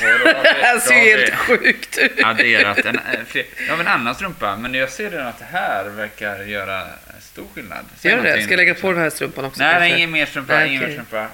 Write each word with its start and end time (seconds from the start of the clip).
Det 0.00 0.56
här 0.62 0.78
ser 0.78 0.94
ju 0.94 1.10
helt 1.10 1.34
sjukt 1.34 1.98
ut. 1.98 2.24
Adderat 2.24 2.78
en, 2.78 2.96
eh, 2.96 3.44
ja, 3.68 3.80
en 3.80 3.88
annan 3.88 4.14
strumpa, 4.14 4.56
men 4.56 4.74
jag 4.74 4.90
ser 4.90 5.10
redan 5.10 5.26
att 5.26 5.38
det 5.38 5.46
här 5.52 5.84
verkar 5.84 6.42
göra 6.42 6.82
stor 7.20 7.44
skillnad. 7.54 7.84
Säg 7.98 8.10
Gör 8.10 8.22
det? 8.22 8.42
Ska 8.42 8.52
jag 8.52 8.56
lägga 8.56 8.74
på 8.74 8.92
den 8.92 9.00
här 9.00 9.10
strumpan 9.10 9.44
också? 9.44 9.62
Nej, 9.62 9.92
ingen 9.96 10.10
mer 10.10 10.26
strumpa. 10.26 10.54
Nej, 10.54 10.68
ingen 10.68 10.80
mer 10.80 10.86
okej. 10.86 10.94
strumpa. 10.94 11.26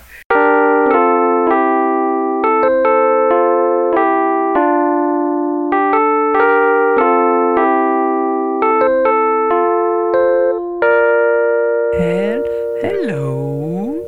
Hello. 12.83 14.05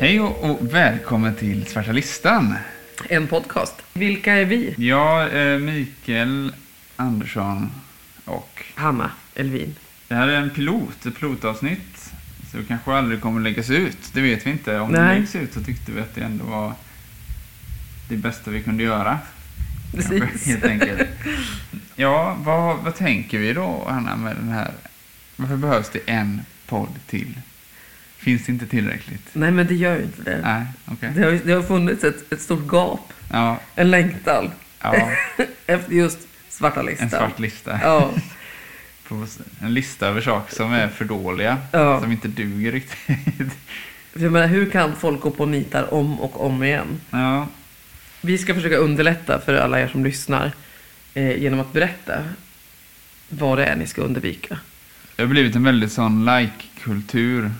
Hej 0.00 0.20
och, 0.20 0.50
och 0.50 0.58
välkommen 0.74 1.34
till 1.34 1.66
Svarta 1.66 1.92
Listan. 1.92 2.54
En 3.08 3.26
podcast. 3.26 3.74
Vilka 3.92 4.32
är 4.32 4.44
vi? 4.44 4.74
Jag, 4.78 5.52
eh, 5.52 5.58
Mikael 5.58 6.52
Andersson 6.96 7.70
och 8.24 8.64
Hanna 8.74 9.10
Elvin. 9.34 9.74
det 10.08 10.14
här 10.14 10.28
är 10.28 10.36
en 10.36 10.50
pilot, 10.50 11.06
ett 11.06 11.14
pilotavsnitt. 11.18 12.12
Så 12.50 12.56
det 12.58 12.64
kanske 12.68 12.92
aldrig 12.92 13.20
kommer 13.20 13.40
läggas 13.40 13.70
ut. 13.70 13.98
Det 14.12 14.20
vet 14.20 14.46
vi 14.46 14.50
inte. 14.50 14.78
Om 14.78 14.92
det 14.92 15.02
Nej. 15.04 15.18
läggs 15.18 15.34
ut 15.36 15.52
så 15.54 15.62
tyckte 15.62 15.92
vi 15.92 16.00
att 16.00 16.14
det 16.14 16.20
ändå 16.20 16.44
var 16.44 16.72
det 18.08 18.16
bästa 18.16 18.50
vi 18.50 18.62
kunde 18.62 18.82
göra. 18.82 19.18
Kanske, 19.92 20.20
Precis. 20.20 20.46
Helt 20.46 20.64
enkelt. 20.64 21.08
Ja, 21.96 22.36
vad, 22.40 22.78
vad 22.78 22.94
tänker 22.94 23.38
vi 23.38 23.52
då, 23.52 23.86
Hanna, 23.88 24.16
med 24.16 24.36
den 24.36 24.48
här? 24.48 24.70
Varför 25.36 25.56
behövs 25.56 25.90
det 25.90 26.00
en 26.06 26.40
podd 26.66 26.88
till? 27.06 27.34
Finns 28.22 28.46
det 28.46 28.52
inte 28.52 28.66
tillräckligt? 28.66 29.28
Nej, 29.32 29.50
men 29.50 29.66
det 29.66 29.74
gör 29.74 29.96
ju 29.96 30.02
inte 30.02 30.22
det. 30.22 30.40
Nej, 30.42 30.64
okej. 30.86 31.10
Det 31.14 31.22
har, 31.24 31.40
det 31.44 31.52
har 31.52 31.62
funnits 31.62 32.04
ett, 32.04 32.32
ett 32.32 32.40
stort 32.40 32.66
gap, 32.72 33.12
Ja, 33.32 33.60
en 33.74 33.90
längtan, 33.90 34.50
ja, 34.82 35.10
efter 35.66 35.92
just 35.92 36.18
svarta 36.48 36.82
listan. 36.82 37.04
en 37.04 37.10
svart 37.10 37.38
lista. 37.38 37.80
Ja, 37.82 38.10
en 39.60 39.74
lista 39.74 40.06
över 40.06 40.20
saker 40.20 40.54
som 40.54 40.72
är 40.72 40.88
för 40.88 41.04
dåliga, 41.04 41.58
Ja. 41.72 42.00
som 42.00 42.12
inte 42.12 42.28
duger 42.28 42.72
riktigt. 42.72 43.08
jag 44.14 44.32
menar, 44.32 44.46
hur 44.46 44.70
kan 44.70 44.96
folk 44.96 45.20
gå 45.20 45.30
på 45.30 45.46
nitar 45.46 45.94
om 45.94 46.20
och 46.20 46.46
om 46.46 46.62
igen? 46.62 47.00
Ja, 47.10 47.48
Vi 48.20 48.38
ska 48.38 48.54
försöka 48.54 48.76
underlätta 48.76 49.40
för 49.40 49.54
alla 49.54 49.80
er 49.80 49.88
som 49.88 50.04
lyssnar 50.04 50.52
eh, 51.14 51.36
genom 51.42 51.60
att 51.60 51.72
berätta 51.72 52.22
vad 53.28 53.58
det 53.58 53.64
är 53.64 53.76
ni 53.76 53.86
ska 53.86 54.02
undvika. 54.02 54.58
det 55.16 55.22
har 55.22 55.28
blivit 55.28 55.56
en 55.56 55.64
väldigt 55.64 55.92
sån 55.92 56.24
like-kultur 56.24 57.50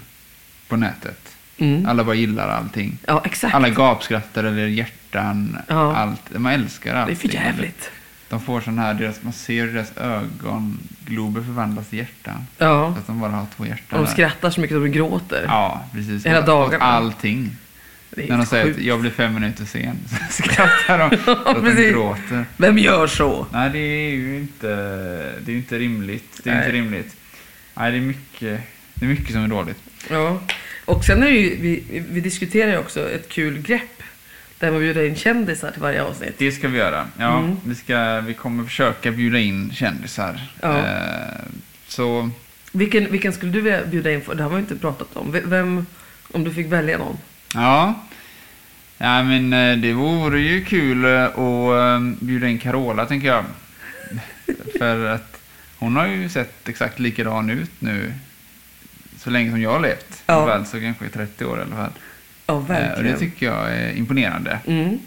på 0.73 0.77
nätet. 0.77 1.37
Mm. 1.59 1.87
Alla 1.87 2.05
bara 2.05 2.15
gillar 2.15 2.49
allting. 2.49 2.99
Ja, 3.07 3.23
exakt. 3.25 3.55
Alla 3.55 3.69
gapskrattar 3.69 4.45
eller 4.45 4.67
hjärtan, 4.67 5.59
Ja. 5.69 5.97
allt. 5.97 6.39
Man 6.39 6.53
älskar 6.53 6.93
det 6.93 6.99
är 6.99 7.03
allting. 7.03 7.17
för 7.17 7.29
jävligt. 7.29 7.91
De 8.29 8.41
får 8.41 8.61
sån 8.61 8.79
här, 8.79 8.95
deras, 8.95 9.23
man 9.23 9.33
ser 9.33 9.67
deras 9.67 9.93
ögonglober 9.97 11.41
förvandlas 11.43 11.89
till 11.89 11.99
hjärtan. 11.99 12.47
Ja, 12.59 12.93
Så 12.95 12.99
att 13.01 13.07
de 13.07 13.21
bara 13.21 13.31
har 13.33 13.47
två 13.57 13.67
hjärtan. 13.67 13.99
och 14.01 14.07
de 14.07 14.11
skrattar 14.13 14.51
så 14.51 14.61
mycket 14.61 14.77
att 14.77 14.83
de 14.83 14.89
gråter. 14.89 15.45
Ja, 15.49 15.85
precis. 15.93 16.27
Hela 16.27 16.41
dagarna. 16.41 16.85
Allting. 16.85 17.51
När 18.17 18.37
de 18.37 18.47
säger 18.47 18.65
sjukt. 18.65 18.79
att 18.79 18.85
jag 18.85 19.01
blir 19.01 19.11
fem 19.11 19.35
minuter 19.35 19.65
sen 19.65 19.99
så 20.31 20.43
skrattar 20.43 20.99
de 20.99 21.17
så 21.25 21.31
att 21.33 21.65
de 21.65 21.91
gråter. 21.91 22.45
Vem 22.57 22.79
gör 22.79 23.07
så? 23.07 23.47
Nej, 23.53 23.71
det 23.71 23.79
är 23.79 24.11
ju 24.11 24.37
inte, 24.39 24.67
det 25.45 25.53
är 25.53 25.57
inte 25.57 25.79
rimligt. 25.79 26.41
Det 26.45 26.51
är 26.51 26.55
Nej. 26.55 26.65
inte 26.65 26.77
rimligt. 26.77 27.17
Nej, 27.75 27.91
det 27.93 27.97
är 27.99 28.01
mycket, 28.01 28.61
det 28.95 29.05
är 29.05 29.09
mycket 29.09 29.33
som 29.33 29.45
är 29.45 29.49
dåligt. 29.49 29.79
Ja. 30.11 30.41
Och 30.85 31.05
sen 31.05 31.23
är 31.23 31.27
det 31.27 31.33
ju, 31.37 31.57
vi, 31.57 32.03
vi 32.11 32.21
diskuterar 32.21 32.71
ju 32.71 32.79
också 32.79 33.11
ett 33.11 33.29
kul 33.29 33.59
grepp. 33.63 34.03
Där 34.59 34.71
man 34.71 34.81
bjuder 34.81 35.05
in 35.09 35.17
kändisar 35.17 35.71
till 35.71 35.83
varje 35.83 36.03
avsnitt. 36.03 36.35
Det 36.39 36.53
ska 36.53 36.69
vi 36.69 36.79
göra. 36.79 37.07
Ja, 37.19 37.39
Mm. 37.39 37.57
vi, 37.65 37.75
ska, 37.75 38.21
vi 38.21 38.35
kommer 38.35 38.65
försöka 38.65 39.11
bjuda 39.11 39.39
in 39.39 39.73
kändisar. 39.75 40.41
Ja. 40.61 40.79
Eh, 40.79 41.43
så 41.89 42.31
Vilken, 42.73 43.13
vilken 43.13 43.33
skulle 43.33 43.53
du 43.53 43.61
vilja 43.61 43.85
bjuda 43.85 44.13
in 44.13 44.21
för? 44.23 44.35
Det 44.35 44.43
har 44.43 44.53
ju 44.53 44.59
inte 44.59 44.77
pratat 44.77 45.17
om. 45.17 45.33
Vem, 45.45 45.87
om 46.33 46.45
du 46.45 46.51
fick 46.55 46.67
välja 46.67 46.99
någon? 46.99 47.19
Ja. 47.55 47.95
ja, 48.99 49.23
men 49.23 49.53
eh, 49.53 49.77
det 49.77 49.93
vore 49.93 50.41
ju 50.41 50.65
kul 50.65 51.05
eh, 51.05 51.25
att 51.25 51.37
eh, 51.39 52.01
bjuda 52.21 52.49
in 52.49 52.59
Carola, 52.59 53.07
tänker 53.07 53.29
jag. 53.29 53.45
För 54.79 55.05
att 55.07 55.41
hon 55.79 55.97
har 55.97 56.07
ju 56.07 56.29
sett 56.29 56.69
exakt 56.69 56.99
likadan 56.99 57.51
ut 57.51 57.71
nu 57.79 58.13
så 59.23 59.31
länge 59.31 59.51
som 59.51 59.61
jag 59.63 59.71
har 59.71 59.81
levt. 59.81 60.23
Ja. 60.27 60.47
Fall, 60.47 60.67
så 60.67 60.81
kanske 60.81 61.05
i 61.07 61.09
30 61.09 61.45
år 61.45 61.59
i 61.59 61.63
alla 61.63 61.77
fall. 61.77 61.91
Ja, 62.47 62.55
Eh, 62.55 62.57
Och 62.57 62.71
verkligen. 62.71 63.13
det 63.13 63.19
tycker 63.19 63.47
jag 63.47 63.73
är 63.73 63.93
imponerande. 63.97 64.59
Mm. 64.67 64.99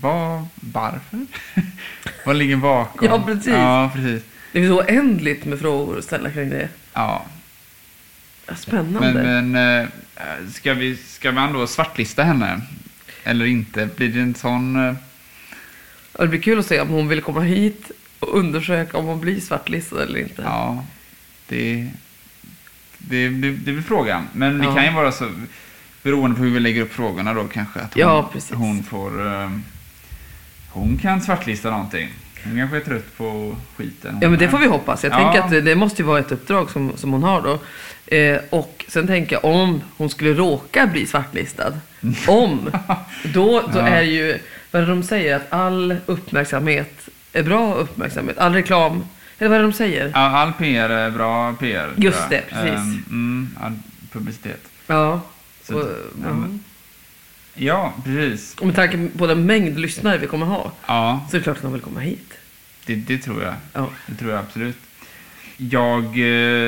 Vad, 0.00 0.46
varför? 0.54 1.26
Vad 2.26 2.36
ligger 2.36 2.56
bakom? 2.56 3.08
Ja, 3.08 3.22
precis. 3.26 3.46
Ja, 3.46 3.90
precis. 3.94 4.22
Det 4.52 4.58
finns 4.60 4.68
så 4.70 4.78
oändligt 4.80 5.44
med 5.44 5.58
frågor 5.60 5.98
att 5.98 6.04
ställa 6.04 6.30
kring 6.30 6.50
det. 6.50 6.68
Ja. 6.92 7.24
Spännande. 8.56 9.12
Men, 9.12 9.50
men 9.52 9.82
eh, 9.82 9.88
ska, 10.54 10.74
vi, 10.74 10.96
ska 10.96 11.32
man 11.32 11.52
då 11.52 11.66
svartlista 11.66 12.22
henne? 12.22 12.60
Eller 13.24 13.44
inte? 13.46 13.88
Blir 13.96 14.08
det 14.08 14.20
en 14.20 14.34
sån... 14.34 14.76
eh, 14.88 14.94
Det 16.12 16.26
blir 16.28 16.40
kul 16.42 16.58
att 16.58 16.66
se 16.66 16.80
om 16.80 16.88
hon 16.88 17.08
vill 17.08 17.20
komma 17.22 17.40
hit 17.40 17.90
och 18.18 18.38
undersöka 18.38 18.98
om 18.98 19.04
hon 19.06 19.20
blir 19.20 19.40
svartlistad 19.40 20.02
eller 20.02 20.18
inte. 20.20 20.42
Ja, 20.42 20.84
det, 21.48 21.88
det, 23.08 23.28
det, 23.28 23.50
det 23.50 23.72
blir 23.72 23.82
frågan. 23.82 24.28
Men 24.32 24.58
det 24.58 24.64
Ja. 24.64 24.74
kan 24.74 24.84
ju 24.84 24.90
vara 24.92 25.12
så, 25.12 25.24
beroende 26.02 26.36
på 26.36 26.42
hur 26.42 26.50
vi 26.50 26.60
lägger 26.60 26.82
upp 26.82 26.92
frågorna 26.92 27.34
då 27.34 27.44
kanske, 27.44 27.80
att 27.80 27.94
hon, 27.94 28.00
Ja, 28.00 28.30
hon 28.52 28.82
får... 28.82 29.26
eh, 29.26 29.50
hon 30.70 30.98
kan 31.02 31.20
svartlista 31.20 31.70
någonting. 31.70 32.08
Hon 32.44 32.56
kanske 32.56 32.76
är 32.76 32.80
trött 32.80 33.16
på 33.16 33.56
skiten. 33.76 34.18
Ja, 34.22 34.28
men 34.28 34.38
det 34.38 34.48
får 34.48 34.58
vi 34.58 34.66
hoppas. 34.66 35.04
Jag 35.04 35.12
Ja. 35.12 35.16
tänker 35.32 35.58
att 35.58 35.64
det, 35.64 35.74
måste 35.74 36.02
ju 36.02 36.06
vara 36.08 36.18
ett 36.18 36.32
uppdrag 36.32 36.70
som, 36.70 36.92
som 36.96 37.12
hon 37.12 37.22
har 37.22 37.42
då. 37.42 37.58
Eh, 38.16 38.38
och 38.50 38.84
sen 38.88 39.06
tänker 39.06 39.36
jag 39.36 39.44
om 39.44 39.80
hon 39.96 40.10
skulle 40.10 40.32
råka 40.34 40.86
bli 40.86 41.06
svartlistad. 41.06 41.72
Om. 42.28 42.70
Då, 43.34 43.62
då 43.72 43.78
Ja. 43.78 43.86
är 43.88 44.02
ju, 44.02 44.38
vad 44.70 44.82
är 44.82 44.86
de 44.86 45.02
säger? 45.02 45.36
Att 45.36 45.52
all 45.52 45.96
uppmärksamhet 46.06 47.08
är 47.32 47.42
bra 47.42 47.74
uppmärksamhet. 47.74 48.38
All 48.38 48.52
reklam. 48.54 49.04
Eller 49.38 49.48
vad 49.48 49.58
är 49.58 49.62
det 49.62 49.68
de 49.68 49.72
säger? 49.72 50.10
Ja, 50.14 50.20
all 50.20 50.52
PR 50.52 50.90
är 50.90 51.10
bra 51.10 51.52
PR. 51.54 51.92
Just 51.96 52.30
det, 52.30 52.42
precis. 52.50 52.70
Ehm, 52.70 53.04
mm, 53.10 53.56
all 53.60 53.72
publicitet. 54.12 54.68
Ja. 54.86 55.20
Så, 55.62 55.74
Och, 55.78 55.88
ja, 56.22 56.34
men- 56.34 56.64
ja, 57.54 57.94
precis. 58.04 58.54
och 58.54 58.66
med 58.66 58.76
tanke 58.76 59.08
på 59.18 59.26
den 59.26 59.46
mängd 59.46 59.80
lyssnare 59.80 60.18
vi 60.18 60.26
kommer 60.26 60.46
ha. 60.46 60.72
Ja, 60.86 61.26
Så 61.30 61.36
är 61.36 61.40
det 61.40 61.44
klart 61.44 61.56
att 61.56 61.62
de 61.62 61.72
vill 61.72 61.82
komma 61.82 62.00
hit. 62.00 62.32
det, 62.86 62.94
det 62.94 63.18
tror 63.18 63.42
jag. 63.42 63.54
Ja. 63.72 63.88
Det 64.06 64.14
tror 64.14 64.30
jag 64.30 64.40
absolut. 64.40 64.76
Jag 65.56 66.04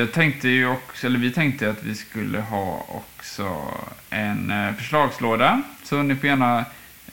eh, 0.01 0.05
tänkte 0.05 0.49
ju 0.49 0.67
också, 0.67 1.07
eller 1.07 1.19
vi 1.19 1.31
tänkte 1.31 1.69
att 1.69 1.83
vi 1.83 1.95
skulle 1.95 2.39
ha 2.39 2.85
också 2.87 3.61
en 4.09 4.51
eh, 4.51 4.73
förslagslåda. 4.75 5.61
Så 5.83 6.01
ni 6.03 6.15
får 6.15 6.25
gärna 6.29 6.65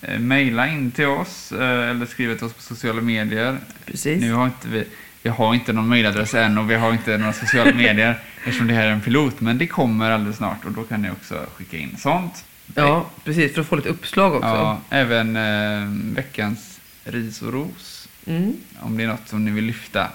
eh, 0.03 0.19
mejla 0.19 0.69
in 0.69 0.91
till 0.91 1.06
oss 1.06 1.53
eller 1.53 2.06
skriva 2.06 2.34
till 2.34 2.45
oss 2.47 2.53
på 2.53 2.62
sociala 2.62 3.00
medier. 3.03 3.59
Precis. 3.84 4.21
Nu 4.21 4.33
har 4.33 4.45
inte 4.45 4.69
vi, 4.69 4.84
vi 5.26 5.31
har 5.31 5.54
inte 5.54 5.72
någon 5.72 5.88
mejladress 5.88 6.34
än 6.34 6.59
och 6.59 6.70
vi 6.70 6.75
har 6.75 6.92
inte 6.92 7.19
några 7.19 7.32
sociala 7.32 7.72
medier 7.84 8.19
eftersom 8.38 8.66
det 8.66 8.75
här 8.75 8.87
är 8.87 8.91
en 8.91 9.00
pilot. 9.00 9.41
Men 9.41 9.59
det 9.59 9.66
kommer 9.66 10.10
alldeles 10.10 10.37
snart 10.37 10.64
och 10.64 10.72
då 10.72 10.82
kan 10.82 11.03
ni 11.03 11.10
också 11.10 11.47
skicka 11.54 11.76
in 11.76 11.97
sånt. 11.98 12.44
Ja, 12.75 13.10
precis. 13.25 13.54
För 13.54 13.60
att 13.60 13.66
få 13.66 13.76
lite 13.76 13.88
uppslag 13.88 14.34
också. 14.34 14.48
Ja, 14.48 14.81
även 14.91 15.36
eh, 15.36 16.15
veckans 16.15 16.81
ris 17.04 17.42
och 17.42 17.53
ros. 17.53 18.09
Mm. 18.26 18.56
Om 18.81 18.97
det 18.97 19.03
är 19.04 19.09
något 19.09 19.28
som 19.28 19.44
ni 19.44 19.50
vill 19.50 19.65
lyfta. 19.65 20.09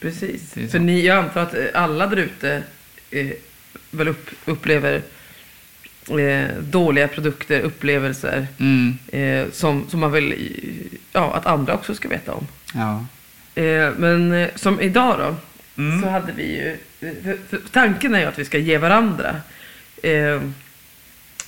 Precis. 0.00 0.52
För 0.70 0.78
ni, 0.78 1.06
jag 1.06 1.18
antar 1.18 1.42
att 1.42 1.54
eh, 1.54 1.64
alla 1.74 2.06
där 2.06 2.16
ute 2.16 2.62
eh, 3.10 3.30
väl 3.90 4.08
upp, 4.08 4.30
upplever 4.44 5.02
eh, 6.08 6.48
dåliga 6.60 7.08
produkter, 7.08 7.60
upplevelser 7.60 8.46
Mm, 8.58 8.98
eh, 9.08 9.52
som, 9.52 9.84
som 9.88 10.00
man 10.00 10.12
vill 10.12 10.34
ja, 11.12 11.34
att 11.34 11.46
andra 11.46 11.74
också 11.74 11.94
ska 11.94 12.08
veta 12.08 12.32
om. 12.32 12.46
ja. 12.74 13.06
Eh, 13.54 13.90
men 13.98 14.32
eh, 14.32 14.48
som 14.54 14.80
idag 14.80 15.18
då, 15.18 15.36
Mm. 15.82 16.02
så 16.02 16.08
hade 16.08 16.32
vi 16.32 16.42
ju... 16.56 16.76
För, 17.22 17.38
för 17.48 17.60
tanken 17.70 18.14
är 18.14 18.20
ju 18.20 18.26
att 18.26 18.38
vi 18.38 18.44
ska 18.44 18.58
ge 18.58 18.78
varandra 18.78 19.36
eh, 20.02 20.40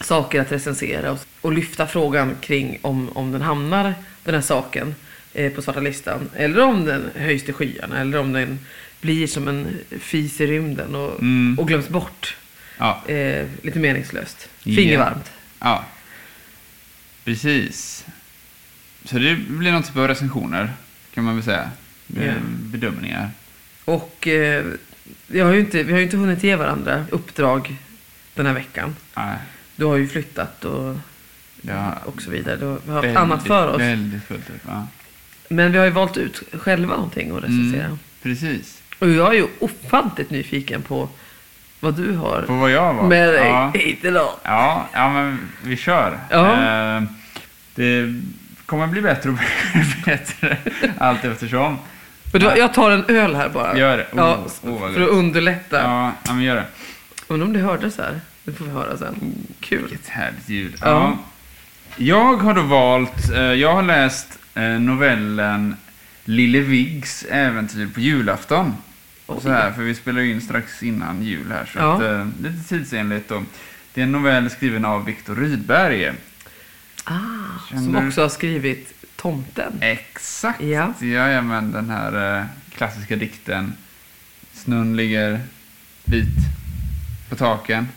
saker 0.01 0.41
att 0.41 0.53
recensera 0.53 1.13
och, 1.13 1.19
och 1.41 1.53
lyfta 1.53 1.87
frågan 1.87 2.37
kring 2.41 2.79
om, 2.83 3.09
om 3.17 3.33
den 3.33 3.43
hamnar, 3.43 3.95
den 4.25 4.35
här 4.35 4.43
saken, 4.43 4.95
eh, 5.35 5.53
på 5.53 5.63
svarta 5.63 5.81
listan. 5.81 6.31
Eller 6.37 6.61
om 6.63 6.85
den 6.85 7.11
höjs 7.17 7.45
till 7.45 7.55
skyarna. 7.55 8.01
Eller 8.01 8.19
om 8.19 8.33
den 8.33 8.59
blir 9.01 9.27
som 9.27 9.49
en 9.49 9.79
fis 10.01 10.41
i 10.41 10.47
rymden 10.47 10.95
och, 10.95 11.21
Mm. 11.23 11.59
och 11.59 11.69
glöms 11.69 11.89
bort. 11.89 12.37
Ja, 12.79 13.03
Eh, 13.09 13.47
lite 13.63 13.79
meningslöst. 13.79 14.49
Ja. 14.63 14.77
Fingervarmt. 14.77 15.33
ja. 15.61 15.85
Precis. 17.25 18.05
Så 19.05 19.19
det 19.19 19.37
blir 19.37 19.73
någon 19.73 19.83
typ 19.83 19.97
av 19.97 20.09
recensioner, 20.09 20.73
kan 21.15 21.25
man 21.25 21.35
väl 21.35 21.45
säga. 21.45 21.71
Ja. 22.07 22.33
Bedömningar. 22.51 23.31
Och 23.85 24.29
eh, 24.29 24.65
vi, 25.27 25.41
har 25.41 25.53
ju 25.53 25.61
inte, 25.61 25.83
vi 25.83 25.93
har 25.93 25.99
ju 25.99 26.05
inte 26.05 26.17
hunnit 26.17 26.43
ge 26.43 26.57
varandra 26.57 27.05
uppdrag 27.11 27.77
den 28.35 28.47
här 28.47 28.53
veckan. 28.55 28.97
Nej. 29.17 29.37
Du 29.77 29.85
har 29.85 29.97
ju 29.97 30.09
flyttat 30.09 30.65
och 30.65 30.97
Ja. 31.63 31.95
och 32.05 32.23
så 32.23 32.31
vidare. 32.31 32.57
Vi 32.57 32.65
har 32.67 32.73
haft 32.75 32.89
Väldigt- 33.05 33.17
annat 33.17 33.47
för 33.47 33.69
oss. 33.75 33.81
Väldigt 33.81 34.25
fullt 34.25 34.51
upp. 34.51 34.61
Ja. 34.67 34.87
Men 35.49 35.73
vi 35.73 35.79
har 35.79 35.85
ju 35.85 35.91
valt 35.91 36.17
ut 36.17 36.43
själva 36.53 36.95
någonting 36.97 37.31
att 37.37 37.43
recensera. 37.45 37.85
Mm, 37.85 37.99
precis. 38.23 38.83
Och 38.99 39.11
jag 39.11 39.29
är 39.35 39.39
ju 39.39 39.47
ofantligt 39.59 40.31
nyfiken 40.31 40.83
på 40.83 41.09
vad 41.81 41.95
du 41.97 42.13
har 42.13 42.43
På 42.43 42.55
vad 42.55 42.71
jag 42.71 42.95
var. 42.95 43.09
med 43.09 43.29
dig 43.29 43.49
Ja. 43.49 43.73
hit 43.75 44.05
idag. 44.05 44.31
Ja, 44.43 44.89
ja, 44.93 45.13
men 45.13 45.39
vi 45.63 45.77
kör. 45.77 46.19
Ja. 46.31 46.53
Eh, 46.97 47.03
det 47.75 48.15
kommer 48.67 48.87
bli 48.87 49.01
bättre 49.03 49.31
och 49.31 49.39
bättre 50.05 50.57
allt 50.99 51.25
eftersom. 51.25 51.79
Men 52.35 52.43
då, 52.43 52.59
jag 52.59 52.75
tar 52.75 52.91
en 52.91 53.05
öl 53.09 53.35
här 53.35 53.49
bara. 53.49 53.79
Gör 53.79 53.97
det. 53.97 54.05
Oh, 54.05 54.09
ja, 54.17 54.47
oh, 54.63 54.81
vad 54.81 54.95
för 54.95 55.01
att 55.01 55.09
underlätta. 55.09 55.83
Ja, 55.83 56.13
men 56.35 56.43
gör 56.43 56.55
det. 56.57 56.67
Undrar 57.29 57.47
om 57.47 57.53
det 57.53 57.59
hördes 57.59 57.99
här. 57.99 58.21
Det 58.45 58.53
får 58.53 58.65
vi 58.65 58.71
höra 58.71 58.97
sen. 58.97 59.15
Kul. 59.61 59.83
Vilket 59.83 60.09
härligt 60.09 60.49
ljud. 60.49 60.75
Ja. 60.81 60.87
Ja. 60.89 61.19
Jag 61.97 62.37
har 62.37 62.55
då 62.55 62.63
valt, 62.63 63.31
eh, 63.35 63.41
jag 63.41 63.75
har 63.75 63.83
läst 63.83 64.39
eh, 64.55 64.63
novellen 64.63 65.77
Lille 66.25 66.61
Viggs 66.61 67.25
äventyr 67.31 67.89
på 67.95 68.01
julafton. 68.01 68.75
Oj. 69.27 69.39
Så 69.43 69.49
här, 69.51 69.73
för 69.73 69.83
vi 69.83 69.95
spelar 69.95 70.21
ju 70.21 70.31
in 70.31 70.41
strax 70.41 70.83
innan 70.83 71.23
jul 71.23 71.53
här, 71.53 71.71
så 71.73 71.79
Ja. 71.79 71.95
att, 71.95 72.03
eh, 72.03 72.27
lite 72.43 72.69
tidsenligt 72.69 73.29
då. 73.29 73.43
Det 73.95 74.01
är 74.01 74.05
en 74.05 74.13
novell 74.13 74.51
skriven 74.51 74.85
av 74.85 75.05
Viktor 75.05 75.35
Rydberg. 75.35 76.13
Ah, 77.05 77.13
som 77.69 77.79
Känner 77.85 78.09
också 78.09 78.23
har 78.23 78.29
skrivit 78.29 78.95
Tomten. 79.29 79.73
Exakt! 79.81 80.61
Ja. 80.61 80.93
Jajamän, 81.01 81.73
den 81.73 81.91
här 81.91 82.39
eh, 82.41 82.45
klassiska 82.75 83.17
dikten. 83.17 83.73
Snön 84.53 84.97
ligger 84.97 85.41
vit 86.05 86.27
på 87.29 87.37
taken, 87.37 87.89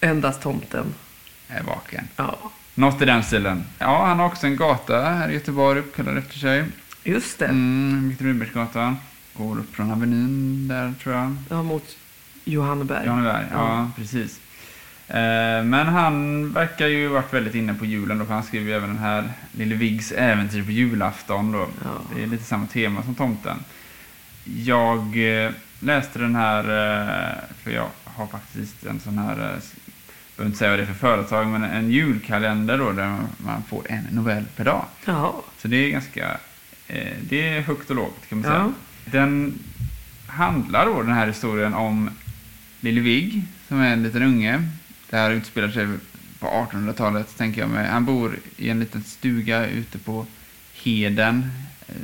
Endast 0.00 0.42
Tomten. 0.42 0.94
är 1.48 1.62
vaken. 1.62 2.08
Ja, 2.16 2.38
Något 2.74 3.02
i 3.02 3.04
den 3.04 3.22
stilen. 3.24 3.64
Ja, 3.78 4.06
han 4.06 4.18
har 4.18 4.26
också 4.26 4.46
en 4.46 4.56
gata 4.56 5.00
här 5.00 5.28
i 5.28 5.34
Göteborg 5.34 5.78
uppkallad 5.80 6.18
efter 6.18 6.38
sig. 6.38 6.64
just 7.04 7.38
det. 7.38 7.46
Mm, 7.46 8.08
Viktor 8.08 8.24
Rydbergsgatan. 8.24 8.96
Går 9.34 9.58
upp 9.58 9.74
från 9.76 9.90
Avenyn 9.90 10.68
där, 10.68 10.94
tror 11.02 11.14
jag. 11.14 11.36
Ja, 11.50 11.62
mot 11.62 11.96
Johanneberg. 12.44 13.06
Janeberg, 13.06 13.46
ja, 13.52 13.56
Ja. 13.58 13.90
precis. 13.96 14.40
Eh, 15.12 15.64
men 15.64 15.86
han 15.86 16.52
verkar 16.52 16.86
ju 16.86 17.08
varit 17.08 17.34
väldigt 17.34 17.54
inne 17.54 17.74
på 17.74 17.84
julen 17.86 18.18
då, 18.18 18.24
för 18.24 18.34
han 18.34 18.42
skriver 18.42 18.66
ju 18.70 18.76
även 18.76 18.88
den 18.88 18.98
här 18.98 19.28
Lille 19.52 19.74
Viggs 19.74 20.12
äventyr 20.12 20.62
på 20.64 20.70
julafton 20.70 21.52
då. 21.52 21.66
Ja. 21.84 21.90
Det 22.16 22.22
är 22.22 22.26
lite 22.26 22.44
samma 22.44 22.66
tema 22.66 23.02
som 23.02 23.14
tomten. 23.14 23.56
Jag 24.44 24.98
eh, 25.44 25.50
läste 25.80 26.18
den 26.18 26.34
här, 26.36 26.58
eh, 26.64 27.38
för 27.62 27.70
jag 27.70 27.86
har 28.04 28.26
faktiskt 28.26 28.86
en 28.86 29.00
sån 29.00 29.18
här, 29.18 29.54
s- 29.58 29.74
behöver 30.36 30.46
inte 30.48 30.58
säga 30.58 30.70
vad 30.70 30.78
det 30.78 30.82
är 30.82 30.86
för 30.86 30.94
företag, 30.94 31.46
men 31.46 31.64
en 31.64 31.90
julkalender 31.90 32.78
då 32.78 32.92
där 32.92 33.18
man 33.36 33.62
får 33.68 33.82
en 33.88 34.04
novell 34.10 34.44
per 34.56 34.64
dag. 34.64 34.84
Ja. 35.04 35.42
Så 35.58 35.68
det 35.68 35.76
är 35.76 35.90
ganska, 35.90 36.36
det 37.28 37.48
är 37.48 37.60
högt 37.60 37.90
och 37.90 37.96
lågt 37.96 38.28
kan 38.28 38.38
man 38.38 38.44
säga. 38.50 38.72
Ja. 39.04 39.10
Den 39.12 39.58
handlar 40.26 40.86
då 40.86 41.02
den 41.02 41.12
här 41.14 41.26
historien 41.26 41.74
om 41.74 42.10
Lille 42.80 43.00
Vigg, 43.00 43.42
som 43.68 43.80
är 43.80 43.92
en 43.92 44.02
liten 44.02 44.22
unge. 44.22 44.68
Det 45.12 45.18
här 45.18 45.30
utspelar 45.30 45.68
sig 45.68 45.86
på 46.38 46.46
1800-talet, 46.46 47.36
tänker 47.38 47.60
jag 47.60 47.70
mig. 47.70 47.88
Han 47.88 48.04
bor 48.04 48.38
i 48.56 48.68
en 48.70 48.80
liten 48.80 49.02
stuga 49.02 49.66
ute 49.66 49.98
på 49.98 50.26
heden, 50.82 51.50
eh, 51.88 51.94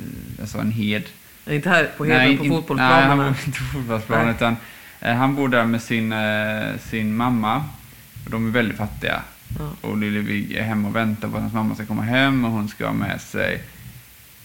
alltså 0.41 0.57
en 0.57 0.71
hed. 0.71 1.03
Inte 1.47 1.69
här 1.69 1.89
på 1.97 2.05
heden 2.05 2.37
på 2.37 2.45
in- 2.45 2.51
fotbollsplanen. 2.51 2.99
Nej, 2.99 3.07
han 3.07 3.17
bor 3.17 3.27
inte 3.45 3.59
på 3.59 3.65
fotbollsplanen, 3.65 4.25
Nej. 4.25 4.35
utan 4.35 4.55
eh, 4.99 5.15
han 5.15 5.35
bor 5.35 5.47
där 5.47 5.65
med 5.65 5.81
sin, 5.81 6.11
eh, 6.13 6.77
sin 6.89 7.15
mamma. 7.15 7.55
Och 8.25 8.31
de 8.31 8.47
är 8.47 8.51
väldigt 8.51 8.77
fattiga. 8.77 9.21
Ja. 9.59 9.69
Och 9.89 9.97
Lille 9.97 10.19
Vigg 10.19 10.51
är 10.51 10.63
hemma 10.63 10.87
och 10.87 10.95
väntar 10.95 11.27
på 11.27 11.35
att 11.35 11.41
hans 11.41 11.53
mamma 11.53 11.75
ska 11.75 11.85
komma 11.85 12.01
hem 12.03 12.45
och 12.45 12.51
hon 12.51 12.69
ska 12.69 12.85
ha 12.85 12.93
med 12.93 13.21
sig 13.21 13.63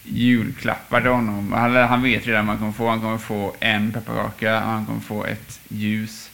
julklappar 0.03 1.01
till 1.01 1.09
honom. 1.09 1.53
Han, 1.53 1.75
han 1.75 2.03
vet 2.03 2.27
redan 2.27 2.47
vad 2.47 2.55
han 2.55 2.59
kommer 2.59 2.73
få. 2.73 2.89
Han 2.89 3.01
kommer 3.01 3.17
få 3.17 3.55
en 3.59 3.91
pepparkaka 3.91 4.55
och 4.55 4.69
han 4.69 4.85
kommer 4.85 4.99
få 5.01 5.25
ett 5.25 5.59
ljus. 5.67 6.29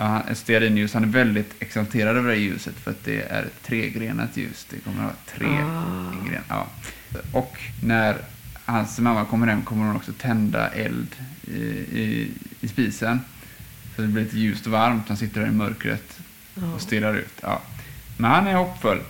Ja, 0.00 0.22
stearinljus. 0.34 0.94
Han 0.94 1.02
är 1.02 1.08
väldigt 1.08 1.54
exalterad 1.62 2.16
över 2.16 2.28
det 2.28 2.34
här 2.34 2.42
ljuset 2.42 2.74
för 2.74 2.90
att 2.90 3.04
det 3.04 3.22
är 3.22 3.42
ett 3.42 3.62
tregrenat 3.62 4.36
ljus. 4.36 4.66
Det 4.70 4.78
kommer 4.80 4.98
att 5.04 5.10
ha 5.10 5.16
tre 5.38 5.46
Ah. 5.46 6.28
gren. 6.30 6.42
Ja. 6.48 6.66
Och 7.32 7.58
när 7.82 8.16
hans 8.64 8.98
mamma 8.98 9.24
kommer 9.24 9.46
hem 9.46 9.62
kommer 9.62 9.86
hon 9.86 9.96
också 9.96 10.12
tända 10.12 10.68
eld 10.68 11.16
i, 11.42 11.60
i, 12.00 12.30
i 12.60 12.68
spisen. 12.68 13.20
Så 13.96 14.02
det 14.02 14.08
blir 14.08 14.24
lite 14.24 14.38
ljust 14.38 14.66
och 14.66 14.72
varmt. 14.72 15.08
Han 15.08 15.16
sitter 15.16 15.40
där 15.40 15.48
i 15.48 15.50
mörkret 15.50 16.18
och 16.74 16.80
stirrar 16.80 17.14
ut. 17.14 17.34
Ja. 17.42 17.60
Men 18.16 18.30
han 18.30 18.46
är 18.46 18.54
hoppfull. 18.54 19.00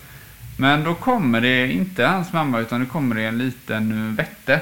Men 0.59 0.85
då 0.85 0.95
kommer 0.95 1.41
det 1.41 1.73
inte 1.73 2.05
hans 2.07 2.33
mamma 2.33 2.59
utan 2.61 2.81
det 2.81 2.87
kommer 2.87 3.15
det 3.15 3.23
en 3.23 3.39
liten 3.39 4.15
vätte. 4.17 4.61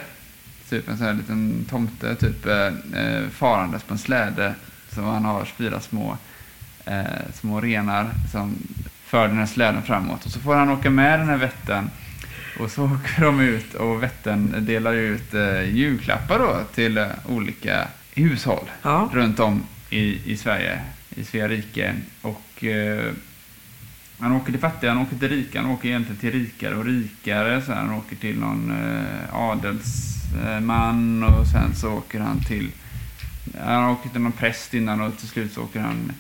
Typ 0.69 0.89
en 0.89 0.97
sån 0.97 1.07
här 1.07 1.15
liten 1.15 1.65
tomte, 1.71 2.15
typ 2.15 2.47
eh, 2.47 2.67
eh, 3.03 3.29
farandes 3.29 3.83
på 3.83 3.95
en 3.95 3.99
släde. 3.99 4.55
Så 4.97 5.03
han 5.03 5.25
har 5.25 5.45
fyra 5.45 5.81
små, 5.81 6.17
eh, 6.85 7.05
små 7.35 7.61
renar 7.61 8.07
som 8.33 8.55
för 9.05 9.29
den 9.29 9.39
här 9.39 9.47
släden 9.47 9.83
framåt. 9.83 10.25
Och 10.27 10.31
så 10.31 10.41
får 10.41 10.55
han 10.55 10.69
åka 10.71 10.91
med 10.91 11.19
den 11.21 11.29
här 11.29 11.37
vätten. 11.37 11.91
Och 12.61 12.71
så 12.71 12.85
åker 12.95 13.23
de 13.23 13.41
ut 13.41 13.75
och 13.75 14.03
vätten 14.03 14.55
delar 14.67 14.93
ut 14.95 15.35
eh, 15.35 15.63
julklappar 15.63 16.39
då 16.39 16.57
till 16.75 16.99
eh, 16.99 17.07
olika 17.29 17.89
hushåll 18.15 18.71
Ja. 18.83 19.11
runt 19.13 19.41
om 19.41 19.63
i, 19.91 20.33
i 20.33 20.37
Sverige, 20.37 20.81
i 21.17 21.25
Svea 21.25 21.49
rike. 21.49 21.95
Och 22.23 22.65
eh, 22.65 23.13
han 24.19 24.33
åker 24.33 24.53
till 24.53 24.61
fattiga, 24.61 24.91
han 24.91 25.03
åker 25.03 25.17
till 25.17 25.29
rika, 25.29 25.61
han 25.63 25.71
åker 25.71 25.89
egentligen 25.89 26.21
till 26.21 26.33
rikare 26.33 26.75
och 26.75 26.85
rikare. 26.85 27.63
Så 27.63 27.73
han 27.73 27.91
åker 27.95 28.17
till 28.17 28.39
någon 28.41 28.71
eh, 28.71 29.35
adelsman 29.35 31.25
och 31.25 31.47
sen 31.47 31.75
så 31.75 31.93
åker 31.93 32.21
han 32.21 32.41
till, 32.45 32.71
han 33.61 33.91
åker 33.91 34.09
till 34.09 34.21
någon 34.21 34.33
präst 34.33 34.75
innan 34.75 35.01
och 35.01 35.19
till 35.19 35.29
slut 35.29 35.53
så 35.53 35.63
åker 35.63 35.81
han 35.81 36.13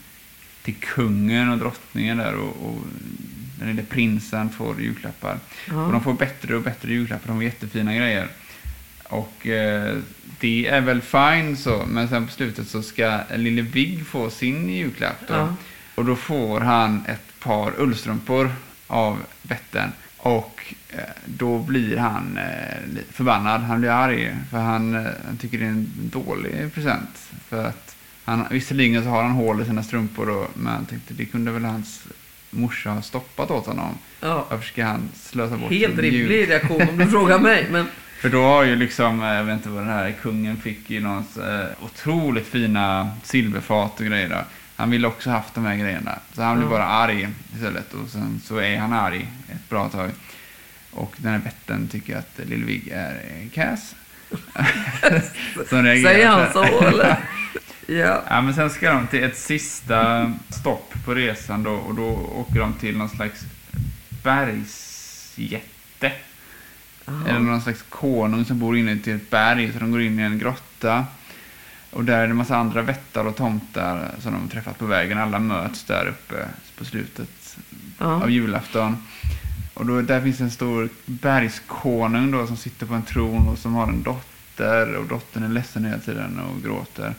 till 0.62 0.74
kungen 0.74 1.50
och 1.50 1.58
drottningen 1.58 2.18
där 2.18 2.34
och, 2.34 2.66
och 2.66 2.82
den 3.58 3.68
lille 3.68 3.82
prinsen 3.82 4.50
får 4.50 4.80
julklappar. 4.80 5.38
Och 5.66 5.72
de 5.72 5.92
Ja. 5.94 6.00
får 6.00 6.14
bättre 6.14 6.56
och 6.56 6.62
bättre 6.62 6.92
julklappar, 6.92 7.26
de 7.28 7.36
får 7.36 7.44
jättefina 7.44 7.94
grejer. 7.94 8.28
Och 9.02 9.46
eh, 9.46 9.96
det 10.40 10.66
är 10.66 10.80
väl 10.80 11.00
fine 11.00 11.56
så, 11.56 11.84
men 11.88 12.08
sen 12.08 12.26
på 12.26 12.32
slutet 12.32 12.68
så 12.68 12.82
ska 12.82 13.20
lille 13.36 13.62
Vigg 13.62 14.06
få 14.06 14.30
sin 14.30 14.68
julklapp 14.70 15.20
då. 15.28 15.34
Ja. 15.34 15.54
Och 15.94 16.04
då 16.04 16.16
får 16.16 16.60
han 16.60 17.04
ett 17.08 17.40
par 17.40 17.72
ullstrumpor 17.80 18.52
av 18.86 19.18
vätten. 19.42 19.92
Och 20.26 20.74
eh, 20.88 21.00
då 21.24 21.58
blir 21.58 21.96
han 21.96 22.38
eh, 22.38 23.02
förbannad, 23.10 23.60
han 23.60 23.80
blir 23.80 23.90
arg. 23.90 24.36
För 24.50 24.58
han, 24.58 24.94
eh, 24.94 25.12
han 25.26 25.36
tycker 25.36 25.58
det 25.58 25.64
är 25.64 25.68
en 25.68 25.90
dålig 26.12 26.74
present. 26.74 27.28
För 27.48 27.64
att 27.64 27.96
han, 28.24 28.46
visserligen 28.50 29.02
så 29.02 29.08
har 29.08 29.22
han 29.22 29.32
hål 29.32 29.62
i 29.62 29.64
sina 29.64 29.82
strumpor 29.82 30.26
då, 30.26 30.48
men 30.54 30.72
han 30.72 30.86
tänkte 30.86 31.14
det 31.14 31.24
kunde 31.24 31.50
väl 31.50 31.64
hans 31.64 32.04
morsa 32.50 32.90
ha 32.90 33.02
stoppat 33.02 33.50
åt 33.50 33.66
honom. 33.66 33.98
Ja. 34.20 34.46
Varför 34.50 34.66
ska 34.66 34.84
han 34.84 35.08
slösa 35.14 35.56
bort 35.56 35.70
Helt 35.70 35.98
rimlig 35.98 36.50
reaktion 36.50 36.88
om 36.88 36.98
du 36.98 37.06
frågar 37.10 37.38
mig. 37.38 37.66
Men 37.70 37.86
För 38.20 38.28
då 38.28 38.42
har 38.42 38.64
ju 38.64 38.76
liksom, 38.76 39.20
jag 39.20 39.44
vet 39.44 39.52
inte 39.56 39.68
vad 39.68 39.82
den 39.82 39.92
här 39.92 40.14
kungen 40.22 40.56
fick 40.56 40.90
ju 40.90 41.00
någon 41.00 41.24
eh, 41.36 41.84
otroligt 41.84 42.46
fina 42.46 43.10
silverfat 43.22 44.00
och 44.00 44.06
grejer. 44.06 44.28
Då. 44.28 44.38
Han 44.76 44.90
ville 44.90 45.06
också 45.08 45.30
haft 45.30 45.54
de 45.54 45.64
här 45.64 45.76
grejerna. 45.76 46.18
Så 46.32 46.42
han 46.42 46.56
blir 46.56 46.66
Ja. 46.66 46.70
bara 46.70 46.84
arg 46.86 47.28
istället 47.54 47.92
och 47.94 48.08
sen 48.08 48.40
så 48.44 48.56
är 48.58 48.78
han 48.78 48.92
arg 48.92 49.28
ett 49.52 49.68
bra 49.68 49.88
tag. 49.88 50.10
Och 50.90 51.14
den 51.16 51.32
här 51.32 51.38
vätten 51.38 51.88
tycker 51.88 52.16
att 52.16 52.38
Lill 52.44 52.64
Vigg 52.64 52.88
är 52.94 53.14
eh, 53.14 53.48
kass. 53.54 53.94
Säger 55.70 56.26
han 56.28 56.52
så 56.52 56.64
eller? 56.64 57.16
Ja. 57.88 58.22
Ja, 58.28 58.40
men 58.40 58.54
sen 58.54 58.70
ska 58.70 58.92
de 58.92 59.06
till 59.06 59.24
ett 59.24 59.36
sista 59.38 60.32
stopp 60.60 60.94
på 61.04 61.14
resan 61.14 61.62
då 61.62 61.70
och 61.72 61.94
då 61.94 62.06
åker 62.34 62.60
de 62.60 62.72
till 62.72 62.96
någon 62.96 63.08
slags 63.08 63.40
bergsjätte. 64.22 66.12
Eller 67.06 67.28
Jaha. 67.28 67.38
någon 67.38 67.60
slags 67.60 67.84
konung 67.88 68.44
som 68.44 68.58
bor 68.58 68.76
inne 68.76 68.96
till 68.98 69.14
ett 69.16 69.30
berg, 69.30 69.72
så 69.72 69.78
de 69.78 69.90
går 69.92 70.02
in 70.02 70.18
i 70.20 70.22
en 70.22 70.38
grotta. 70.38 71.04
Och 71.96 72.04
där 72.04 72.18
är 72.18 72.22
det 72.26 72.30
en 72.30 72.36
massa 72.36 72.56
andra 72.56 72.82
vättar 72.82 73.24
och 73.24 73.36
tomtar 73.36 74.10
som 74.20 74.32
de 74.32 74.42
har 74.42 74.48
träffat 74.48 74.78
på 74.78 74.86
vägen. 74.86 75.18
Alla 75.18 75.38
möts 75.38 75.84
där 75.84 76.06
uppe 76.06 76.34
på 76.78 76.84
slutet 76.84 77.56
av 77.98 78.20
Ja. 78.22 78.28
julafton. 78.28 78.96
Och 79.74 79.86
då, 79.86 80.00
där 80.02 80.20
finns 80.20 80.40
en 80.40 80.50
stor 80.50 80.88
bergskonung 81.06 82.30
då 82.30 82.46
som 82.46 82.56
sitter 82.56 82.86
på 82.86 82.94
en 82.94 83.02
tron 83.02 83.48
och 83.48 83.58
som 83.58 83.74
har 83.74 83.86
en 83.86 84.02
dotter. 84.02 84.94
Och 84.96 85.06
dottern 85.06 85.42
är 85.42 85.48
ledsen 85.48 85.84
hela 85.84 85.98
tiden 85.98 86.40
och 86.40 86.62
gråter. 86.62 87.14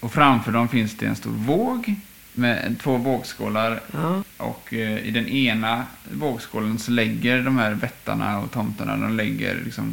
Och 0.00 0.12
framför 0.12 0.52
dem 0.52 0.68
finns 0.68 0.96
det 0.96 1.06
en 1.06 1.16
stor 1.16 1.30
våg 1.30 1.94
med 2.32 2.76
två 2.82 2.96
vågskålar 2.96 3.80
Ja. 3.92 4.22
och 4.36 4.74
eh, 4.74 4.98
i 4.98 5.10
den 5.10 5.28
ena 5.28 5.84
vågskålen 6.12 6.78
så 6.78 6.90
lägger 6.90 7.42
de 7.42 7.58
här 7.58 7.70
vättarna 7.74 8.38
och 8.38 8.50
tomtarna, 8.50 8.96
de 8.96 9.16
lägger 9.16 9.60
liksom 9.64 9.92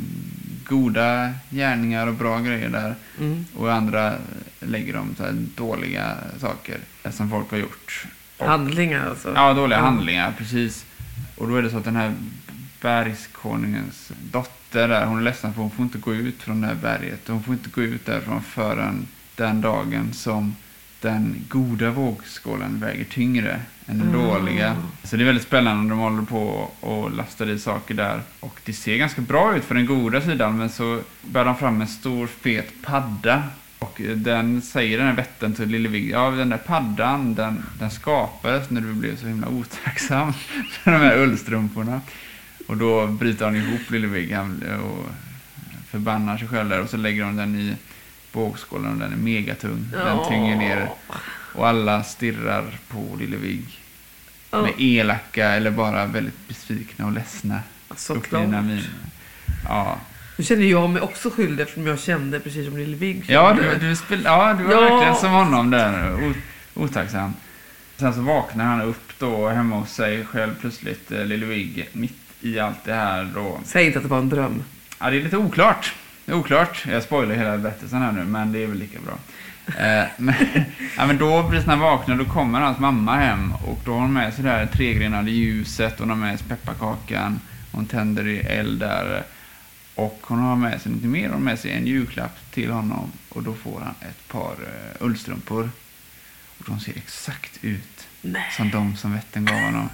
goda 0.67 1.33
gärningar 1.49 2.07
och 2.07 2.13
bra 2.13 2.39
grejer 2.39 2.69
där. 2.69 2.95
Mm. 3.19 3.45
Och 3.55 3.73
andra 3.73 4.13
lägger 4.59 4.93
de 4.93 5.15
så 5.17 5.23
dåliga 5.63 6.13
saker 6.39 6.77
som 7.11 7.29
folk 7.29 7.51
har 7.51 7.57
gjort. 7.57 8.05
Och, 8.37 8.45
Handlingar 8.47 9.09
alltså. 9.09 9.31
ja, 9.35 9.53
dåliga 9.53 9.77
Ja. 9.79 9.83
handlingar, 9.85 10.33
precis. 10.37 10.85
Och 11.37 11.47
då 11.47 11.55
är 11.55 11.61
det 11.61 11.69
så 11.69 11.77
att 11.77 11.83
den 11.85 11.95
här 11.95 12.13
bergskonungens 12.81 14.11
dotter 14.31 14.87
där, 14.87 15.05
hon 15.05 15.17
är 15.17 15.21
ledsen 15.21 15.53
för 15.53 15.61
hon 15.61 15.71
får 15.71 15.83
inte 15.85 15.97
gå 15.97 16.15
ut 16.15 16.41
från 16.43 16.61
det 16.61 16.67
här 16.67 16.75
berget. 16.75 17.27
Hon 17.27 17.43
får 17.43 17.53
inte 17.53 17.69
gå 17.69 17.81
ut 17.81 18.05
därifrån 18.05 18.41
förrän 18.41 19.07
den 19.35 19.61
dagen 19.61 20.13
som 20.13 20.55
den 21.01 21.35
goda 21.49 21.91
vågskålen 21.91 22.79
väger 22.79 23.03
tyngre 23.03 23.59
än 23.87 23.97
den 23.99 24.09
Mm. 24.09 24.21
dåliga. 24.21 24.75
Så 25.03 25.15
det 25.17 25.23
är 25.23 25.25
väldigt 25.25 25.43
spännande. 25.47 25.89
De 25.89 25.99
håller 25.99 26.21
på 26.23 26.71
och 26.79 27.11
lastar 27.11 27.49
i 27.49 27.59
saker 27.59 27.93
där. 27.93 28.21
Och 28.39 28.59
det 28.65 28.73
ser 28.73 28.97
ganska 28.97 29.21
bra 29.21 29.55
ut 29.57 29.63
för 29.63 29.75
den 29.75 29.85
goda 29.85 30.21
sidan, 30.21 30.57
men 30.57 30.69
så 30.69 30.99
bär 31.21 31.45
de 31.45 31.55
fram 31.57 31.81
en 31.81 31.87
stor 31.87 32.27
fet 32.27 32.73
padda. 32.83 33.43
Och 33.79 34.01
eh, 34.01 34.15
den 34.17 34.61
säger 34.61 34.97
den 34.97 35.07
här 35.07 35.13
vätten 35.15 35.53
till 35.53 35.69
Lille 35.69 35.89
Vigg, 35.89 36.09
ja 36.09 36.29
den 36.31 36.49
där 36.49 36.57
paddan, 36.57 37.35
den, 37.35 37.63
den 37.79 37.91
skapades 37.91 38.69
när 38.69 38.81
du 38.81 38.93
blev 38.93 39.17
så 39.17 39.27
himla 39.27 39.47
otacksam 39.47 40.33
för 40.71 40.91
de 40.91 40.97
här 40.97 41.17
ullstrumporna. 41.17 42.01
Och 42.67 42.77
då 42.77 43.07
bryter 43.07 43.45
han 43.45 43.55
ihop 43.55 43.91
Lille 43.91 44.07
Vigg 44.07 44.31
han- 44.33 44.63
och 44.83 45.05
förbannar 45.89 46.37
sig 46.37 46.47
själv 46.47 46.69
där 46.69 46.81
och 46.81 46.89
så 46.89 46.97
lägger 46.97 47.23
de 47.23 47.35
den 47.35 47.55
i 47.55 47.75
vågskålen 48.37 48.91
och 48.93 48.97
den 48.99 49.13
är 49.13 49.17
megatung. 49.17 49.89
Den 49.91 50.27
tynger 50.29 50.55
ner 50.55 50.89
och 51.55 51.67
alla 51.67 52.03
stirrar 52.03 52.65
på 52.87 53.15
Lille 53.19 53.37
Vigg 53.37 53.65
Ja. 54.51 54.61
med 54.61 54.71
elaka 54.77 55.49
eller 55.49 55.71
bara 55.71 56.05
väldigt 56.05 56.47
besvikna 56.47 57.05
och 57.05 57.11
ledsna 57.11 57.59
Såklart. 57.95 58.43
Ja, 59.65 59.97
Nu 60.37 60.43
känner 60.43 60.63
jag 60.65 60.89
mig 60.89 61.01
också 61.01 61.29
skyldig 61.29 61.63
eftersom 61.63 61.87
jag 61.87 61.99
kände 61.99 62.39
precis 62.39 62.65
som 62.67 62.77
Lille 62.77 62.97
Vigg 62.97 63.23
ja, 63.27 63.53
du, 63.61 63.87
du, 63.87 63.95
spel, 63.95 64.21
ja, 64.25 64.53
du 64.53 64.63
var 64.63 64.73
Ja. 64.73 64.81
verkligen 64.81 65.15
som 65.15 65.31
honom 65.31 65.69
där, 65.69 66.13
o, 66.15 66.33
otacksam. 66.73 67.33
Sen 67.97 68.13
så 68.13 68.21
vaknar 68.21 68.65
han 68.65 68.81
upp 68.81 69.11
då 69.19 69.49
hemma 69.49 69.75
hos 69.75 69.93
sig 69.93 70.25
själv 70.25 70.55
plötsligt, 70.61 71.11
eh, 71.11 71.25
Lille 71.25 71.45
Vigg, 71.45 71.89
mitt 71.93 72.17
i 72.41 72.59
allt 72.59 72.83
det 72.85 72.93
här 72.93 73.29
då. 73.35 73.59
Säg 73.65 73.85
inte 73.85 73.97
att 73.99 74.03
det 74.03 74.09
var 74.09 74.17
en 74.19 74.29
dröm. 74.29 74.63
Ja, 74.99 75.09
det 75.09 75.17
är 75.17 75.21
lite 75.23 75.37
oklart. 75.37 75.93
Det 76.27 76.33
är 76.33 76.37
oklart. 76.37 76.85
Jag 76.87 77.03
spoilar 77.03 77.35
hela 77.35 77.57
berättelsen 77.57 78.01
här 78.01 78.11
nu, 78.11 78.23
men 78.23 78.51
det 78.51 78.63
är 78.63 78.67
väl 78.67 78.77
lika 78.77 78.99
bra. 78.99 79.17
Eh, 79.85 80.07
men, 80.17 80.35
ja, 80.97 81.07
men 81.07 81.17
då 81.17 81.49
precis 81.49 81.67
när 81.67 81.75
han 81.75 81.83
vaknar, 81.83 82.15
då 82.15 82.25
kommer 82.25 82.61
hans 82.61 82.79
mamma 82.79 83.15
hem 83.15 83.53
och 83.53 83.79
då 83.85 83.93
har 83.93 83.99
hon 83.99 84.13
med 84.13 84.33
sig 84.33 84.43
det 84.43 84.49
här 84.49 84.65
tregrenade 84.65 85.31
ljuset, 85.31 85.99
hon 85.99 86.09
har 86.09 86.15
med 86.17 86.39
sig 86.39 86.47
pepparkakan, 86.47 87.39
hon 87.71 87.85
tänder 87.85 88.27
i 88.27 88.39
eld 88.39 88.79
där 88.79 89.23
och 89.95 90.19
hon 90.21 90.39
har 90.39 90.55
med 90.55 90.81
sig 90.81 90.91
något 90.91 91.03
mer, 91.03 91.23
hon 91.23 91.33
har 91.33 91.39
med 91.39 91.59
sig 91.59 91.71
en 91.71 91.87
julklapp 91.87 92.51
till 92.51 92.71
honom 92.71 93.11
och 93.29 93.43
då 93.43 93.53
får 93.53 93.79
han 93.79 93.95
ett 94.09 94.27
par 94.27 94.51
uh, 94.51 95.05
ullstrumpor. 95.05 95.69
Och 96.57 96.65
de 96.67 96.79
ser 96.79 96.97
exakt 96.97 97.59
ut 97.61 98.07
Nej. 98.21 98.45
som 98.57 98.71
de 98.71 98.97
som 98.97 99.13
vätten 99.13 99.45
gav 99.45 99.59
honom. 99.59 99.89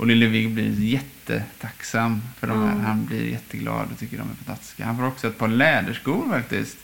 Och 0.00 0.06
Lille 0.06 0.26
Vigg 0.26 0.50
blir 0.50 0.80
jättetacksam 0.80 2.22
för 2.38 2.46
de 2.46 2.62
här. 2.62 2.72
Mm. 2.72 2.84
Han 2.84 3.04
blir 3.04 3.30
jätteglad 3.30 3.86
och 3.92 3.98
tycker 3.98 4.16
de 4.16 4.30
är 4.30 4.44
fantastiska. 4.44 4.84
Han 4.84 4.96
får 4.96 5.06
också 5.06 5.28
ett 5.28 5.38
par 5.38 5.48
läderskor 5.48 6.28
faktiskt. 6.28 6.78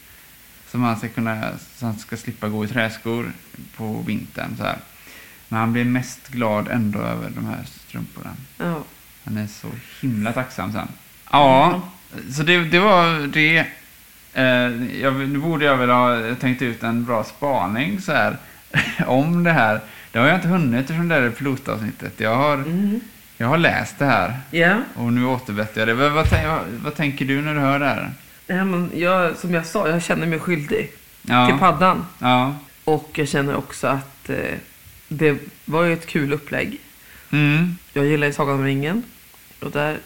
Som 0.69 0.83
han 0.83 0.97
ska 0.97 1.09
kunna, 1.09 1.53
så 1.77 1.87
han 1.87 1.99
ska 1.99 2.17
slippa 2.17 2.49
gå 2.49 2.65
i 2.65 2.69
träskor 2.69 3.33
på 3.77 4.05
vintern. 4.07 4.57
Så 4.57 4.63
här. 4.63 4.79
Men 5.49 5.61
han 5.61 5.73
blir 5.73 5.85
mest 5.85 6.29
glad 6.29 6.69
ändå 6.69 6.99
över 6.99 7.31
de 7.31 7.47
här 7.47 7.65
strumporna. 7.65 8.31
Ja. 8.59 8.83
Han 9.25 9.37
är 9.37 9.47
så 9.47 9.69
himla 10.01 10.33
tacksam 10.33 10.73
sen. 10.73 10.89
Ja, 11.31 11.83
så 12.33 12.43
det, 12.43 12.65
det 12.65 12.79
var 12.79 13.27
det. 13.27 13.67
Eh, 14.33 15.01
jag, 15.01 15.29
nu 15.29 15.39
borde 15.39 15.65
jag 15.65 15.77
väl 15.77 15.91
ha 15.91 16.35
tänkt 16.35 16.63
ut 16.63 16.83
en 16.83 17.05
bra 17.05 17.25
spaning 17.25 18.01
så 18.01 18.13
här, 18.13 18.37
om 19.07 19.45
det 19.45 19.53
här. 19.53 19.81
Det 20.17 20.21
har 20.21 20.29
jag 20.29 20.37
inte 20.37 20.49
hunnit 20.49 20.81
eftersom 20.81 21.09
det 21.09 21.15
här 21.15 21.23
är 21.23 21.31
pilotavsnittet. 21.31 22.13
Jag 22.21 22.35
har, 22.37 22.55
Mm. 22.55 23.01
jag 23.37 23.47
har 23.47 23.59
läst 23.59 23.99
det 23.99 24.05
här 24.05 24.35
Ja. 24.51 24.77
och 24.95 25.13
nu 25.13 25.25
återberättar 25.27 25.81
jag 25.81 25.89
det. 25.89 25.95
Vad, 25.95 26.13
vad, 26.13 26.27
vad, 26.85 26.95
tänker 26.95 27.25
du 27.25 27.43
när 27.43 27.55
du 27.55 27.61
hör 27.61 27.79
det 27.79 27.85
här? 27.87 28.11
Nej, 28.47 28.65
men 28.65 28.91
jag, 28.95 29.37
som 29.37 29.55
jag 29.55 29.67
sa, 29.67 29.89
jag 29.89 30.03
känner 30.03 30.27
mig 30.27 30.39
skyldig 30.39 30.69
till 30.79 30.89
Ja, 31.33 31.57
paddan. 31.61 32.07
ja. 32.19 32.57
Och 32.85 33.11
jag 33.15 33.29
känner 33.29 33.57
också 33.57 33.87
att 33.87 34.31
eh, 34.31 34.37
det 35.09 35.39
var 35.65 35.83
ju 35.85 35.93
ett 35.93 36.07
kul 36.07 36.33
upplägg. 36.33 36.81
Mm. 37.33 37.77
Jag 37.93 38.05
gillar 38.07 38.27
ju 38.27 38.33
Sagan 38.33 38.55
om 38.55 38.65
ringen. 38.65 39.03
Och 39.63 39.71
där... 39.71 39.99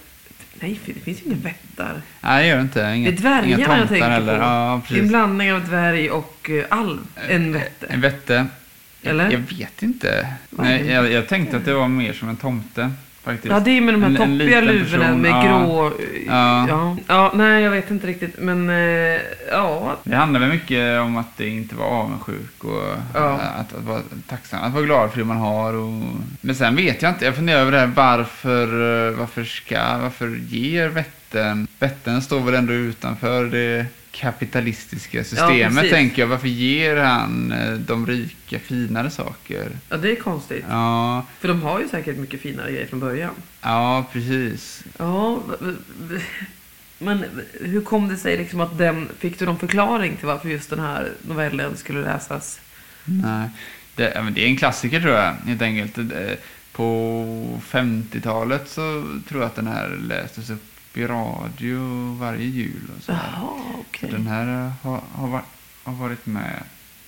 Nej, 0.61 0.81
det 0.87 0.93
finns 0.93 1.21
ju 1.21 1.25
inga 1.26 1.37
vättar. 1.37 2.02
Nej, 2.21 2.43
det 2.43 2.49
gör 2.49 2.57
det 2.57 2.62
inte. 2.62 2.93
Inga, 2.97 3.11
Det 3.11 3.17
är 3.17 3.21
dvärgarna 3.21 3.79
jag 3.79 3.88
tänker 3.88 4.09
heller. 4.11 4.37
på. 4.38 4.43
Ja, 4.45 4.81
Det 4.88 4.95
är 4.99 5.02
en 5.02 5.09
blandning 5.09 5.52
av 5.52 5.64
dvärg 5.64 6.11
och 6.11 6.50
eh, 6.50 6.64
alv. 6.69 6.99
En 7.29 7.52
vätte. 7.52 7.87
En 7.87 8.00
vätte. 8.00 8.47
Eller? 9.02 9.30
Jag 9.30 9.38
vet 9.59 9.83
inte. 9.83 10.26
Nej, 10.50 10.87
jag, 10.90 11.12
jag 11.12 11.28
tänkte 11.28 11.57
att 11.57 11.64
det 11.64 11.75
var 11.75 11.88
mer 11.88 12.12
som 12.12 12.28
en 12.28 12.37
tomte. 12.37 12.90
Faktiskt. 13.23 13.52
Ja, 13.52 13.61
det 13.61 13.71
är 13.71 13.80
med 13.80 13.95
de 13.95 14.02
här 14.02 14.11
En- 14.11 14.16
toppiga 14.16 14.61
luvorna 14.61 15.16
med 15.16 15.30
ja. 15.30 15.42
grå... 15.42 15.92
Ja. 16.26 16.66
Ja. 16.69 16.97
ja. 17.07 17.33
Nej, 17.35 17.62
jag 17.62 17.71
vet 17.71 17.90
inte 17.90 18.07
riktigt. 18.07 18.38
Men 18.38 18.71
eh, 18.71 19.21
ja. 19.50 19.97
Det 20.04 20.16
handlar 20.16 20.40
väl 20.40 20.49
mycket 20.49 21.00
om 21.00 21.16
att 21.16 21.37
det 21.37 21.49
inte 21.49 21.75
var 21.75 21.85
avundsjuk 21.87 22.64
och 22.64 22.83
Ja. 23.14 23.40
att, 23.57 23.75
att 23.75 23.85
vara 23.85 24.00
tacksam, 24.28 24.62
att 24.62 24.73
vara 24.73 24.85
glad 24.85 25.11
för 25.11 25.19
det 25.19 25.25
man 25.25 25.37
har. 25.37 25.75
Och... 25.75 26.02
Men 26.40 26.54
sen 26.54 26.76
vet 26.76 27.02
jag 27.02 27.11
inte, 27.11 27.25
jag 27.25 27.35
funderar 27.37 27.61
över 27.61 27.73
det 27.73 27.78
här 27.78 27.87
varför, 27.87 28.62
eh, 29.09 29.19
varför 29.19 29.45
ska, 29.45 29.99
varför 29.99 30.28
ger 30.49 30.88
vätten, 30.88 31.66
vätten 31.78 32.23
står 32.23 32.40
väl 32.40 32.54
ändå 32.54 32.73
utanför 32.73 33.45
det 33.45 33.87
kapitalistiska 34.12 35.25
systemet 35.25 35.75
precis. 35.75 35.90
tänker 35.90 36.23
jag. 36.23 36.26
Varför 36.29 36.49
ger 36.49 36.97
han 36.97 37.52
eh, 37.52 37.73
de 37.73 38.07
rika 38.07 38.59
finare 38.59 39.11
saker? 39.11 39.71
ja, 39.88 39.97
det 39.97 40.11
är 40.11 40.17
konstigt. 40.17 40.64
Ja, 40.69 41.26
För 41.40 41.49
de 41.49 41.62
har 41.62 41.81
ju 41.81 41.88
säkert 41.88 42.17
mycket 42.17 42.40
finare 42.40 42.73
grejer 42.73 42.87
från 42.87 43.00
början. 43.00 43.35
ja 43.61 44.07
precis. 44.12 44.85
Ja, 44.99 45.43
men 46.99 47.25
hur 47.61 47.81
kom 47.81 48.09
det 48.09 48.17
sig 48.17 48.37
liksom 48.38 48.61
att 48.61 48.79
den... 48.79 49.09
Fick 49.19 49.38
du 49.38 49.45
någon 49.47 49.59
förklaring 49.59 50.17
till 50.17 50.26
varför 50.26 50.49
just 50.49 50.71
den 50.71 50.79
här 50.81 51.12
novellen 51.29 51.76
skulle 51.76 52.00
läsas? 52.00 52.61
Nej. 53.05 53.49
Det, 53.95 54.12
ja, 54.14 54.23
det 54.23 54.45
är 54.45 54.47
en 54.49 54.57
klassiker 54.57 55.00
tror 55.00 55.14
jag, 55.14 55.33
helt 55.47 55.62
enkelt. 55.62 55.95
Det- 55.97 56.37
På 56.73 57.61
50-talet 57.71 58.69
så 58.69 59.05
tror 59.29 59.40
jag 59.40 59.47
att 59.49 59.57
den 59.57 59.67
här 59.67 59.88
lästes 60.09 60.50
upp 60.50 60.69
i 60.94 61.04
radio 61.06 61.78
varje 62.20 62.44
jul. 62.47 62.90
Och 62.97 63.02
så. 63.02 63.12
Jaha, 63.12 63.20
Så 63.40 63.80
okej. 63.80 64.11
den 64.12 64.26
här 64.26 64.64
eh, 64.66 64.73
har, 64.82 65.00
har, 65.12 65.42
har 65.85 65.92
varit 65.92 66.26
med. 66.26 66.62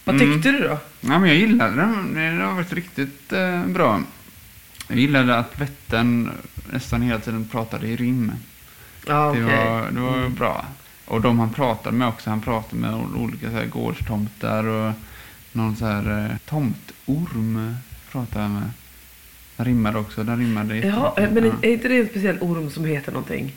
Vad 0.04 0.14
Mm. 0.22 0.32
tyckte 0.34 0.52
du 0.52 0.58
då? 0.58 0.78
Ja, 1.00 1.18
men 1.18 1.24
jag 1.28 1.36
gillade 1.36 1.76
den. 1.76 2.14
Den 2.14 2.40
har 2.40 2.54
varit 2.54 2.72
riktigt 2.72 3.32
eh, 3.32 3.66
bra. 3.66 4.02
Jag 4.88 4.98
gillade 4.98 5.38
att 5.38 5.60
Vättern 5.60 6.30
nästan 6.72 7.02
hela 7.02 7.18
tiden 7.20 7.48
pratade 7.48 7.86
i 7.86 7.96
rim. 7.96 8.32
Ja, 9.06 9.30
okej. 9.30 9.40
Det 9.42 9.46
var, 9.46 9.90
det 9.90 10.00
var 10.00 10.16
Mm. 10.16 10.34
bra. 10.34 10.64
Och 11.04 11.20
de 11.20 11.38
han 11.38 11.52
pratade 11.52 11.96
med 11.96 12.08
också, 12.08 12.30
han 12.30 12.40
pratade 12.40 12.76
med 12.82 12.94
olika 12.94 13.50
så 13.50 13.56
här 13.56 13.66
gårdstomtar 13.66 14.64
och 14.64 14.92
någon 15.52 15.76
så 15.76 15.86
här 15.86 16.24
eh, 16.30 16.36
tomtorm 16.48 17.76
pratade 18.12 18.42
han 18.44 18.54
med. 18.54 18.70
Den 19.56 19.66
rimmade 19.66 19.98
också, 19.98 20.24
den 20.24 20.38
rimmade 20.38 20.76
Ja, 20.76 21.14
jättemycket. 21.18 21.52
men 21.60 21.64
är 21.70 21.72
inte 21.74 21.88
det 21.88 22.00
en 22.00 22.08
speciell 22.08 22.38
orm 22.40 22.70
som 22.70 22.84
heter 22.84 23.12
någonting? 23.12 23.52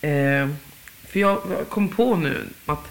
Eh, 0.00 0.48
för 1.08 1.20
jag 1.20 1.38
kom 1.70 1.88
på 1.88 2.16
nu 2.16 2.44
att 2.66 2.84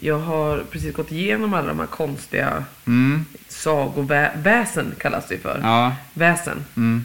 jag 0.00 0.18
har 0.18 0.58
precis 0.70 0.94
gått 0.96 1.12
igenom 1.12 1.54
alla 1.54 1.68
de 1.68 1.78
här 1.78 1.86
konstiga 1.86 2.64
Mm, 2.86 3.24
sagoväsen 3.48 4.94
kallas 5.00 5.28
det 5.28 5.38
för. 5.38 5.60
ja, 5.62 5.92
Väsen. 6.14 6.64
mm. 6.76 7.04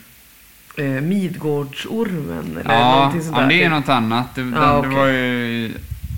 Eh, 0.77 0.85
Midgårdsormen 1.01 2.57
eller 2.63 2.73
ja, 2.79 2.95
någonting 2.95 3.21
sånt 3.21 3.35
ja, 3.37 3.41
där. 3.41 3.49
det 3.49 3.63
är 3.63 3.69
något 3.69 3.89
annat. 3.89 4.35
Det, 4.35 4.41
Ja, 4.41 4.47
den, 4.47 4.77
okej. 4.79 4.89
det 4.89 4.95
var 4.95 5.07
ju 5.07 5.71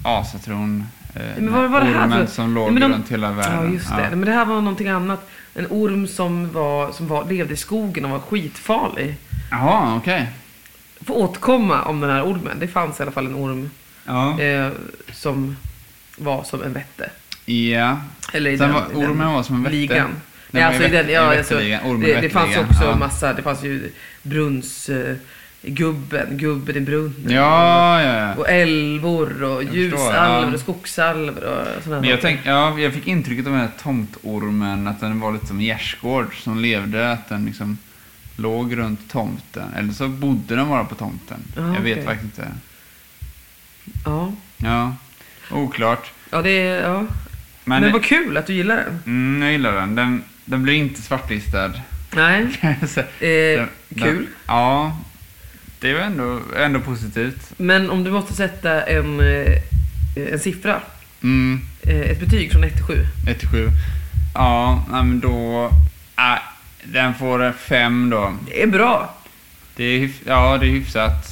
asatron. 0.05 0.85
Eh, 1.15 1.21
Men 1.37 1.53
vad 1.53 1.71
var 1.71 1.79
det 1.79 1.85
här 1.85 2.05
ormen 2.05 2.27
för- 2.27 2.33
som 2.33 2.53
låg 2.55 2.63
Nej, 2.71 2.79
men 2.79 2.91
de- 2.91 2.95
runt 2.97 3.11
hela 3.11 3.27
Ja, 3.27 3.33
världen. 3.33 3.73
just 3.73 3.89
det. 3.89 4.09
Men 4.09 4.21
det 4.21 4.31
här 4.31 4.45
var 4.45 4.55
någonting 4.55 4.87
annat. 4.87 5.29
En 5.55 5.65
orm 5.69 6.07
som, 6.07 6.51
var, 6.51 6.91
som 6.91 7.07
var, 7.07 7.25
levde 7.25 7.53
i 7.53 7.57
skogen 7.57 8.05
och 8.05 8.11
var 8.11 8.19
skitfarlig. 8.19 9.15
Jaha, 9.51 9.95
okej. 9.97 10.29
Får 11.05 11.15
återkomma 11.17 11.81
om 11.83 12.01
den 12.01 12.09
här 12.09 12.23
ormen. 12.25 12.59
Det 12.59 12.67
fanns 12.67 12.99
i 12.99 13.03
alla 13.03 13.11
fall 13.11 13.25
en 13.25 13.35
orm 13.35 13.69
Ja. 14.05 14.39
eh, 14.41 14.69
som 15.13 15.57
var 16.17 16.43
som 16.43 16.63
en 16.63 16.73
vätte. 16.73 17.09
ja. 17.45 18.01
Eller 18.33 18.51
i 18.51 18.57
Sen 18.57 18.67
den, 18.67 18.75
var, 18.75 18.81
i 18.91 19.01
den 19.01 19.11
ormen 19.11 19.33
var 19.33 19.43
som 19.43 19.55
en 19.55 19.63
vätte. 19.63 19.75
ligan. 19.75 20.09
Nej, 20.51 20.63
alltså 20.63 20.83
i 20.83 20.89
den, 20.89 21.09
ja, 21.09 21.37
alltså. 21.37 21.55
Ormen 21.55 22.01
det, 22.01 22.21
det 22.21 22.29
fanns 22.29 22.57
också 22.57 22.83
ja. 22.83 22.95
massa, 22.95 23.33
det 23.33 23.41
fanns 23.41 23.63
ju 23.63 23.91
brunns... 24.23 24.89
Eh, 24.89 25.15
gubben, 25.63 26.37
gubben 26.37 26.77
i 26.77 26.79
brunnen. 26.79 27.25
Ja, 27.31 28.01
ja, 28.01 28.13
ja. 28.19 28.33
Och 28.35 28.49
älvor 28.49 29.43
och 29.43 29.63
ja. 29.63 30.45
och 30.53 30.59
skogsalvor 30.59 31.43
och 31.77 31.83
sådana 31.83 32.01
Men 32.01 32.09
jag, 32.09 32.21
tänk, 32.21 32.39
ja, 32.43 32.79
jag 32.79 32.93
fick 32.93 33.07
intrycket 33.07 33.45
av 33.45 33.51
den 33.51 33.61
här 33.61 33.69
tomtormen, 33.83 34.87
att 34.87 34.99
den 34.99 35.19
var 35.19 35.31
lite 35.31 35.45
som 35.45 35.57
en 35.59 35.63
gärdsgård 35.65 36.41
som 36.43 36.59
levde, 36.59 37.11
att 37.11 37.29
den 37.29 37.45
liksom 37.45 37.77
låg 38.41 38.77
runt 38.77 39.11
tomten. 39.11 39.73
Eller 39.77 39.93
så 39.93 40.07
bodde 40.07 40.55
den 40.55 40.69
bara 40.69 40.85
på 40.85 40.95
tomten. 40.95 41.37
Ja, 41.55 41.73
jag 41.75 41.81
vet 41.81 41.93
okej. 41.97 42.05
faktiskt 42.05 42.23
inte. 42.39 42.47
Ja, 44.05 44.31
Ja, 44.57 44.95
oklart. 45.51 46.11
ja 46.31 46.41
det 46.41 46.49
är... 46.49 46.81
Ja. 46.89 47.05
Men, 47.65 47.81
Men, 47.83 47.91
vad 47.91 48.03
kul 48.03 48.37
att 48.37 48.47
du 48.47 48.53
gillar 48.53 48.75
den. 48.75 48.99
mm, 49.05 49.41
jag 49.43 49.51
gillar 49.51 49.73
den. 49.75 49.95
den. 49.95 50.23
Den 50.45 50.63
blir 50.63 50.73
inte 50.73 51.01
svartlistad. 51.01 51.71
Nej, 52.15 52.47
Så, 52.87 52.99
eh, 52.99 53.05
den- 53.19 53.67
kul. 53.89 54.15
Den, 54.17 54.27
ja. 54.47 54.97
det 55.79 55.91
är 55.91 55.95
ändå, 55.99 56.39
ändå 56.57 56.79
positivt. 56.79 57.53
Men 57.57 57.89
om 57.89 58.03
du 58.03 58.11
måste 58.11 58.33
sätta 58.33 58.81
en, 58.83 59.19
eh, 59.19 59.57
en 60.31 60.39
siffra, 60.39 60.81
Mm, 61.23 61.61
eh, 61.81 61.99
ett 61.99 62.19
betyg 62.19 62.51
från 62.51 62.63
1 62.63 62.73
till 62.75 62.83
7. 62.85 63.05
1 63.27 63.39
till 63.39 63.49
7. 63.49 63.67
Ja, 64.33 64.85
men 64.89 65.19
då... 65.19 65.65
Äh, 66.17 66.39
den 66.83 67.13
får 67.15 67.51
5 67.51 68.09
då. 68.09 68.33
Det 68.47 68.63
är 68.63 68.67
bra. 68.67 69.15
Det 69.75 69.83
är, 69.83 70.09
ja, 70.25 70.57
det 70.57 70.65
är 70.65 70.71
hyfsat. 70.71 71.25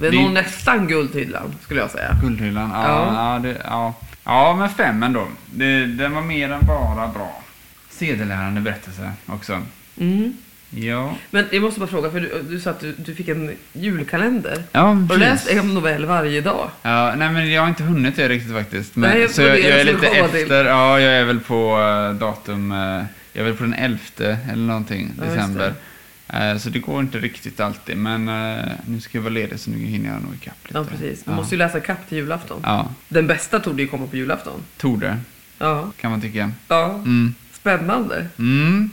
Det 0.00 0.06
är 0.06 0.10
Det- 0.10 0.22
nog 0.22 0.30
nästan 0.32 0.86
guldhyllan, 0.88 1.54
skulle 1.62 1.80
jag 1.80 1.90
säga. 1.90 2.16
Guldhyllan, 2.22 2.70
ja. 2.74 2.82
Ja. 2.84 3.32
Ja, 3.34 3.38
det, 3.38 3.56
ja. 3.64 3.94
ja 4.24 4.56
men 4.58 4.68
5 4.70 5.02
ändå. 5.02 5.26
Det, 5.46 5.86
den 5.86 6.14
var 6.14 6.22
mer 6.22 6.52
än 6.52 6.66
bara 6.66 7.08
bra. 7.08 7.42
Sedelärande 7.90 8.60
berättelse 8.60 9.10
också. 9.26 9.62
Mm. 10.00 10.36
Ja. 10.70 11.14
Men 11.30 11.46
jag 11.50 11.62
måste 11.62 11.80
bara 11.80 11.86
fråga, 11.86 12.10
för 12.10 12.20
du, 12.20 12.42
du 12.48 12.60
sa 12.60 12.70
att 12.70 12.80
du, 12.80 12.92
du 12.98 13.14
fick 13.14 13.28
en 13.28 13.56
julkalender. 13.72 14.62
Ja, 14.72 14.80
Har 14.80 14.94
du 14.94 15.16
läst 15.16 15.48
en 15.48 15.74
novell 15.74 16.04
varje 16.06 16.40
dag? 16.40 16.70
Ja, 16.82 17.14
nej 17.16 17.30
men 17.30 17.50
jag 17.52 17.62
har 17.62 17.68
inte 17.68 17.82
hunnit 17.82 18.16
det 18.16 18.28
riktigt 18.28 18.52
faktiskt. 18.52 18.96
Men, 18.96 19.10
Nej, 19.10 19.28
så 19.28 19.42
jag, 19.42 19.50
det 19.50 19.58
jag 19.60 19.70
är 19.70 19.76
jag 19.78 19.86
lite 19.86 20.06
efter. 20.06 20.64
Ja, 20.64 21.00
jag 21.00 21.14
är 21.14 21.24
väl 21.24 21.40
på 21.40 21.78
eh, 21.80 22.18
datum, 22.18 22.72
eh, 22.72 23.02
jag 23.32 23.40
är 23.40 23.44
väl 23.44 23.56
på 23.56 23.62
den 23.64 23.74
11 23.74 23.98
eller 24.52 24.66
någonting, 24.66 25.12
Ja, 25.18 25.24
december. 25.24 25.74
Eh, 26.28 26.56
så 26.58 26.70
det 26.70 26.78
går 26.78 27.00
inte 27.00 27.18
riktigt 27.18 27.60
alltid, 27.60 27.96
men 27.96 28.28
eh, 28.28 28.64
nu 28.86 29.00
ska 29.00 29.18
jag 29.18 29.22
vara 29.22 29.32
ledig 29.34 29.60
så 29.60 29.70
nu 29.70 29.78
hinner 29.78 30.12
jag 30.12 30.22
nog 30.22 30.34
ikapp 30.34 30.54
lite. 30.64 30.78
Ja, 30.78 30.84
precis. 30.84 31.22
Du 31.24 31.30
Ja. 31.30 31.36
måste 31.36 31.54
ju 31.54 31.58
läsa 31.58 31.80
kapp 31.80 32.08
till 32.08 32.18
julafton. 32.18 32.60
Ja, 32.64 32.88
Den 33.08 33.26
bästa 33.26 33.60
tog 33.60 33.80
ju 33.80 33.86
komma 33.86 34.06
på 34.06 34.16
julafton. 34.16 34.60
torde, 34.76 35.18
Ja. 35.58 35.92
kan 36.00 36.10
man 36.10 36.20
tycka. 36.20 36.50
ja. 36.68 36.94
Mm. 36.94 37.34
Spännande. 37.52 38.26
Mm. 38.38 38.90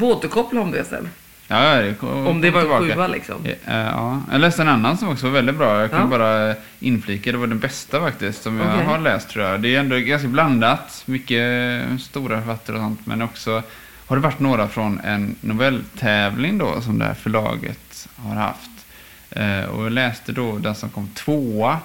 Återkoppla 0.00 0.60
om 0.60 0.70
det 0.70 0.84
sen. 0.84 1.08
Ja, 1.52 1.74
det 1.82 1.94
kom, 1.94 2.26
Om 2.26 2.40
det 2.40 2.50
var 2.50 2.60
en 2.60 2.90
sjua 2.90 3.06
liksom. 3.06 3.36
Ja, 3.44 3.50
eh, 3.72 3.76
ja, 3.86 4.22
jag 4.32 4.40
läste 4.40 4.62
en 4.62 4.68
annan 4.68 4.98
som 4.98 5.08
också 5.08 5.26
var 5.26 5.32
väldigt 5.32 5.56
bra. 5.56 5.80
Jag 5.80 5.90
kan 5.90 6.00
Ja. 6.00 6.06
bara 6.18 6.54
inflika, 6.80 7.32
det 7.32 7.38
var 7.38 7.46
den 7.46 7.58
bästa 7.58 8.00
faktiskt 8.00 8.42
som 8.42 8.58
jag 8.58 8.74
Okej. 8.74 8.86
har 8.86 8.98
läst 8.98 9.28
tror 9.28 9.44
jag. 9.44 9.60
Det 9.60 9.74
är 9.74 9.80
ändå 9.80 9.96
ganska 9.98 10.28
blandat, 10.28 11.02
mycket 11.06 11.42
stora 12.00 12.38
författare 12.38 12.76
och 12.76 12.82
sånt, 12.82 13.06
men 13.06 13.22
också 13.22 13.62
har 14.06 14.16
det 14.16 14.22
varit 14.22 14.40
några 14.40 14.68
från 14.68 15.00
en 15.00 15.36
novelltävling 15.40 16.58
då 16.58 16.80
som 16.80 16.98
det 16.98 17.04
här 17.04 17.14
förlaget 17.14 18.08
har 18.16 18.34
haft. 18.34 18.70
Eh, 19.30 19.62
och 19.64 19.84
jag 19.84 19.92
läste 19.92 20.32
då 20.32 20.58
den 20.58 20.74
som 20.74 20.90
kom 20.90 21.08
tvåa 21.08 21.78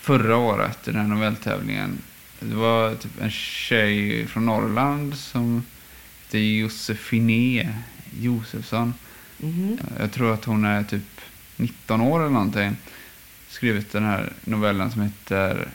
förra 0.00 0.36
året 0.36 0.88
i 0.88 0.90
den 0.90 1.00
här 1.00 1.08
novelltävlingen. 1.08 1.98
Det 2.40 2.54
var 2.54 2.94
typ 2.94 3.22
en 3.22 3.30
tjej 3.30 4.26
från 4.26 4.46
Norrland 4.46 5.14
som 5.16 5.62
heter 6.24 6.38
Josefine 6.38 7.68
Josefsson. 8.20 8.94
Mhm. 9.38 9.78
Jag 9.98 10.12
tror 10.12 10.34
att 10.34 10.44
hon 10.44 10.64
är 10.64 10.82
typ 10.82 11.20
19 11.56 12.00
år 12.00 12.20
eller 12.20 12.30
någonting. 12.30 12.76
Skrivit 13.48 13.92
den 13.92 14.04
här 14.04 14.32
novellen 14.44 14.90
som 14.90 15.02
heter, 15.02 15.68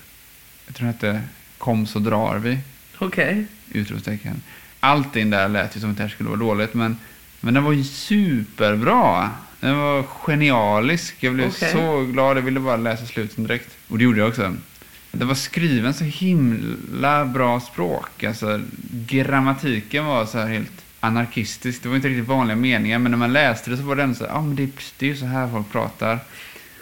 jag 0.65 0.75
tror 0.75 0.86
den 0.86 0.93
heter 0.93 1.22
Kom 1.58 1.88
så 1.88 2.00
drar 2.00 2.38
vi, 2.38 2.60
Okej. 2.98 3.46
utropstecken. 3.72 4.41
Allting 4.79 5.29
där 5.29 5.50
lät 5.50 5.75
ju 5.75 5.79
som 5.79 5.91
att 5.91 5.98
det 5.98 6.03
här 6.03 6.10
skulle 6.10 6.29
vara 6.29 6.39
dåligt, 6.39 6.74
men, 6.74 6.98
men 7.41 7.53
den 7.53 7.63
var 7.63 7.72
ju 7.72 7.84
superbra. 7.84 9.31
Den 9.60 9.77
var 9.77 10.03
genialisk. 10.03 11.15
Jag 11.19 11.34
blev 11.34 11.48
Okej. 11.48 11.72
så 11.72 12.01
glad, 12.03 12.38
jag 12.38 12.41
ville 12.41 12.60
bara 12.60 12.77
läsa 12.77 13.05
slutet 13.05 13.38
direkt. 13.38 13.77
Och 13.88 13.98
det 13.98 14.03
gjorde 14.03 14.19
jag 14.19 14.29
också. 14.29 14.55
Det 15.12 15.25
var 15.25 15.36
skriven 15.36 15.93
så 15.93 16.03
himla 16.03 17.25
bra 17.25 17.60
språk. 17.60 18.24
Alltså, 18.24 18.62
grammatiken 18.91 20.05
var 20.05 20.25
så 20.25 20.38
här 20.38 20.48
helt 20.48 20.84
anarkistisk. 21.00 21.84
Det 21.84 21.89
var 21.89 21.96
inte 21.96 22.08
riktigt 22.10 22.27
vanliga 22.27 22.56
meningar, 22.56 23.00
men 23.00 23.12
när 23.12 23.18
man 23.20 23.34
läste 23.34 23.70
det 23.70 23.77
så 23.77 23.84
var 23.84 23.96
det 23.96 24.03
ändå 24.03 24.15
så 24.15 24.24
ja 24.24 24.41
men 24.41 24.56
det, 24.56 24.70
det 24.98 25.06
är 25.06 25.10
ju 25.10 25.18
så 25.18 25.25
här 25.25 25.48
folk 25.48 25.72
pratar. 25.72 26.20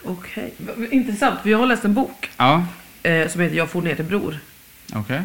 Okej. 0.03 0.53
V- 0.57 0.87
Intressant, 0.91 1.39
för 1.41 1.49
jag 1.49 1.57
har 1.57 1.65
läst 1.67 1.85
en 1.85 1.93
bok 1.93 2.29
Ja, 2.37 2.65
eh, 3.03 3.27
som 3.29 3.41
heter 3.41 3.55
Jag 3.55 3.69
for 3.69 3.81
ner 3.81 3.95
till 3.95 4.05
bror. 4.05 4.39
okej. 4.93 5.21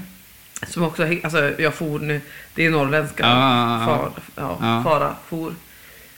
Som 0.67 0.82
också, 0.82 1.06
alltså 1.23 1.60
jag 1.60 1.75
for 1.75 1.99
ner, 1.99 2.21
det 2.54 2.67
är 2.67 2.71
norrländska. 2.71 3.23
Ja, 3.23 3.28
ja, 3.30 3.80
ja. 3.80 3.86
Far, 3.86 4.12
ja, 4.36 4.58
Ja. 4.60 4.82
Fara, 4.82 5.14
for. 5.28 5.54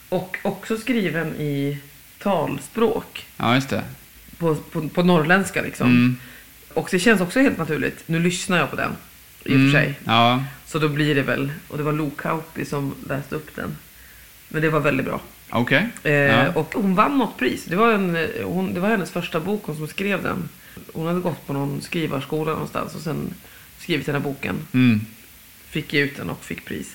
Och 0.09 0.37
också 0.43 0.77
skriven 0.79 1.27
i 1.37 1.79
talspråk. 2.23 3.27
Ja, 3.37 3.55
just 3.55 3.69
det. 3.69 3.83
På, 4.39 4.55
på, 4.55 4.89
på 4.89 5.03
norrländska 5.03 5.63
liksom. 5.63 5.87
Mm. 5.87 6.17
Och 6.75 6.89
det 6.91 6.99
känns 6.99 7.21
också 7.21 7.41
helt 7.41 7.59
naturligt. 7.59 8.03
Nu 8.07 8.19
lyssnar 8.19 8.59
jag 8.59 8.71
på 8.71 8.77
den. 8.77 8.91
I 9.45 9.49
och 9.49 9.55
Mm. 9.57 9.73
för 9.73 9.79
sig. 9.79 9.99
Ja, 10.05 10.45
Så 10.67 10.79
då 10.79 10.89
blir 10.89 11.15
det 11.15 11.23
väl, 11.23 11.53
och 11.69 11.77
det 11.79 11.83
var 11.85 11.93
Lo 11.93 12.11
Kauppi 12.11 12.65
som 12.65 12.95
läste 13.09 13.35
upp 13.37 13.55
den. 13.57 13.77
Men 14.49 14.63
det 14.63 14.69
var 14.71 14.81
väldigt 14.81 15.07
bra. 15.07 15.21
okej. 15.51 15.89
Eh, 16.03 16.13
Ja. 16.13 16.53
Och 16.55 16.75
hon 16.75 16.95
vann 16.95 17.19
något 17.19 17.39
pris. 17.39 17.65
Det 17.65 17.77
var, 17.77 17.93
en, 17.93 18.17
eh, 18.17 18.29
hon, 18.45 18.75
det 18.75 18.81
var 18.81 18.89
hennes 18.89 19.11
första 19.11 19.41
bok, 19.41 19.63
hon 19.65 19.77
som 19.77 19.89
skrev 19.89 20.23
den. 20.23 20.49
Hon 20.93 21.07
hade 21.07 21.21
gått 21.21 21.47
på 21.47 21.53
någon 21.53 21.81
skrivarskola 21.81 22.53
någonstans 22.53 22.95
och 22.95 23.01
sen 23.01 23.35
skrivit 23.79 24.07
den 24.07 24.15
här 24.15 24.23
boken. 24.23 24.57
Mm. 24.73 25.01
Fick 25.69 25.95
ut 25.95 26.17
den 26.17 26.31
och 26.31 26.45
fick 26.45 26.65
pris. 26.65 26.95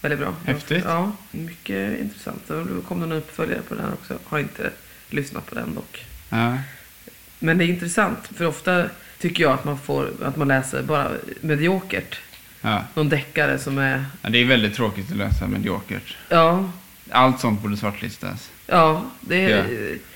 Väldigt 0.00 0.20
bra. 0.20 0.34
Häftigt. 0.44 0.84
Ja, 0.86 1.12
mycket 1.30 2.00
intressant. 2.00 2.42
Då 2.48 2.64
kom 2.88 3.00
det 3.00 3.06
en 3.06 3.12
uppföljare 3.12 3.60
på 3.68 3.74
den 3.74 3.84
här 3.84 3.92
också. 3.92 4.18
Har 4.24 4.38
inte 4.38 4.70
lyssnat 5.10 5.46
på 5.46 5.54
den 5.54 5.74
dock. 5.74 6.04
Ja. 6.28 6.58
Men 7.38 7.58
det 7.58 7.64
är 7.64 7.68
intressant, 7.68 8.18
för 8.34 8.46
ofta 8.46 8.84
tycker 9.18 9.42
jag 9.42 9.52
att 9.52 9.64
man, 9.64 9.78
får, 9.78 10.10
att 10.22 10.36
man 10.36 10.48
läser 10.48 10.82
bara 10.82 11.10
mediokert. 11.40 12.20
Ja. 12.60 12.84
Någon 12.94 13.08
deckare 13.08 13.58
som 13.58 13.78
är... 13.78 14.04
ja, 14.22 14.28
det 14.30 14.38
är 14.38 14.44
väldigt 14.44 14.74
tråkigt 14.74 15.10
att 15.10 15.16
läsa 15.16 15.46
mediokert. 15.46 16.16
Ja, 16.28 16.70
Allt 17.10 17.40
sånt 17.40 17.60
borde 17.62 17.76
svartlistas. 17.76 18.50
ja, 18.66 19.04
det 19.20 19.52
är, 19.52 19.64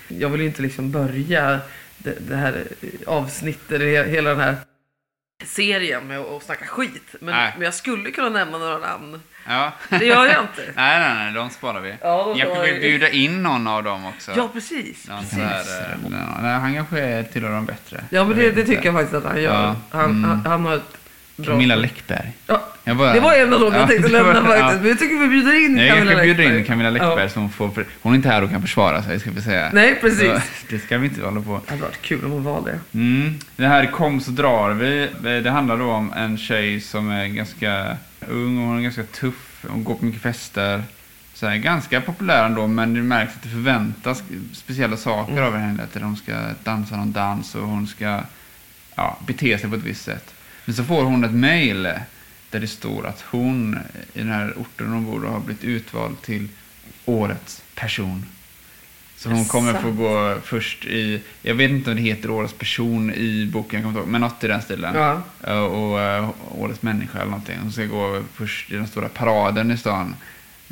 Ja. 0.09 0.17
jag 0.19 0.29
vill 0.29 0.41
ju 0.41 0.47
inte 0.47 0.63
liksom 0.63 0.91
börja 0.91 1.61
det, 1.99 2.29
det 2.29 2.37
här 2.37 2.65
avsnittet, 3.07 3.71
eller 3.73 4.05
hela 4.05 4.31
den 4.31 4.41
här 4.41 4.57
serien 5.45 6.07
med 6.07 6.19
att 6.19 6.43
snacka 6.43 6.65
skit. 6.67 7.15
Men, 7.21 7.35
men 7.55 7.63
jag 7.63 7.75
skulle 7.75 8.11
kunna 8.11 8.29
nämna 8.29 8.59
några 8.59 8.79
namn. 8.79 9.21
Ja. 9.49 9.73
Det 9.89 10.05
gör 10.05 10.27
jag 10.27 10.43
inte. 10.43 10.73
nej, 10.77 11.01
nej, 11.01 11.15
nej, 11.15 11.33
de 11.33 11.51
sparar 11.51 11.81
vi. 11.81 11.95
Ja, 12.01 12.35
jag 12.37 12.49
kanske 12.49 12.67
vi. 12.67 12.73
vill 12.73 12.81
bjuda 12.81 13.09
in 13.09 13.43
någon 13.43 13.67
av 13.67 13.83
dem 13.83 14.07
också. 14.07 14.33
Ja, 14.37 14.49
precis. 14.53 15.09
Någon 15.09 15.21
precis. 15.21 15.39
här, 15.39 15.61
eh, 15.61 16.11
nej, 16.43 16.53
han 16.53 16.75
kanske 16.75 17.25
tillhör 17.33 17.53
de 17.53 17.67
bättre. 17.67 18.05
Ja, 18.11 18.25
men 18.25 18.39
det, 18.39 18.51
det 18.51 18.65
tycker 18.65 18.85
jag 18.85 18.95
faktiskt 18.95 19.15
att 19.15 19.25
han 19.25 19.43
gör. 19.43 19.65
Ja, 19.65 19.77
Han, 19.91 20.11
mm. 20.11 20.25
han, 20.25 20.47
han 20.47 20.65
har 20.65 20.77
ett 20.77 21.02
bra... 21.37 21.47
Camilla 21.53 21.75
Läckberg. 21.77 22.33
Ja, 22.47 22.69
Jag 22.85 22.97
bara, 22.97 23.13
det 23.13 23.21
var 23.21 23.33
en 23.35 23.53
av 23.53 23.61
dem 23.61 23.73
jag 23.73 23.83
Ja, 23.83 23.87
tänkte 23.87 24.13
var- 24.13 24.35
nämna 24.35 24.35
faktiskt. 24.49 24.73
ja. 24.73 24.79
Men 24.81 24.89
jag 24.89 24.99
tycker 24.99 25.17
vi 25.19 25.29
bjuder 25.29 25.65
in 25.65 25.75
Nej, 25.75 25.87
jag 25.87 25.95
Camilla 25.97 26.13
kan 26.17 26.23
bjuda 26.23 26.39
Läckberg. 26.43 26.59
in 26.59 26.65
Camilla 26.65 26.91
Läckberg 26.91 27.23
Ja. 27.23 27.29
som 27.29 27.51
får, 27.51 27.87
hon 28.03 28.13
är 28.13 28.17
inte 28.17 28.29
här 28.29 28.43
och 28.45 28.51
kan 28.51 28.63
försvara 28.63 29.03
sig 29.03 29.21
ska 29.21 29.31
vi 29.31 29.43
säga. 29.43 29.71
Nej, 29.73 29.99
precis. 30.01 30.21
Så, 30.33 30.41
det 30.69 30.79
ska 30.79 30.99
vi 30.99 31.09
inte 31.09 31.23
hålla 31.25 31.41
på. 31.41 31.61
Det 31.67 31.71
hade 31.71 31.83
varit 31.83 32.03
kul 32.03 32.25
om 32.25 32.31
hon 32.31 32.45
var 32.45 32.63
det. 32.65 32.99
Mm. 32.99 33.39
Det 33.57 33.67
här 33.67 33.87
Kom 33.87 34.21
så 34.21 34.31
drar 34.31 34.71
vi. 34.71 35.09
Det 35.41 35.51
handlar 35.51 35.77
då 35.79 35.91
om 35.91 36.13
en 36.13 36.39
tjej 36.39 36.81
som 36.81 37.11
är 37.11 37.27
ganska 37.27 37.97
ung 38.29 38.59
och 38.59 38.65
hon 38.67 38.79
är 38.79 38.83
ganska 38.83 39.03
tuff. 39.03 39.65
Hon 39.69 39.85
går 39.85 39.95
på 39.95 40.05
mycket 40.05 40.23
fester. 40.23 40.83
Så 41.35 41.47
här, 41.49 41.57
ganska 41.57 42.01
populär 42.01 42.45
ändå, 42.45 42.67
men 42.67 42.95
det 42.95 43.01
märks 43.03 43.35
att 43.37 43.43
det 43.43 43.49
förväntas 43.49 44.23
speciella 44.53 44.97
saker 44.97 45.33
Mm. 45.33 45.45
av 45.45 45.57
henne. 45.57 45.83
Att 45.83 46.03
hon 46.03 46.17
ska 46.17 46.33
dansa 46.65 46.97
någon 46.97 47.13
dans 47.13 47.55
och 47.55 47.67
hon 47.69 47.87
ska 47.87 48.21
ja, 48.95 49.19
bete 49.27 49.59
sig 49.59 49.71
på 49.71 49.77
ett 49.77 49.83
visst 49.83 50.05
sätt. 50.05 50.35
Men 50.65 50.75
så 50.75 50.85
får 50.85 51.05
hon 51.05 51.25
ett 51.25 51.33
mejl 51.33 51.83
där 52.51 52.61
det 52.61 52.67
står 52.69 53.07
att 53.07 53.21
hon 53.21 53.79
i 54.15 54.19
den 54.19 54.29
här 54.29 54.55
orten 54.57 54.87
hon 54.93 55.05
bor 55.07 55.27
har 55.27 55.41
blivit 55.41 55.65
utvald 55.65 56.23
till 56.23 56.49
årets 57.05 57.63
person. 57.75 58.27
Så 59.17 59.29
hon 59.29 59.45
kommer 59.45 59.75
få 59.81 59.91
gå 59.91 60.37
först 60.45 60.85
i, 60.85 61.23
jag 61.43 61.55
vet 61.55 61.71
inte 61.71 61.91
om 61.91 61.97
det 61.97 62.03
heter 62.03 62.31
årets 62.31 62.55
person 62.55 63.11
i 63.15 63.51
boken, 63.53 63.81
jag 63.81 63.83
kommer 63.83 63.89
inte 63.89 63.99
ihåg, 64.01 64.09
men 64.09 64.21
något 64.21 64.45
i 64.45 64.47
den 64.49 64.63
stilen. 64.63 64.95
Ja. 64.95 65.23
Eh, 65.47 65.59
Och, 65.59 66.01
eh, 66.01 66.31
årets 66.51 66.83
människa 66.83 67.19
eller 67.19 67.31
någonting. 67.31 67.59
Hon 67.63 67.73
ska 67.73 67.85
gå 67.85 68.23
först 68.35 68.71
i 68.71 68.75
den 68.75 68.87
stora 68.87 69.09
paraden 69.09 69.71
i 69.71 69.77
stan. 69.77 70.17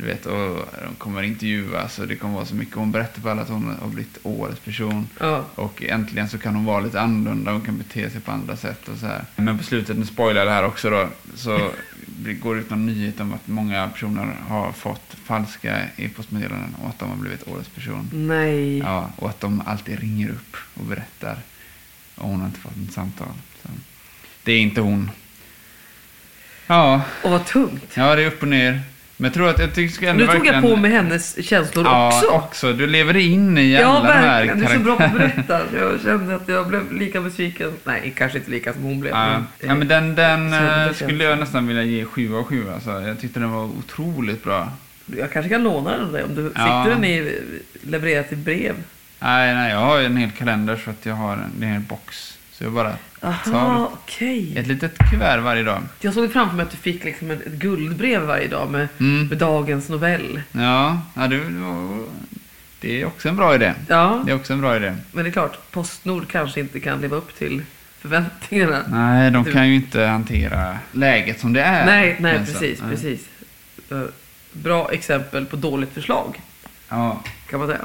Du 0.01 0.07
vet, 0.07 0.27
och 0.27 0.69
de 0.85 0.95
kommer 0.99 1.23
intervjuas 1.23 1.99
och 1.99 2.09
det 2.09 2.17
kommer 2.17 2.35
vara 2.35 2.45
så 2.45 2.55
mycket. 2.55 2.75
Hon 2.75 2.93
berättar 2.93 3.23
för 3.23 3.31
alla 3.31 3.43
att 3.43 3.49
hon 3.49 3.77
har 3.81 3.89
blivit 3.89 4.19
årets 4.23 4.61
person. 4.61 5.09
Ja. 5.21 5.45
Och 5.55 5.83
äntligen 5.83 6.29
så 6.29 6.39
kan 6.39 6.55
hon 6.55 6.65
vara 6.65 6.81
lite 6.81 7.01
annorlunda, 7.01 7.53
hon 7.53 7.61
kan 7.61 7.79
bete 7.79 8.11
sig 8.11 8.21
på 8.21 8.31
andra 8.33 8.57
sätt 8.57 8.89
och 8.89 8.99
så 8.99 9.07
här. 9.07 9.25
Men 9.37 9.59
på 9.59 9.65
slutet, 9.65 9.97
nu 9.99 10.07
spoilar 10.07 10.41
jag 10.41 10.49
det 10.49 10.53
här 10.55 10.65
också 10.65 10.91
då, 10.91 11.09
så 11.35 11.71
det 12.07 12.33
går 12.35 12.59
ut 12.59 12.71
någon 12.71 12.87
nyhet 12.87 13.21
om 13.21 13.35
att 13.35 13.47
många 13.49 13.89
personer 13.89 14.37
har 14.49 14.73
fått 14.73 15.17
falska 15.25 15.81
e-postmeddelanden 15.97 16.75
och 16.83 16.89
att 16.89 16.99
de 16.99 17.09
har 17.11 17.17
blivit 17.17 17.49
årets 17.49 17.69
person. 17.69 18.11
Nej. 18.13 18.79
Ja, 18.79 19.11
och 19.17 19.29
att 19.31 19.41
de 19.41 19.63
alltid 19.67 19.99
ringer 19.99 20.29
upp 20.29 20.57
och 20.75 20.85
berättar. 20.85 21.37
Och 22.15 22.29
hon 22.29 22.41
har 22.41 22.47
inte 22.47 22.61
fått 22.61 22.77
något 22.77 22.93
samtal. 22.93 23.33
Så. 23.63 23.69
Det 24.43 24.53
är 24.53 24.61
inte 24.61 24.81
hon. 24.81 25.11
Ja, 26.67 27.03
Och 27.23 27.31
vad 27.31 27.47
tungt. 27.47 27.91
ja, 27.95 28.15
det 28.15 28.23
är 28.23 28.27
upp 28.27 28.43
och 28.43 28.49
ner. 28.49 28.81
Men 29.20 29.24
jag 29.24 29.35
tror 29.35 29.48
att 29.48 29.59
jag 29.59 29.74
tycker 29.74 30.09
ändå 30.11 30.20
Nu 30.20 30.26
tog 30.26 30.35
jag 30.46 30.52
verkligen- 30.52 30.62
på 30.62 30.76
mig 30.76 30.90
hennes 30.90 31.44
känslor 31.44 31.85
ja, 31.87 32.06
också. 32.09 32.26
också. 32.26 32.72
Du 32.72 32.87
lever 32.87 33.16
in 33.16 33.59
i 33.59 33.72
Ja, 33.72 33.87
alla 33.87 34.09
de 34.09 34.12
här 34.14 34.22
verkligen. 34.26 34.59
Du 34.61 34.64
är 34.66 34.74
så 34.74 34.78
bra 34.80 34.96
på 34.96 35.02
att 35.02 35.12
berätta. 35.12 35.61
Jag 35.78 36.00
kände 36.04 36.35
att 36.35 36.48
jag 36.48 36.68
blev 36.68 36.92
lika 36.92 37.20
besviken. 37.20 37.72
Nej, 37.85 38.12
kanske 38.16 38.38
inte 38.38 38.50
lika 38.50 38.72
som 38.72 38.83
hon 38.83 39.00
blev. 39.00 39.12
Ja, 39.12 39.26
men, 39.30 39.44
ja, 39.68 39.74
men 39.74 39.88
den, 39.88 40.14
den 40.14 40.50
så 40.50 40.56
eh, 40.56 40.92
skulle 40.92 41.24
jag 41.24 41.38
nästan 41.38 41.66
vilja 41.66 41.83
ge 41.83 42.04
7 42.04 42.35
av 42.37 42.44
7. 42.44 42.70
Alltså. 42.74 42.90
Jag 43.00 43.20
tyckte 43.20 43.40
den 43.40 43.50
var 43.52 43.64
otroligt 43.64 44.44
bra. 44.44 44.68
Jag 45.16 45.33
kanske 45.33 45.48
kan 45.48 45.62
låna 45.62 45.90
den 45.90 46.00
av 46.06 46.12
dig 46.12 46.22
om 46.24 46.35
du 46.35 46.52
Ja. 46.54 46.85
fick 46.85 46.90
du 46.92 46.94
den 47.00 47.04
i 47.11 47.38
levererat 47.83 48.33
i 48.33 48.37
brev. 48.37 48.74
Nej, 49.18 49.54
nej, 49.54 49.70
jag 49.70 49.78
har 49.78 50.00
en 50.00 50.16
hel 50.16 50.30
kalender 50.30 50.76
så 50.85 50.90
att 50.90 51.06
jag 51.06 51.14
har 51.14 51.33
en, 51.33 51.52
en 51.62 51.68
hel 51.72 51.80
box. 51.83 52.38
Så 52.61 52.64
jag 52.66 52.73
bara 52.73 52.94
tar 53.44 53.85
okej. 53.87 54.59
ett 54.59 54.66
litet 54.66 54.99
kuvert 55.11 55.40
varje 55.40 55.62
dag. 55.62 55.83
Jag 56.01 56.14
såg 56.14 56.33
framför 56.33 56.57
mig 56.57 56.62
att 56.64 56.70
du 56.70 56.77
fick 56.77 57.05
liksom 57.05 57.31
ett, 57.31 57.46
ett 57.46 57.53
guldbrev 57.53 58.23
varje 58.23 58.49
dag 58.49 58.70
med, 58.70 58.88
Mm. 59.01 59.27
med 59.27 59.38
dagens 59.38 59.88
novell. 59.88 60.42
Ja, 60.53 61.01
ja 61.14 61.27
det, 61.27 61.40
det 62.81 63.01
är 63.03 63.07
också 63.07 63.29
en 63.29 63.37
bra 63.37 63.55
idé. 63.55 63.75
Ja, 63.88 64.23
Det 64.27 64.33
är 64.33 64.37
också 64.37 64.53
en 64.53 64.61
bra 64.61 64.77
idé. 64.77 64.94
men 65.12 65.25
det 65.25 65.31
är 65.31 65.33
klart, 65.33 65.70
Postnord 65.70 66.29
kanske 66.29 66.61
inte 66.61 66.81
kan 66.81 67.01
leva 67.01 67.16
upp 67.16 67.35
till 67.38 67.62
förväntningarna. 68.01 68.83
Nej, 68.88 69.31
de 69.31 69.44
kan 69.44 69.68
ju 69.68 69.75
inte 69.75 70.03
hantera 70.05 70.79
läget 70.92 71.40
som 71.40 71.53
det 71.53 71.62
är. 71.62 71.87
Nej, 71.87 72.16
nej, 72.20 72.38
precis, 72.38 72.81
Nej. 72.83 72.90
precis. 72.90 73.20
Eh, 73.90 74.03
Bra 74.53 74.90
exempel 74.92 75.46
på 75.46 75.57
dåligt 75.57 75.92
förslag, 75.94 76.40
Ja. 76.88 77.23
kan 77.51 77.59
man 77.59 77.68
säga. 77.68 77.81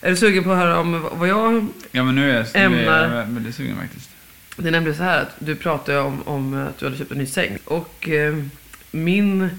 Är 0.00 0.10
du 0.10 0.16
sugen 0.16 0.44
på 0.44 0.52
att 0.52 0.58
höra 0.58 0.78
om 0.78 1.08
vad 1.12 1.28
jag... 1.28 1.66
ja, 1.92 2.04
men 2.04 2.14
nu 2.14 2.30
är 2.30 2.46
jag, 2.54 2.70
nu 2.70 2.86
är 2.86 3.16
jag 3.16 3.24
väldigt 3.26 3.54
sugen 3.54 3.76
faktiskt. 3.76 4.10
Det 4.56 4.68
är 4.68 4.72
nämligen 4.72 4.96
så 4.96 5.02
här 5.02 5.22
att 5.22 5.34
du 5.38 5.56
pratade 5.56 5.98
om, 5.98 6.22
om 6.22 6.54
att 6.54 6.78
du 6.78 6.86
hade 6.86 6.98
köpt 6.98 7.12
en 7.12 7.18
ny 7.18 7.26
säng. 7.26 7.58
Och 7.64 8.08
eh, 8.08 8.44
min 8.90 9.50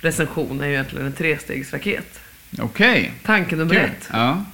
recension 0.00 0.60
är 0.60 0.66
ju 0.66 0.72
egentligen 0.72 1.06
en 1.06 1.12
trestegsraket. 1.12 2.20
Okej. 2.58 3.12
Tanke 3.22 3.56
nummer 3.56 3.74
Kul. 3.74 3.84
ett. 3.84 4.08
Ja. 4.12 4.44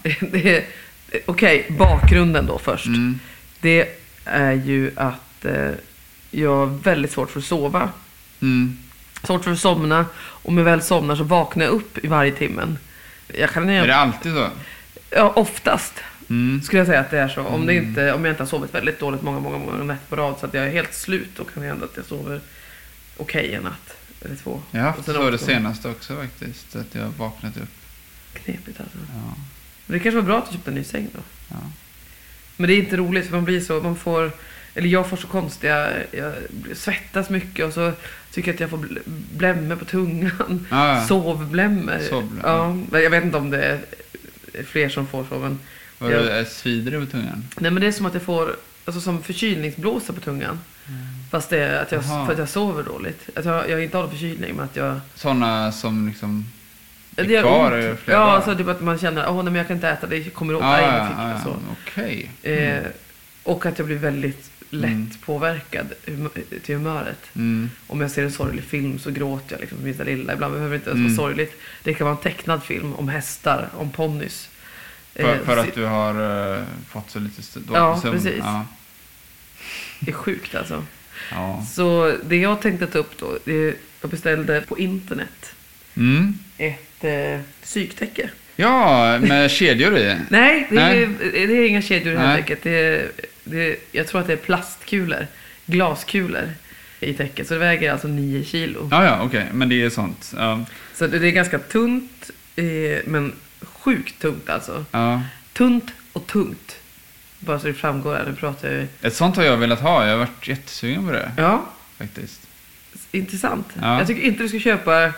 Okej, 1.26 1.66
bakgrunden 1.68 2.46
då 2.46 2.58
först. 2.58 2.86
Mm. 2.86 3.20
Det 3.60 3.88
är 4.24 4.52
ju 4.52 4.90
att 4.96 5.44
eh, 5.44 5.70
jag 6.30 6.56
har 6.56 6.66
väldigt 6.66 7.12
svårt 7.12 7.30
för 7.30 7.38
att 7.38 7.44
sova. 7.44 7.88
Mm. 8.42 8.78
Svårt 9.22 9.44
för 9.44 9.52
att 9.52 9.58
somna. 9.58 10.06
Och 10.16 10.48
om 10.48 10.58
jag 10.58 10.64
väl 10.64 10.82
somnar 10.82 11.16
så 11.16 11.24
vaknar 11.24 11.64
jag 11.64 11.74
upp 11.74 12.04
i 12.04 12.06
varje 12.06 12.32
timmen. 12.32 12.78
Jag 13.38 13.50
kan, 13.50 13.68
Är 13.68 13.86
det 13.86 13.96
alltid 13.96 14.32
så? 14.32 14.48
Ja, 15.14 15.32
oftast 15.36 15.92
Mm. 16.28 16.62
skulle 16.62 16.78
jag 16.80 16.86
säga 16.86 17.00
att 17.00 17.10
det 17.10 17.18
är 17.18 17.28
så. 17.28 17.42
Om, 17.42 17.66
det 17.66 17.72
Mm. 17.72 17.88
inte, 17.88 18.12
om 18.12 18.24
jag 18.24 18.32
inte 18.32 18.42
har 18.42 18.48
sovit 18.48 18.74
väldigt 18.74 19.00
dåligt 19.00 19.22
många, 19.22 19.40
många, 19.40 19.58
många 19.58 19.84
nätter 19.84 20.08
på 20.08 20.16
rad 20.16 20.34
så 20.40 20.46
att 20.46 20.54
jag 20.54 20.66
är 20.66 20.70
helt 20.70 20.94
slut, 20.94 21.28
då 21.36 21.44
kan 21.44 21.62
det 21.62 21.68
hända 21.68 21.84
att 21.84 21.96
jag 21.96 22.04
sover 22.06 22.40
okej 23.16 23.54
en 23.54 23.62
natt. 23.62 23.96
Eller 24.24 24.36
två. 24.36 24.62
Jag 24.70 24.80
har 24.80 24.86
haft 24.90 25.04
så 25.04 25.30
det 25.30 25.38
senaste 25.38 25.88
också 25.88 26.16
faktiskt. 26.16 26.76
Att 26.76 26.94
jag 26.94 27.02
har 27.02 27.10
vaknat 27.10 27.56
upp. 27.56 27.68
Knepigt 28.32 28.80
alltså. 28.80 28.98
Ja. 29.14 29.34
Men 29.86 29.98
det 29.98 29.98
kanske 29.98 30.16
var 30.16 30.22
bra 30.26 30.38
att 30.38 30.46
du 30.50 30.52
köpte 30.52 30.70
en 30.70 30.74
ny 30.74 30.84
säng 30.84 31.08
då. 31.12 31.20
Ja. 31.50 31.56
Men 32.56 32.68
det 32.68 32.74
är 32.74 32.78
inte 32.78 32.96
roligt 32.96 33.26
för 33.26 33.32
man 33.34 33.44
blir 33.44 33.60
så, 33.60 33.80
man 33.80 33.96
får, 33.96 34.30
eller 34.74 34.88
jag 34.88 35.08
får 35.10 35.16
så 35.16 35.26
konstiga, 35.26 35.88
jag 36.10 36.32
svettas 36.74 37.30
mycket 37.30 37.64
och 37.66 37.72
så 37.72 37.92
tycker 38.30 38.48
jag 38.48 38.54
att 38.54 38.60
jag 38.60 38.70
får 38.70 38.78
bl- 38.78 39.02
blämmor 39.36 39.76
på 39.76 39.84
tungan. 39.84 40.66
Ja, 40.70 40.94
ja. 40.98 41.06
Sovblämmor. 41.06 41.98
Sovblämmor. 42.08 42.86
Ja, 42.92 42.98
jag 43.00 43.10
vet 43.10 43.24
inte 43.24 43.36
om 43.36 43.50
det 43.50 43.64
är 43.64 43.80
fler 44.66 44.88
som 44.88 45.06
får 45.06 45.24
så 45.28 45.38
men. 45.38 45.58
Var 45.98 46.10
Ja. 46.10 46.20
det 46.22 46.44
svider 46.44 46.90
det 46.92 47.00
på 47.00 47.06
tungan? 47.12 47.44
Nej 47.58 47.70
men 47.70 47.80
det 47.80 47.86
är 47.86 47.92
som 47.92 48.06
att 48.06 48.14
jag 48.14 48.22
får, 48.22 48.56
alltså 48.84 49.00
som 49.00 49.22
förkylningsblåsa 49.22 50.12
på 50.12 50.20
tungan. 50.20 50.60
Fast 51.30 51.50
det 51.50 51.58
är 51.58 51.82
att 51.82 51.92
jag, 51.92 52.04
för 52.04 52.32
att 52.32 52.38
jag 52.38 52.48
sover 52.48 52.82
dåligt. 52.82 53.28
Att 53.36 53.44
jag, 53.44 53.70
jag 53.70 53.84
inte 53.84 53.96
har 53.96 54.02
någon 54.04 54.10
förkylning 54.12 54.54
men 54.56 54.64
att 54.64 54.76
jag... 54.76 55.00
Sådana 55.14 55.72
som 55.72 56.08
liksom... 56.08 56.44
Är 57.16 57.24
det 57.24 57.40
kvar 57.40 57.72
ont. 57.72 57.84
i 57.84 57.96
flera 58.04 58.18
Ja, 58.18 58.26
dagar? 58.26 58.40
så 58.44 58.54
typ 58.54 58.68
att 58.68 58.80
man 58.80 58.98
känner, 58.98 59.28
åh 59.28 59.34
nej 59.36 59.44
men 59.44 59.54
jag 59.54 59.66
kan 59.66 59.76
inte 59.76 59.88
äta, 59.88 60.06
det 60.06 60.20
kommer 60.34 60.52
Ja, 60.52 60.60
mig 60.60 60.82
ja, 60.82 61.04
i 61.04 61.08
fickan 61.08 61.28
ja, 61.30 61.34
och 61.34 61.40
så. 61.42 61.48
ja. 61.48 61.76
Okej. 61.86 62.30
Eh, 62.42 62.82
och 63.42 63.66
att 63.66 63.78
jag 63.78 63.86
blir 63.86 63.96
väldigt 63.96 64.50
lätt 64.70 64.90
Mm. 64.90 65.10
påverkad 65.24 65.86
hum- 66.06 66.60
till 66.64 66.74
humöret. 66.76 67.18
Mm. 67.36 67.70
Om 67.86 68.00
jag 68.00 68.10
ser 68.10 68.22
en 68.24 68.32
sorglig 68.32 68.64
film 68.64 68.98
så 68.98 69.10
gråter 69.10 69.52
jag 69.54 69.60
liksom 69.60 69.78
minsta 69.84 70.04
lilla. 70.04 70.32
Ibland 70.32 70.52
behöver 70.54 70.70
det 70.70 70.76
inte 70.76 70.90
ens 70.90 70.98
Mm. 71.00 71.16
vara 71.16 71.28
sorgligt. 71.28 71.52
Det 71.82 71.94
kan 71.94 72.04
vara 72.06 72.16
en 72.16 72.22
tecknad 72.22 72.62
film 72.62 72.94
om 72.94 73.08
hästar, 73.08 73.68
om 73.76 73.90
ponnys. 73.90 74.48
För, 75.14 75.34
Eh, 75.34 75.40
för 75.40 75.56
att 75.56 75.74
du 75.74 75.84
har 75.84 76.54
eh, 76.58 76.62
fått 76.88 77.10
så 77.10 77.18
lite 77.18 77.40
st- 77.40 77.60
dålig 77.60 77.78
Ja, 77.80 78.00
sömn? 78.00 78.12
precis. 78.14 78.38
Ja. 78.38 78.66
Det 80.00 80.10
är 80.10 80.14
sjukt 80.14 80.54
alltså. 80.54 80.84
ja. 81.30 81.66
Så 81.72 82.12
det 82.24 82.36
jag 82.36 82.60
tänkte 82.62 82.86
ta 82.86 82.98
upp 82.98 83.18
då, 83.18 83.38
det, 83.44 83.74
jag 84.00 84.10
beställde 84.10 84.60
på 84.60 84.78
internet 84.78 85.54
Mm. 85.96 86.38
ett 86.58 87.04
eh, 87.04 87.40
psyktäcke. 87.62 88.30
ja, 88.56 89.18
med 89.18 89.50
kedjor 89.50 89.96
i? 89.98 90.16
Nej, 90.28 90.66
det 90.70 90.74
Nej. 90.74 91.02
är, 91.02 91.08
det 91.46 91.52
är 91.58 91.68
inga 91.68 91.82
kedjor 91.82 92.12
i 92.12 92.16
det 92.16 92.22
här 92.22 92.36
täcket. 92.36 92.62
Det 92.62 92.70
är, 92.70 93.10
det 93.44 93.76
jag 93.92 94.06
tror 94.06 94.20
att 94.20 94.26
det 94.26 94.32
är 94.32 94.36
plastkulor, 94.36 95.26
glaskulor 95.66 96.50
i 97.00 97.14
täcket. 97.14 97.48
Så 97.48 97.54
det 97.54 97.60
väger 97.60 97.92
alltså 97.92 98.08
9 98.08 98.44
kilo. 98.44 98.88
Ja, 98.90 99.04
ja, 99.04 99.20
okej. 99.22 99.46
Men 99.52 99.68
det 99.68 99.82
är 99.82 99.90
sånt. 99.90 100.32
Ja. 100.36 100.64
Så 100.94 101.06
det 101.06 101.28
är 101.28 101.30
ganska 101.30 101.58
tunt, 101.58 102.30
eh, 102.56 102.64
men 103.04 103.32
sjukt 103.62 104.18
tungt 104.20 104.50
alltså. 104.50 104.84
ja. 104.90 105.22
Tunt 105.52 105.84
och 106.12 106.26
tungt. 106.26 106.76
Bara 107.38 107.58
så 107.58 107.66
det 107.66 107.74
framgår 107.74 108.14
här, 108.14 108.24
nu 108.26 108.34
pratar 108.34 108.68
jag. 108.72 108.86
Ett 109.02 109.14
sånt 109.16 109.36
har 109.36 109.44
jag 109.44 109.56
velat 109.56 109.80
ha. 109.80 110.04
Jag 110.04 110.10
har 110.12 110.18
varit 110.18 110.48
jättesugen 110.48 111.06
på 111.06 111.12
det. 111.12 111.32
Ja, 111.36 111.64
Faktiskt. 111.98 112.40
intressant. 113.12 113.66
Ja. 113.82 113.98
Jag 113.98 114.06
tycker 114.06 114.22
inte 114.22 114.42
du 114.42 114.48
ska 114.48 114.58
köpa 114.58 115.12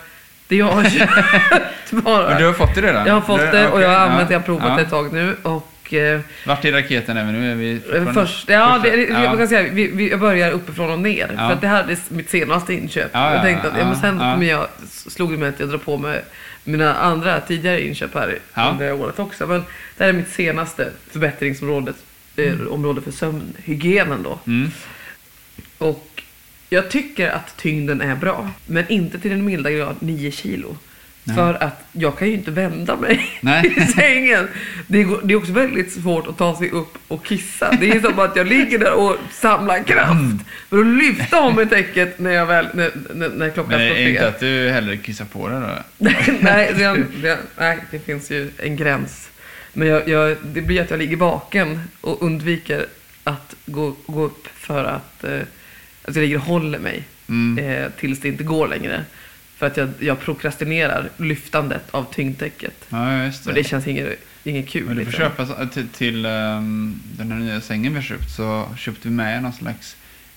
det 0.48 0.56
jag 0.56 0.66
har 0.72 0.84
köpt 0.90 1.90
bara. 1.90 2.28
Men 2.28 2.40
du 2.40 2.46
har 2.46 2.52
fått 2.52 2.74
det 2.74 2.82
redan? 2.82 3.06
Jag 3.06 3.14
har 3.14 3.20
fått 3.20 3.40
det 3.52 3.68
och 3.68 3.80
jag 3.82 3.88
har 3.88 3.96
använt 3.96 4.28
det, 4.28 4.34
jag 4.34 4.40
har 4.40 4.44
provat 4.46 4.76
det 4.76 4.82
ett 4.82 4.90
tag 4.90 5.12
nu. 5.12 5.36
Och 5.42 5.68
eh, 5.94 6.20
Vart 6.46 6.64
är 6.64 6.72
raketen 6.72 7.16
även 7.16 7.32
nu? 7.40 7.50
Är 7.52 7.54
vi 7.54 7.80
fortfarande- 7.80 8.12
först, 8.14 8.48
ja, 8.48 8.80
det, 8.82 8.88
Ja. 8.96 9.24
jag 9.24 9.38
kan 9.38 9.48
säga, 9.48 9.72
vi, 9.72 9.86
vi, 9.88 10.10
jag 10.10 10.20
börjar 10.20 10.50
uppifrån 10.52 10.90
och 10.90 10.98
ner. 10.98 11.30
Ja. 11.36 11.46
För 11.48 11.52
att 11.54 11.60
det 11.60 11.68
här 11.68 11.84
är 11.90 11.96
mitt 12.08 12.30
senaste 12.30 12.74
inköp. 12.74 13.10
Ja, 13.12 13.26
jag 13.30 13.38
ja, 13.38 13.42
tänkte 13.42 13.68
att 13.70 13.78
ja, 13.78 13.84
men 13.84 13.96
sen 13.96 14.20
ja. 14.20 14.42
jag, 14.44 14.66
slog 14.88 15.30
det 15.32 15.38
mig 15.38 15.48
att 15.48 15.60
jag 15.60 15.68
drar 15.68 15.78
på 15.78 15.98
mig 15.98 16.22
mina 16.64 16.94
andra 16.94 17.40
tidigare 17.40 17.86
inköp 17.86 18.14
här 18.14 18.38
Ja. 18.54 18.68
under 18.70 18.92
året 18.92 19.18
också. 19.18 19.46
Men 19.46 19.64
det 19.96 20.04
här 20.04 20.08
är 20.08 20.12
mitt 20.12 20.30
senaste 20.32 20.90
förbättringsområde. 21.10 21.92
Eh, 22.36 22.66
område 22.70 23.00
för 23.00 23.10
sömnhygienen 23.10 24.22
då. 24.22 24.38
Mm. 24.46 24.70
Och 25.78 26.22
jag 26.70 26.90
tycker 26.90 27.30
att 27.30 27.56
tyngden 27.56 28.00
är 28.00 28.14
bra. 28.16 28.50
Men 28.66 28.84
inte 28.88 29.18
till 29.18 29.30
den 29.30 29.44
milda 29.44 29.70
grad 29.70 29.96
9 30.00 30.30
kilo. 30.30 30.76
Nej. 31.26 31.36
För 31.36 31.62
att 31.64 31.84
jag 31.92 32.18
kan 32.18 32.28
ju 32.28 32.34
inte 32.34 32.50
vända 32.50 32.96
mig 32.96 33.30
Nej. 33.40 33.74
i 33.76 33.80
sängen. 33.80 34.48
Det, 34.86 35.02
går, 35.02 35.20
det 35.24 35.34
är 35.34 35.38
också 35.38 35.52
väldigt 35.52 35.92
svårt 35.92 36.26
att 36.26 36.38
ta 36.38 36.56
sig 36.58 36.70
upp 36.70 36.98
och 37.08 37.24
kissa. 37.24 37.76
Det 37.80 37.90
är 37.90 38.00
som 38.00 38.18
att 38.18 38.36
jag 38.36 38.46
ligger 38.46 38.78
där 38.78 38.92
och 38.92 39.16
samlar 39.32 39.82
kraft. 39.82 40.10
Mm. 40.10 40.40
För 40.68 40.78
att 40.78 40.86
lyfta 40.86 41.40
av 41.40 41.54
mig 41.54 41.66
täcket 41.66 42.18
när, 42.18 42.30
jag 42.30 42.46
väl, 42.46 42.66
när, 42.74 42.90
när, 43.14 43.28
när 43.28 43.50
klockan 43.50 43.72
Men 43.72 43.80
är 43.80 43.86
slår 43.86 43.96
det 43.96 44.10
inte 44.10 44.28
att 44.28 44.40
du 44.40 44.70
hellre 44.70 44.96
kissar 44.96 45.24
på 45.24 45.48
dig 45.48 45.60
då? 45.60 45.68
nej, 46.40 46.72
det, 46.76 47.04
det, 47.22 47.38
nej, 47.58 47.78
det 47.90 47.98
finns 47.98 48.30
ju 48.30 48.50
en 48.58 48.76
gräns. 48.76 49.30
Men 49.72 49.88
jag, 49.88 50.08
jag, 50.08 50.36
det 50.42 50.60
blir 50.62 50.82
att 50.82 50.90
jag 50.90 50.98
ligger 50.98 51.16
vaken 51.16 51.80
och 52.00 52.22
undviker 52.22 52.86
att 53.24 53.54
gå, 53.66 53.96
gå 54.06 54.22
upp 54.24 54.46
för 54.54 54.84
att, 54.84 55.24
eh, 55.24 55.40
att 56.02 56.16
jag 56.16 56.22
ligger 56.22 56.36
och 56.36 56.42
håller 56.42 56.78
mig 56.78 57.04
Mm. 57.28 57.58
eh, 57.58 57.90
tills 58.00 58.20
det 58.20 58.28
inte 58.28 58.44
går 58.44 58.68
längre. 58.68 59.04
För 59.56 59.66
att 59.66 59.76
jag, 59.76 59.88
jag 59.98 60.20
prokrastinerar 60.20 61.08
lyftandet 61.16 61.82
av 61.90 62.04
tyngdtäcket. 62.14 62.84
Ja, 62.88 63.24
just 63.24 63.46
Och 63.46 63.54
det. 63.54 63.60
det 63.60 63.64
känns 63.68 63.86
inget, 63.86 64.18
inget 64.44 64.68
kul. 64.68 64.84
Men 64.86 64.96
du 64.96 65.04
får 65.04 65.10
liksom. 65.10 65.46
köpa 65.46 65.66
till, 65.66 65.88
till 65.88 66.26
ehm, 66.26 67.00
den 67.18 67.32
här 67.32 67.38
nya 67.38 67.60
sängen 67.60 67.92
vi 67.92 67.98
har 67.98 68.04
köpt 68.04 68.30
så 68.36 68.68
köpte 68.76 69.08
vi 69.08 69.14
med 69.14 69.42
någon 69.42 69.52
slags 69.52 69.96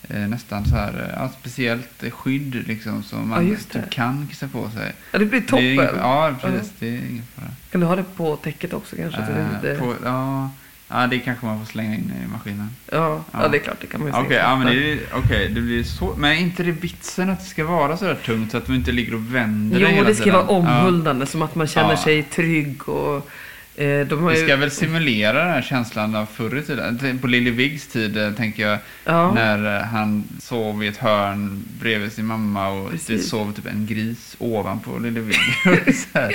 eh, 0.09 0.19
nästan 0.27 0.65
så 0.65 0.75
här 0.75 1.13
ja, 1.15 1.29
speciellt 1.39 2.03
eh, 2.03 2.11
skydd 2.11 2.67
liksom 2.67 3.03
som 3.03 3.29
man 3.29 3.47
Ja, 3.47 3.55
det. 3.71 3.79
typ 3.81 3.89
kan 3.89 4.27
kissa 4.29 4.47
på 4.47 4.69
sig. 4.69 4.93
Ja, 5.11 5.19
det 5.19 5.25
blir 5.25 5.39
Det 5.41 5.47
toppen. 5.47 5.65
inget, 5.65 5.91
ja, 5.97 6.35
precis. 6.41 6.71
Det 6.79 6.87
är 6.87 6.91
ingen 7.09 7.23
fara. 7.35 7.47
Kan 7.71 7.81
du 7.81 7.87
ha 7.87 7.95
det 7.95 8.05
på 8.15 8.35
täcket 8.35 8.73
också 8.73 8.95
kanske? 8.95 9.25
Så 9.25 9.31
det, 9.31 9.69
det, 9.73 9.79
på, 9.79 9.95
ja, 10.03 10.49
ja, 10.89 11.07
det 11.07 11.19
kanske 11.19 11.45
man 11.45 11.59
får 11.59 11.65
slänga 11.71 11.95
in 11.95 12.13
i 12.25 12.27
maskinen. 12.31 12.69
ja, 12.91 12.97
ja. 13.31 13.41
ja. 13.41 13.47
det 13.47 13.57
är 13.57 13.61
klart. 13.61 13.77
Det 13.81 13.87
kan 13.87 14.01
man 14.01 14.09
ju 14.09 14.13
Okej, 14.15 14.29
säga. 14.29 14.41
ja, 14.43 14.55
men 14.55 14.67
det, 14.67 14.91
är- 14.91 14.99
okej, 15.13 15.49
det 15.55 15.61
blir 15.61 15.83
så. 15.83 16.13
Men 16.17 16.31
är 16.31 16.35
inte 16.35 16.63
det 16.63 16.71
vitsen 16.71 17.29
att 17.29 17.39
det 17.39 17.45
ska 17.45 17.65
vara 17.65 17.97
så 17.97 18.05
där 18.05 18.15
tungt 18.15 18.51
så 18.51 18.57
att 18.57 18.65
du 18.67 18.75
inte 18.75 18.91
ligger 18.91 19.13
och 19.13 19.35
vänder 19.35 19.79
dig 19.79 19.87
Jo, 19.89 19.95
hela 19.95 20.07
det 20.09 20.15
ska 20.15 20.23
tiden? 20.23 20.37
vara 20.39 20.47
omhuldande, 20.47 21.25
som 21.25 21.41
att 21.41 21.55
man 21.55 21.67
känner 21.67 21.89
Ja. 21.89 21.97
sig 21.97 22.23
trygg 22.23 22.89
och... 22.89 23.29
Eh, 23.79 24.07
Det 24.07 24.33
ju, 24.39 24.45
ska 24.45 24.55
väl 24.55 24.71
simulera 24.71 25.39
den 25.43 25.53
här 25.53 25.61
känslan 25.61 26.15
av 26.15 26.25
förr 26.25 26.57
i 26.57 26.61
tiden. 26.63 27.19
På 27.21 27.27
Lille 27.27 27.51
Viggs 27.51 27.87
tid, 27.87 28.17
eh, 28.17 28.31
tänker 28.33 28.67
jag, 28.67 28.77
ja, 29.05 29.33
när 29.33 29.75
eh, 29.77 29.83
han 29.83 30.23
sov 30.41 30.83
i 30.83 30.87
ett 30.87 30.97
hörn 30.97 31.63
bredvid 31.81 32.11
sin 32.13 32.25
mamma 32.25 32.67
och 32.69 32.83
det 32.85 32.97
Precis. 32.97 33.29
sov 33.29 33.53
typ 33.53 33.65
en 33.67 33.85
gris 33.85 34.35
ovanpå 34.39 34.97
Lille 34.97 35.19
Vigg. 35.19 35.37
Ja, 36.13 36.29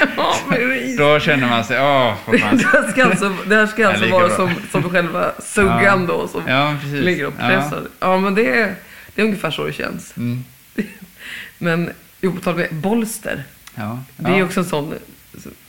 Då 0.98 1.20
känner 1.20 1.48
man 1.48 1.64
sig, 1.64 1.80
åh, 1.80 2.14
vad 2.26 2.40
fan. 2.40 2.56
det 2.58 2.64
här 2.66 2.90
ska 2.90 3.04
alltså, 3.04 3.36
det 3.46 3.54
här 3.56 3.66
ska 3.66 3.88
alltså 3.88 4.08
vara 4.08 4.26
bra. 4.28 4.36
som, 4.36 4.50
som 4.72 4.90
själva 4.90 5.32
suggan 5.42 6.00
Ja. 6.00 6.06
då, 6.08 6.28
som 6.28 6.42
Ja, 6.46 6.76
ligger 6.92 7.26
och 7.26 7.36
pressar. 7.38 7.82
Ja. 8.00 8.18
men 8.20 8.34
det 8.34 8.60
är, 8.60 8.74
det 9.14 9.22
är 9.22 9.26
ungefär 9.26 9.50
så 9.50 9.66
det 9.66 9.72
känns. 9.72 10.16
Mm. 10.16 10.44
Men 11.58 11.90
jo, 12.20 12.32
på 12.32 12.40
tal 12.40 12.54
om 12.54 12.60
det, 12.60 12.72
bolster. 12.72 13.44
Det 14.16 14.30
är 14.30 14.44
också 14.44 14.60
en 14.60 14.66
sån 14.66 14.94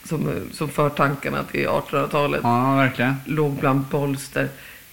som, 0.04 0.30
som 0.52 0.68
för 0.68 0.88
tankarna 0.88 1.42
till 1.44 1.66
1800-talet. 1.66 2.40
Ja, 2.42 2.76
verkligen. 2.76 3.14
Låg 3.24 3.52
bland 3.52 3.80
bolster. 3.80 4.48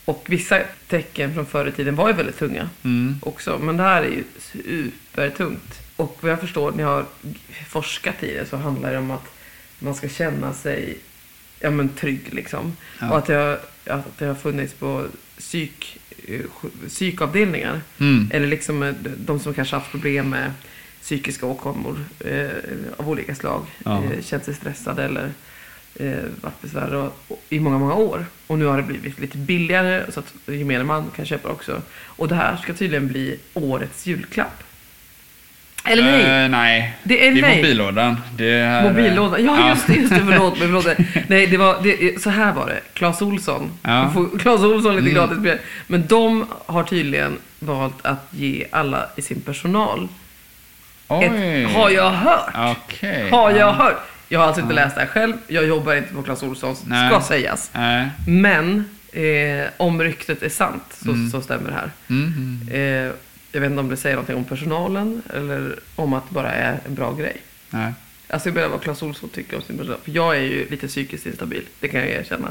Och 0.05 0.25
vissa 0.27 0.59
tecken 0.87 1.33
från 1.33 1.45
förr 1.45 1.67
i 1.67 1.71
tiden 1.71 1.95
var 1.95 2.07
ju 2.07 2.13
väldigt 2.13 2.39
tunga 2.39 2.69
Mm. 2.83 3.15
också. 3.21 3.59
Men 3.61 3.77
det 3.77 3.83
här 3.83 4.03
är 4.03 4.09
ju 4.09 4.23
supertungt. 4.39 5.79
Och 5.95 6.17
vad 6.21 6.31
jag 6.31 6.39
förstår, 6.39 6.71
när 6.71 6.83
jag 6.83 6.89
har 6.89 7.05
forskat 7.69 8.23
i 8.23 8.33
det 8.33 8.49
så 8.49 8.57
handlar 8.57 8.91
det 8.91 8.97
om 8.97 9.11
att 9.11 9.25
man 9.79 9.95
ska 9.95 10.09
känna 10.09 10.53
sig 10.53 10.97
ja, 11.59 11.69
men 11.71 11.89
trygg 11.89 12.21
liksom. 12.31 12.75
Ja. 12.99 13.09
Och 13.11 13.17
att 13.17 13.29
jag, 13.29 13.57
att 13.87 14.17
det 14.17 14.25
har 14.25 14.35
funnits 14.35 14.73
på 14.73 15.05
psyk, 15.37 15.99
eh, 16.27 16.39
psykavdelningar. 16.87 17.81
Mm. 17.99 18.29
Eller 18.33 18.47
liksom 18.47 18.83
eh, 18.83 18.93
de 19.17 19.39
som 19.39 19.53
kanske 19.53 19.75
haft 19.75 19.91
problem 19.91 20.29
med 20.29 20.51
psykiska 21.03 21.45
åkommor 21.45 21.97
eh, 22.19 22.47
av 22.97 23.09
olika 23.09 23.35
slag. 23.35 23.65
Ja. 23.85 24.03
Eh, 24.03 24.21
känt 24.23 24.45
sig 24.45 24.53
stressade 24.53 25.03
eller 25.03 25.29
eh, 25.95 26.13
varit 26.41 27.13
och, 27.27 27.41
i 27.49 27.59
många, 27.59 27.77
många 27.77 27.93
år. 27.93 28.25
Och 28.47 28.59
nu 28.59 28.65
har 28.65 28.77
det 28.77 28.83
blivit 28.83 29.19
lite 29.19 29.37
billigare 29.37 30.03
så 30.11 30.19
att 30.19 30.33
gemene 30.45 30.83
man 30.83 31.11
kan 31.15 31.25
köpa 31.25 31.49
också. 31.49 31.81
Och 32.05 32.27
det 32.27 32.35
här 32.35 32.57
ska 32.57 32.73
tydligen 32.73 33.07
bli 33.07 33.39
årets 33.53 34.05
julklapp. 34.07 34.63
Eller 35.85 36.03
nej, 36.03 36.43
Eh, 36.43 36.49
nej. 36.49 36.97
det 37.03 37.27
är 37.27 37.31
Det 37.31 37.37
är 37.39 37.41
nej. 37.41 37.55
mobillådan. 37.57 38.17
Det 38.37 38.49
är, 38.51 38.83
Mobillådan. 38.89 39.45
Ja, 39.45 39.69
just 39.69 39.87
det, 39.87 39.93
just 39.93 40.09
det. 40.13 40.19
Förlåt 40.19 40.59
mig. 40.59 40.67
Förlåt 40.67 40.85
mig. 40.85 41.25
Nej, 41.27 41.47
det 41.47 41.57
var, 41.57 41.83
det, 41.83 42.21
så 42.21 42.29
här 42.29 42.53
var 42.53 42.67
det. 42.67 42.79
Clas 42.93 43.21
Olsson. 43.21 43.71
Ja. 43.81 44.13
Clas 44.39 44.61
Olsson 44.61 44.95
lite 44.95 45.19
Mm. 45.19 45.43
gratis. 45.43 45.61
Men 45.87 46.07
de 46.07 46.45
har 46.65 46.83
tydligen 46.83 47.37
valt 47.59 48.05
att 48.05 48.27
ge 48.31 48.65
alla 48.71 49.09
i 49.15 49.21
sin 49.21 49.41
personal. 49.41 50.07
Ett, 51.07 51.71
har 51.71 51.89
jag 51.89 52.09
hört. 52.11 52.77
Okej. 52.77 53.29
Har 53.29 53.49
jag 53.49 53.59
ja. 53.59 53.71
hört. 53.71 53.97
Jag 54.29 54.39
har 54.39 54.47
alltså 54.47 54.61
inte 54.61 54.73
Ja. 54.75 54.83
läst 54.83 54.95
det 54.95 55.01
här 55.01 55.07
själv. 55.07 55.33
Jag 55.47 55.65
jobbar 55.65 55.95
inte 55.95 56.13
på 56.13 56.23
Clas 56.23 56.43
Olssons, 56.43 56.83
Nej. 56.85 57.09
ska 57.09 57.21
sägas. 57.21 57.69
Nej. 57.73 58.09
Men 58.27 58.85
eh, 59.11 59.67
om 59.77 60.01
ryktet 60.01 60.43
är 60.43 60.49
sant 60.49 60.83
så, 61.03 61.09
Mm. 61.11 61.29
så 61.29 61.41
stämmer 61.41 61.69
det 61.69 61.75
här. 61.75 61.91
Mm. 62.09 62.59
Eh, 62.71 63.13
jag 63.51 63.61
vet 63.61 63.69
inte 63.69 63.79
om 63.79 63.89
det 63.89 63.97
säger 63.97 64.15
någonting 64.15 64.35
om 64.35 64.43
personalen 64.43 65.21
eller 65.33 65.79
om 65.95 66.13
att 66.13 66.23
det 66.29 66.33
bara 66.33 66.51
är 66.51 66.79
en 66.85 66.95
bra 66.95 67.13
grej. 67.13 67.37
Nej. 67.69 67.93
Alltså 68.29 68.49
jag 68.49 68.55
menar 68.55 68.67
vad 68.69 68.81
Clas 68.81 69.03
Ohlson 69.03 69.29
tycker 69.29 69.55
om 69.55 69.61
sin 69.61 69.77
personal. 69.77 69.99
För 70.03 70.11
jag 70.11 70.35
är 70.37 70.41
ju 70.41 70.69
lite 70.69 70.87
psykiskt 70.87 71.25
instabil, 71.25 71.63
det 71.79 71.87
kan 71.87 71.99
jag 71.99 72.09
erkänna. 72.09 72.47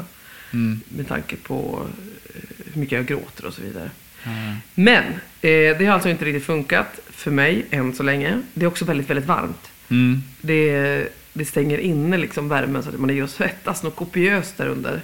Mm. 0.53 0.81
Med 0.89 1.07
tanke 1.07 1.35
på 1.35 1.87
eh, 2.35 2.41
hur 2.73 2.79
mycket 2.81 2.95
jag 2.97 3.05
gråter 3.05 3.45
och 3.45 3.53
så 3.53 3.61
vidare. 3.61 3.89
Ja. 4.23 4.29
Men 4.75 5.03
eh, 5.41 5.77
det 5.77 5.85
har 5.85 5.93
alltså 5.93 6.09
inte 6.09 6.25
riktigt 6.25 6.45
funkat 6.45 6.99
för 7.23 7.31
mig 7.31 7.65
än 7.71 7.93
så 7.95 8.03
länge. 8.03 8.41
Det 8.53 8.65
är 8.65 8.67
också 8.67 8.85
väldigt, 8.85 9.09
väldigt 9.09 9.25
varmt. 9.25 9.71
Mm. 9.89 10.21
Det, 10.41 11.07
det 11.33 11.45
stänger 11.45 11.77
inne 11.77 12.17
liksom 12.17 12.49
värmen 12.49 12.83
så 12.83 12.89
att 12.89 12.99
man 12.99 13.07
ligger 13.07 13.23
och 13.23 13.29
svettas 13.29 13.83
något 13.83 13.95
kopiöst 13.95 14.57
där 14.57 14.67
under. 14.67 15.01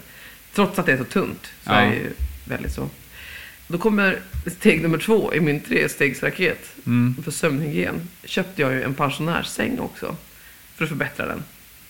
Trots 0.53 0.79
att 0.79 0.86
det 0.86 0.91
är 0.91 0.97
så 0.97 1.03
tunt. 1.03 1.43
Så 1.63 1.69
Ja. 1.71 1.73
är 1.75 1.89
det 1.89 1.95
ju 1.95 2.10
väldigt 2.45 2.71
så. 2.73 2.89
Då 3.67 3.77
kommer 3.77 4.19
steg 4.58 4.82
nummer 4.82 4.97
två 4.97 5.34
i 5.34 5.39
min 5.39 5.60
trestegsraket 5.62 6.71
Mm. 6.86 7.15
för 7.23 7.32
sömnhygien. 7.32 7.95
Köpte 8.23 8.62
jag 8.62 8.71
ju 8.73 8.84
en 8.84 8.93
pensionärssäng 8.93 9.79
också. 9.79 10.15
För 10.75 10.84
att 10.84 10.89
förbättra 10.89 11.25
den. 11.25 11.43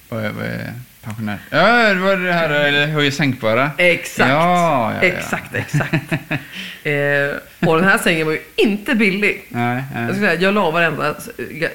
Vad 0.10 0.26
är, 0.26 0.32
vad 0.32 0.46
är 0.46 0.74
pensionär? 1.10 1.38
Ja, 1.50 1.94
det 1.94 2.00
var 2.00 2.18
det 2.18 2.34
här 2.34 2.50
eller 2.50 2.88
höjer 2.88 3.12
sänkbara. 3.12 3.72
Exakt. 3.78 4.30
Ja, 4.30 4.94
ja, 4.94 4.94
ja. 4.94 5.02
Exakt, 5.02 5.56
exakt. 5.56 5.94
eh, 6.84 7.70
och 7.70 7.76
den 7.76 7.84
här 7.84 7.98
sängen 7.98 8.26
var 8.26 8.34
ju 8.34 8.42
inte 8.56 8.96
billig. 8.96 9.46
Nej, 9.50 9.84
nej. 9.94 10.08
Jag, 10.08 10.16
säga, 10.16 10.34
jag 10.34 10.54
la 10.54 10.72
varenda 10.72 11.16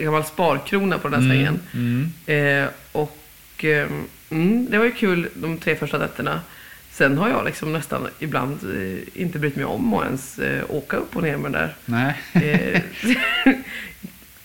gammal 0.00 0.24
sparkrona 0.24 0.98
på 0.98 1.08
den 1.08 1.22
här 1.22 1.30
sängen. 1.30 1.60
Mm. 1.74 2.12
Eh, 2.26 2.68
och 2.92 3.64
eh, 3.64 3.86
mm, 4.30 4.66
det 4.70 4.78
var 4.78 4.84
ju 4.84 4.92
kul 4.92 5.28
de 5.34 5.58
tre 5.58 5.76
första 5.76 5.98
nätterna. 5.98 6.40
Sen 6.90 7.18
har 7.18 7.28
jag 7.28 7.44
liksom 7.44 7.72
nästan 7.72 8.08
ibland 8.18 8.58
eh, 8.62 9.22
inte 9.22 9.38
brytt 9.38 9.56
mig 9.56 9.64
om 9.64 9.94
att 9.94 10.04
ens 10.04 10.38
eh, 10.38 10.62
åka 10.68 10.96
upp 10.96 11.16
och 11.16 11.22
ner 11.22 11.36
med 11.36 11.52
den 11.52 11.52
där. 11.52 11.74
Nej. 11.84 12.84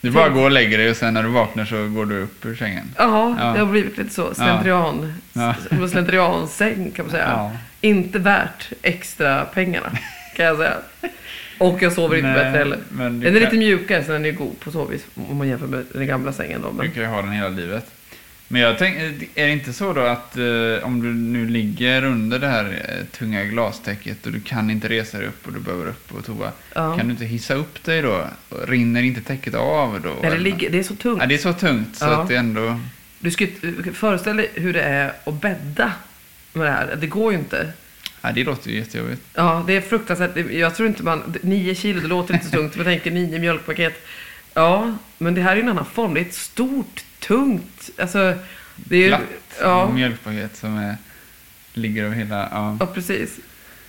Du 0.01 0.11
bara 0.11 0.29
går 0.29 0.43
och 0.43 0.51
lägger 0.51 0.77
dig 0.77 0.89
och 0.89 0.95
sen 0.97 1.13
när 1.13 1.23
du 1.23 1.29
vaknar 1.29 1.65
så 1.65 1.87
går 1.87 2.05
du 2.05 2.21
upp 2.21 2.45
ur 2.45 2.55
sängen. 2.55 2.85
Ja, 2.97 3.35
Ja. 3.39 3.45
det 3.53 3.59
har 3.59 3.65
blivit 3.65 3.97
lite 3.97 4.13
så. 4.13 4.33
Slentrian. 4.33 5.13
Ja. 5.33 5.55
Slentriansäng 5.91 6.91
kan 6.91 7.05
man 7.05 7.11
säga. 7.11 7.27
Ja. 7.29 7.51
Inte 7.81 8.19
värt 8.19 8.69
extra 8.81 9.45
pengarna 9.45 9.91
kan 10.35 10.45
jag 10.45 10.57
säga. 10.57 10.73
Och 11.57 11.81
jag 11.81 11.93
sover 11.93 12.15
inte 12.17 12.27
Nej, 12.29 12.43
bättre 12.43 12.57
heller. 12.57 12.77
Du 12.89 12.97
Den 12.97 13.25
är 13.25 13.31
kan, 13.31 13.33
lite 13.33 13.55
mjukare 13.57 14.03
så 14.03 14.11
den 14.11 14.25
är 14.25 14.31
god 14.31 14.59
på 14.59 14.71
så 14.71 14.85
vis 14.85 15.05
om 15.29 15.37
man 15.37 15.47
jämför 15.47 15.67
med 15.67 15.85
den 15.93 16.07
gamla 16.07 16.33
sängen. 16.33 16.61
Då. 16.61 16.69
du 16.71 16.77
Men, 16.77 16.91
kan 16.91 17.03
ju 17.03 17.09
ha 17.09 17.21
den 17.21 17.31
hela 17.31 17.49
livet. 17.49 17.85
Men 18.51 18.61
jag 18.61 18.77
tänker, 18.77 19.01
är 19.35 19.45
det 19.47 19.51
inte 19.51 19.73
så 19.73 19.93
då 19.93 20.01
att 20.01 20.37
eh, 20.37 20.43
om 20.83 21.01
du 21.01 21.13
nu 21.13 21.47
ligger 21.49 22.03
under 22.03 22.39
det 22.39 22.47
här 22.47 22.65
eh, 22.89 23.05
tunga 23.17 23.43
glastäcket 23.43 24.25
och 24.25 24.31
du 24.31 24.39
kan 24.39 24.69
inte 24.69 24.89
resa 24.89 25.17
dig 25.17 25.27
upp 25.27 25.47
och 25.47 25.53
du 25.53 25.59
behöver 25.59 25.87
upp 25.87 26.07
på 26.07 26.21
toa. 26.21 26.51
ja. 26.73 26.97
Kan 26.97 27.05
du 27.07 27.11
inte 27.11 27.25
hissa 27.25 27.53
upp 27.53 27.83
dig 27.83 28.01
då? 28.01 28.27
Rinner 28.67 29.01
inte 29.03 29.21
täcket 29.21 29.55
av 29.55 30.01
då? 30.01 30.15
Nej, 30.21 30.31
det, 30.31 30.37
ligger, 30.37 30.69
det 30.69 30.79
är 30.79 30.83
så 30.83 30.95
tungt. 30.95 31.21
Ja, 31.21 31.27
det 31.27 31.33
är 31.35 31.37
så 31.37 31.53
tungt 31.53 31.95
så 31.95 32.05
Ja. 32.05 32.21
att 32.21 32.27
det 32.29 32.35
ändå... 32.35 32.79
Du 33.19 33.31
ska 33.31 33.47
föreställa 33.93 34.35
dig 34.41 34.51
hur 34.53 34.73
det 34.73 34.81
är 34.81 35.13
att 35.23 35.41
bädda 35.41 35.91
med 36.53 36.65
det 36.67 36.71
här. 36.71 36.95
Det 37.01 37.07
går 37.07 37.31
ju 37.33 37.37
inte. 37.39 37.73
Ja, 38.21 38.31
det 38.31 38.43
låter 38.43 38.69
ju 38.69 38.77
jättejobbigt. 38.77 39.21
Ja, 39.33 39.63
det 39.67 39.73
är 39.73 39.81
fruktansvärt. 39.81 40.51
Jag 40.51 40.75
tror 40.75 40.87
inte 40.87 41.03
man... 41.03 41.35
Nio 41.41 41.75
kilo, 41.75 42.01
det 42.01 42.07
låter 42.07 42.33
inte 42.33 42.45
så 42.45 42.51
tungt. 42.51 42.75
Men 42.75 42.85
tänker 42.85 43.11
nio 43.11 43.39
mjölkpaket. 43.39 44.05
Ja, 44.53 44.97
men 45.17 45.33
det 45.35 45.41
här 45.41 45.55
är 45.57 45.61
en 45.61 45.69
annan 45.69 45.85
form. 45.85 46.13
Det 46.13 46.19
är 46.19 46.25
ett 46.25 46.33
stort, 46.33 47.03
tungt... 47.19 47.89
Alltså, 47.97 48.33
det 48.75 48.95
är 48.95 48.99
ju... 48.99 49.07
Glatt 49.07 49.21
Ja, 49.61 49.91
mjölkpaket 49.91 50.55
som 50.57 50.77
är, 50.77 50.97
ligger 51.73 52.03
över 52.03 52.15
hela... 52.15 52.49
Ja. 52.51 52.77
ja, 52.79 52.85
precis. 52.85 53.39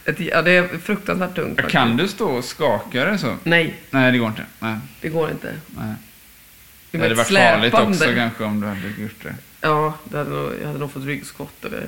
Ett, 0.04 0.20
ja, 0.20 0.42
det 0.42 0.50
är 0.50 0.78
fruktansvärt 0.78 1.34
tungt. 1.34 1.56
faktiskt. 1.56 1.72
Kan 1.72 1.96
du 1.96 2.08
stå 2.08 2.28
och 2.30 2.44
skaka 2.44 3.04
det 3.04 3.18
så? 3.18 3.36
Nej, 3.44 3.80
Nej, 3.90 4.12
det 4.12 4.18
går 4.18 4.28
inte. 4.28 4.44
Nej, 4.58 4.76
det 5.00 5.08
går 5.08 5.30
inte. 5.30 5.54
nej. 5.76 5.94
Det 6.90 6.98
Det 6.98 7.04
hade 7.04 7.14
varit 7.14 7.28
farligt 7.28 7.74
också 7.74 8.04
kanske 8.14 8.44
om 8.44 8.60
du 8.60 8.66
hade 8.66 8.88
gjort 9.02 9.22
det. 9.22 9.34
Ja, 9.60 9.94
det 10.04 10.18
hade 10.18 10.30
nog, 10.30 10.52
jag 10.60 10.66
hade 10.66 10.78
nog 10.78 10.92
fått 10.92 11.04
ryggskott 11.04 11.64
eller 11.64 11.86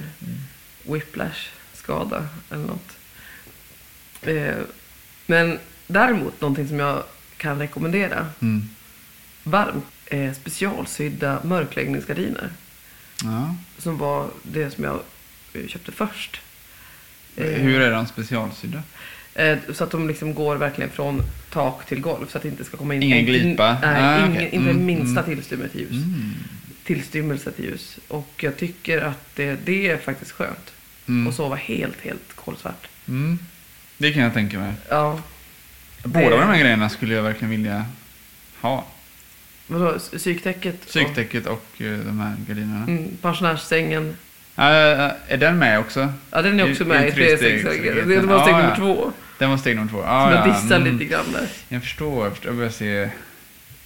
whiplash-skada 0.82 2.28
eller 2.50 2.64
något. 2.64 2.96
Eh, 4.22 4.54
men 5.26 5.58
däremot, 5.86 6.40
någonting 6.40 6.68
som 6.68 6.78
jag 6.78 7.02
kan 7.36 7.58
rekommendera 7.58 8.26
Mm. 8.40 8.68
varmt, 9.42 9.86
är 10.12 10.32
specialsydda 10.34 11.40
mörkläggningsgardiner. 11.44 12.48
Ja. 13.24 13.54
Som 13.78 13.98
var 13.98 14.28
det 14.42 14.70
som 14.70 14.84
jag 14.84 15.00
eh, 15.54 15.66
köpte 15.66 15.92
först. 15.92 16.40
Eh, 17.36 17.44
Hur 17.46 17.80
är 17.80 17.90
de 17.90 18.06
specialsydda? 18.06 18.82
eh, 19.34 19.58
Så 19.72 19.84
att 19.84 19.90
de 19.90 20.08
liksom 20.08 20.34
går 20.34 20.56
verkligen 20.56 20.90
från 20.90 21.22
tak 21.50 21.86
till 21.86 22.00
golv 22.00 22.26
så 22.28 22.36
att 22.36 22.42
det 22.42 22.48
inte 22.48 22.64
ska 22.64 22.76
komma 22.76 22.94
in 22.94 23.02
Ingen 23.02 23.18
en- 23.18 23.24
glipa? 23.24 23.78
Nej, 23.82 24.02
Ah, 24.02 24.18
ingen, 24.18 24.32
okej. 24.32 24.48
inte 24.52 24.70
Mm, 24.70 24.86
minsta 24.86 25.20
mm. 25.22 25.34
tillstymmelse 25.36 25.72
till 25.72 25.80
ljus. 25.80 25.90
Mm. 26.04 26.32
Tillstymmelse 26.84 27.52
till 27.52 27.64
ljus. 27.64 27.98
Och 28.08 28.30
jag 28.36 28.56
tycker 28.56 29.00
att 29.02 29.36
det, 29.36 29.56
det 29.64 29.88
är 29.90 29.96
faktiskt 29.98 30.30
skönt. 30.30 30.72
Mm. 31.08 31.26
Och 31.26 31.34
sova 31.34 31.56
helt, 31.56 32.00
helt 32.00 32.32
kolsvart. 32.34 32.88
Mm. 33.08 33.38
Det 33.98 34.12
kan 34.12 34.22
jag 34.22 34.34
tänka 34.34 34.58
mig. 34.58 34.72
Ja. 34.88 35.20
Båda 36.04 36.30
Det- 36.30 36.36
de 36.36 36.42
här 36.46 36.58
grejerna 36.58 36.88
skulle 36.88 37.14
jag 37.14 37.22
verkligen 37.22 37.50
vilja 37.50 37.84
ha. 38.60 38.84
Vadå, 39.66 39.94
s- 39.96 40.10
psyktäcket? 40.16 40.80
och- 40.80 40.86
Psyktäcket 40.88 41.46
och 41.46 41.66
eh, 41.78 41.98
de 41.98 42.20
här 42.20 42.34
gardinerna. 42.48 42.84
Mm, 42.88 43.08
pensionärssängen. 43.22 44.16
Äh, 44.56 44.64
är 45.28 45.36
den 45.36 45.58
med 45.58 45.78
också? 45.80 46.12
Ja, 46.30 46.42
den 46.42 46.60
är 46.60 46.70
också 46.70 46.82
I- 46.84 46.86
med 46.86 47.08
i. 47.08 47.12
3 47.12 47.24
Det 47.24 47.30
var 47.32 47.72
steg 47.72 47.86
Ja, 47.86 48.04
nummer 48.04 48.76
två. 48.76 49.12
Den 49.38 49.50
var 49.50 49.56
steg 49.56 49.76
nummer 49.76 49.90
två. 49.90 49.98
Som 50.00 50.08
Ah, 50.10 50.30
jag 50.32 50.48
ja. 50.48 50.52
dissar 50.54 50.76
mm. 50.76 50.92
lite 50.98 51.04
grann 51.12 51.24
där. 51.32 51.48
Jag 51.68 51.82
förstår, 51.82 52.24
jag 52.24 52.32
förstår. 52.32 52.48
Jag 52.50 52.56
börjar 52.56 52.70
se 52.70 53.10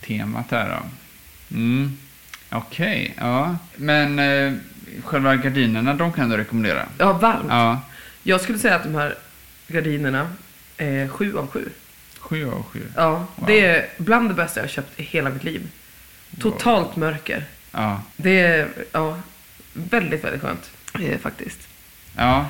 temat 0.01 0.51
här 0.51 0.69
då. 0.69 0.87
Mm. 1.57 1.97
Okej, 2.51 3.15
ja. 3.19 3.57
Men 3.77 4.19
eh, 4.19 4.53
själva 5.05 5.37
gardinerna, 5.37 5.95
de 5.95 6.13
kan 6.13 6.29
du 6.29 6.37
rekommendera? 6.37 6.87
Ja, 6.99 7.13
varmt. 7.13 7.47
Ja. 7.49 7.81
Jag 8.23 8.41
skulle 8.41 8.59
säga 8.59 8.77
att 8.77 8.83
de 8.83 8.95
här 8.95 9.15
gardinerna 9.69 10.31
är 10.77 11.09
sju 11.09 11.37
av 11.39 11.47
sju. 11.47 11.69
Sju 12.29 12.51
av 12.51 12.63
sju. 12.63 12.81
Ja, 12.97 13.27
Wow. 13.37 13.47
det 13.47 13.61
är 13.67 13.87
bland 13.99 14.29
det 14.31 14.35
bästa 14.35 14.61
jag 14.61 14.65
har 14.65 14.69
köpt 14.69 15.01
i 15.01 15.03
hela 15.03 15.31
mitt 15.31 15.45
liv. 15.45 15.69
Totalt 16.41 16.97
mörker. 16.97 17.45
Ja. 17.73 18.03
Det 18.17 18.41
är 18.41 18.69
ja, 18.93 19.19
väldigt, 19.73 20.25
väldigt 20.25 20.43
skönt 20.43 20.71
eh, 21.01 21.19
faktiskt. 21.19 21.69
Ja. 22.17 22.47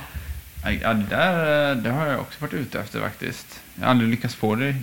Ja, 0.82 0.94
det 0.94 1.06
där 1.10 1.70
eh, 1.70 1.76
det 1.76 1.90
har 1.90 2.06
jag 2.06 2.20
också 2.20 2.38
varit 2.40 2.54
ute 2.54 2.80
efter 2.80 3.00
faktiskt. 3.00 3.60
Jag 3.74 3.82
har 3.84 3.90
aldrig 3.90 4.10
lyckats 4.10 4.34
få 4.34 4.54
det 4.54 4.74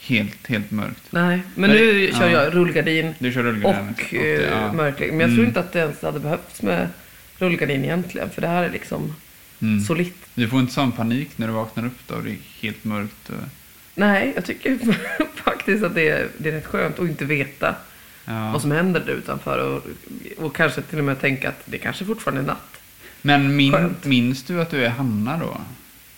helt, 0.00 0.46
helt 0.46 0.70
mörkt. 0.70 1.02
Nej, 1.10 1.42
men 1.54 1.70
Nej, 1.70 1.80
nu 1.80 2.04
ja. 2.08 2.18
kör 2.18 2.28
jag 2.28 2.54
rullgardin 2.54 3.14
Du 3.18 3.32
kör 3.32 3.42
rullgardinen. 3.42 3.88
och 3.88 4.04
det, 4.10 4.36
eh, 4.44 4.50
ja. 4.50 4.72
mörkläggning. 4.72 5.18
Men 5.18 5.26
jag 5.26 5.36
tror 5.36 5.38
Mm. 5.44 5.48
inte 5.48 5.60
att 5.60 5.72
det 5.72 5.78
ens 5.78 6.02
hade 6.02 6.20
behövts 6.20 6.62
med 6.62 6.88
rullgardin 7.38 7.84
egentligen. 7.84 8.30
För 8.30 8.40
det 8.40 8.48
här 8.48 8.62
är 8.64 8.70
liksom 8.70 9.14
mm. 9.62 9.80
solitt. 9.80 10.16
Du 10.34 10.48
får 10.48 10.60
inte 10.60 10.72
sån 10.72 10.92
panik 10.92 11.30
när 11.36 11.46
du 11.46 11.52
vaknar 11.52 11.86
upp 11.86 11.98
då 12.06 12.14
och 12.14 12.22
det 12.24 12.30
är 12.30 12.36
helt 12.60 12.84
mörkt. 12.84 13.28
Och, 13.28 13.34
Nej, 13.94 14.32
jag 14.34 14.44
tycker 14.44 14.78
faktiskt 15.44 15.84
att 15.84 15.94
det 15.94 16.08
är, 16.08 16.28
det 16.38 16.48
är 16.48 16.52
rätt 16.52 16.66
skönt 16.66 16.98
att 16.98 17.08
inte 17.08 17.24
veta 17.24 17.74
ja. 18.24 18.50
vad 18.52 18.62
som 18.62 18.70
händer 18.70 19.00
där 19.00 19.12
utanför. 19.12 19.58
Och, 19.58 19.82
och 20.44 20.56
kanske 20.56 20.82
till 20.82 20.98
och 20.98 21.04
med 21.04 21.20
tänka 21.20 21.48
att 21.48 21.62
det 21.64 21.78
kanske 21.78 22.04
fortfarande 22.04 22.40
är 22.40 22.46
natt. 22.46 22.80
Men 23.22 23.56
min, 23.56 23.72
Skönt. 23.72 24.04
minns 24.04 24.42
du 24.42 24.60
att 24.60 24.70
du 24.70 24.84
är 24.84 24.88
Hanna 24.88 25.36
då? 25.36 25.60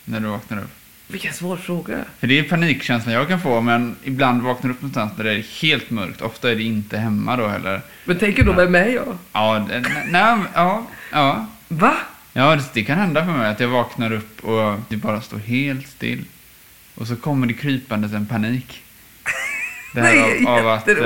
När 0.05 0.21
du 0.21 0.27
vaknar 0.27 0.59
upp? 0.59 0.71
Vilken 1.09 1.33
svår 1.33 1.57
fråga. 1.57 2.05
För 2.19 2.27
det 2.27 2.39
är 2.39 2.43
panikkänslan 2.43 3.15
jag 3.15 3.29
kan 3.29 3.41
få, 3.41 3.61
men 3.61 3.97
ibland 4.05 4.43
vaknar 4.43 4.71
jag 4.71 4.75
upp 4.75 4.83
någonstans 4.83 5.13
där 5.17 5.25
det 5.25 5.33
är 5.33 5.63
helt 5.63 5.91
mörkt. 5.91 6.23
Ofta 6.23 6.51
är 6.51 6.57
det 6.57 6.63
inte 6.63 6.99
hemma 6.99 7.37
då 7.37 7.49
heller. 7.49 7.81
Men 8.05 8.19
tänker 8.19 8.45
då, 8.45 8.53
vem 8.53 8.75
är 8.75 8.87
jag? 8.87 9.19
Ja, 9.33 9.67
nej, 10.11 10.39
ja, 10.55 10.87
ja. 11.13 11.47
Va? 11.69 11.95
Ja, 12.33 12.57
det, 12.57 12.65
det 12.73 12.85
kan 12.85 12.99
hända 12.99 13.25
för 13.25 13.33
mig 13.33 13.51
att 13.51 13.61
jag 13.61 13.69
vaknar 13.69 14.13
upp 14.13 14.45
och 14.45 14.81
det 14.89 14.97
bara 14.97 15.21
står 15.21 15.39
helt 15.39 15.89
still. 15.89 16.25
Och 16.94 17.07
så 17.07 17.16
kommer 17.16 17.46
det 17.46 17.55
krypandes 17.55 18.12
en 18.12 18.26
panik. 18.26 18.83
Det 19.94 20.00
här 20.00 20.46
av, 20.46 20.59
av 20.59 20.68
att 20.68 20.88
eh, 20.88 20.96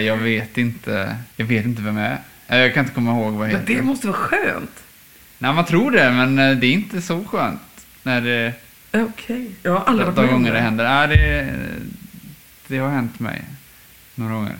jag 0.00 0.16
vet 0.16 0.58
inte, 0.58 1.16
jag 1.36 1.46
vet 1.46 1.64
inte 1.64 1.82
vem 1.82 1.96
jag 1.96 2.06
är. 2.06 2.18
Eh, 2.48 2.58
Jag 2.58 2.74
kan 2.74 2.84
inte 2.84 2.94
komma 2.94 3.10
ihåg 3.10 3.32
vad 3.34 3.46
jag 3.48 3.52
Men 3.52 3.60
heter. 3.60 3.74
det 3.74 3.82
måste 3.82 4.06
vara 4.06 4.16
skönt. 4.16 4.82
Nej, 5.38 5.52
man 5.54 5.64
tror 5.64 5.90
det, 5.90 6.10
men 6.10 6.38
eh, 6.38 6.56
det 6.56 6.66
är 6.66 6.72
inte 6.72 7.02
så 7.02 7.24
skönt. 7.24 7.60
När 8.02 8.20
det, 8.20 8.52
Okej. 8.92 9.50
Jag 9.62 9.72
har 9.72 9.80
aldrig 9.84 10.06
varit 10.06 10.16
med 10.16 10.28
gånger 10.30 10.50
det 10.52 10.56
det. 10.58 10.62
händer. 10.62 10.84
Nej, 10.84 11.08
det, 11.16 11.54
det 12.66 12.78
har 12.78 12.90
hänt 12.90 13.20
mig 13.20 13.42
några 14.14 14.34
gånger. 14.34 14.56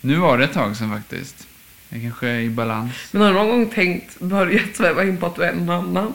Nu 0.00 0.16
var 0.16 0.38
det 0.38 0.44
ett 0.44 0.52
tag 0.52 0.76
sedan 0.76 0.90
faktiskt. 0.90 1.46
Jag 1.88 2.02
kanske 2.02 2.28
är 2.28 2.40
i 2.40 2.50
balans. 2.50 2.92
Men 3.10 3.22
har 3.22 3.28
du 3.28 3.34
någon 3.34 3.48
gång 3.48 3.70
tänkt, 3.70 4.20
börjat 4.20 4.76
sväva 4.76 5.04
in 5.04 5.16
på 5.16 5.26
att 5.26 5.36
du 5.36 5.42
är 5.44 5.52
någon 5.54 5.70
annan? 5.70 6.12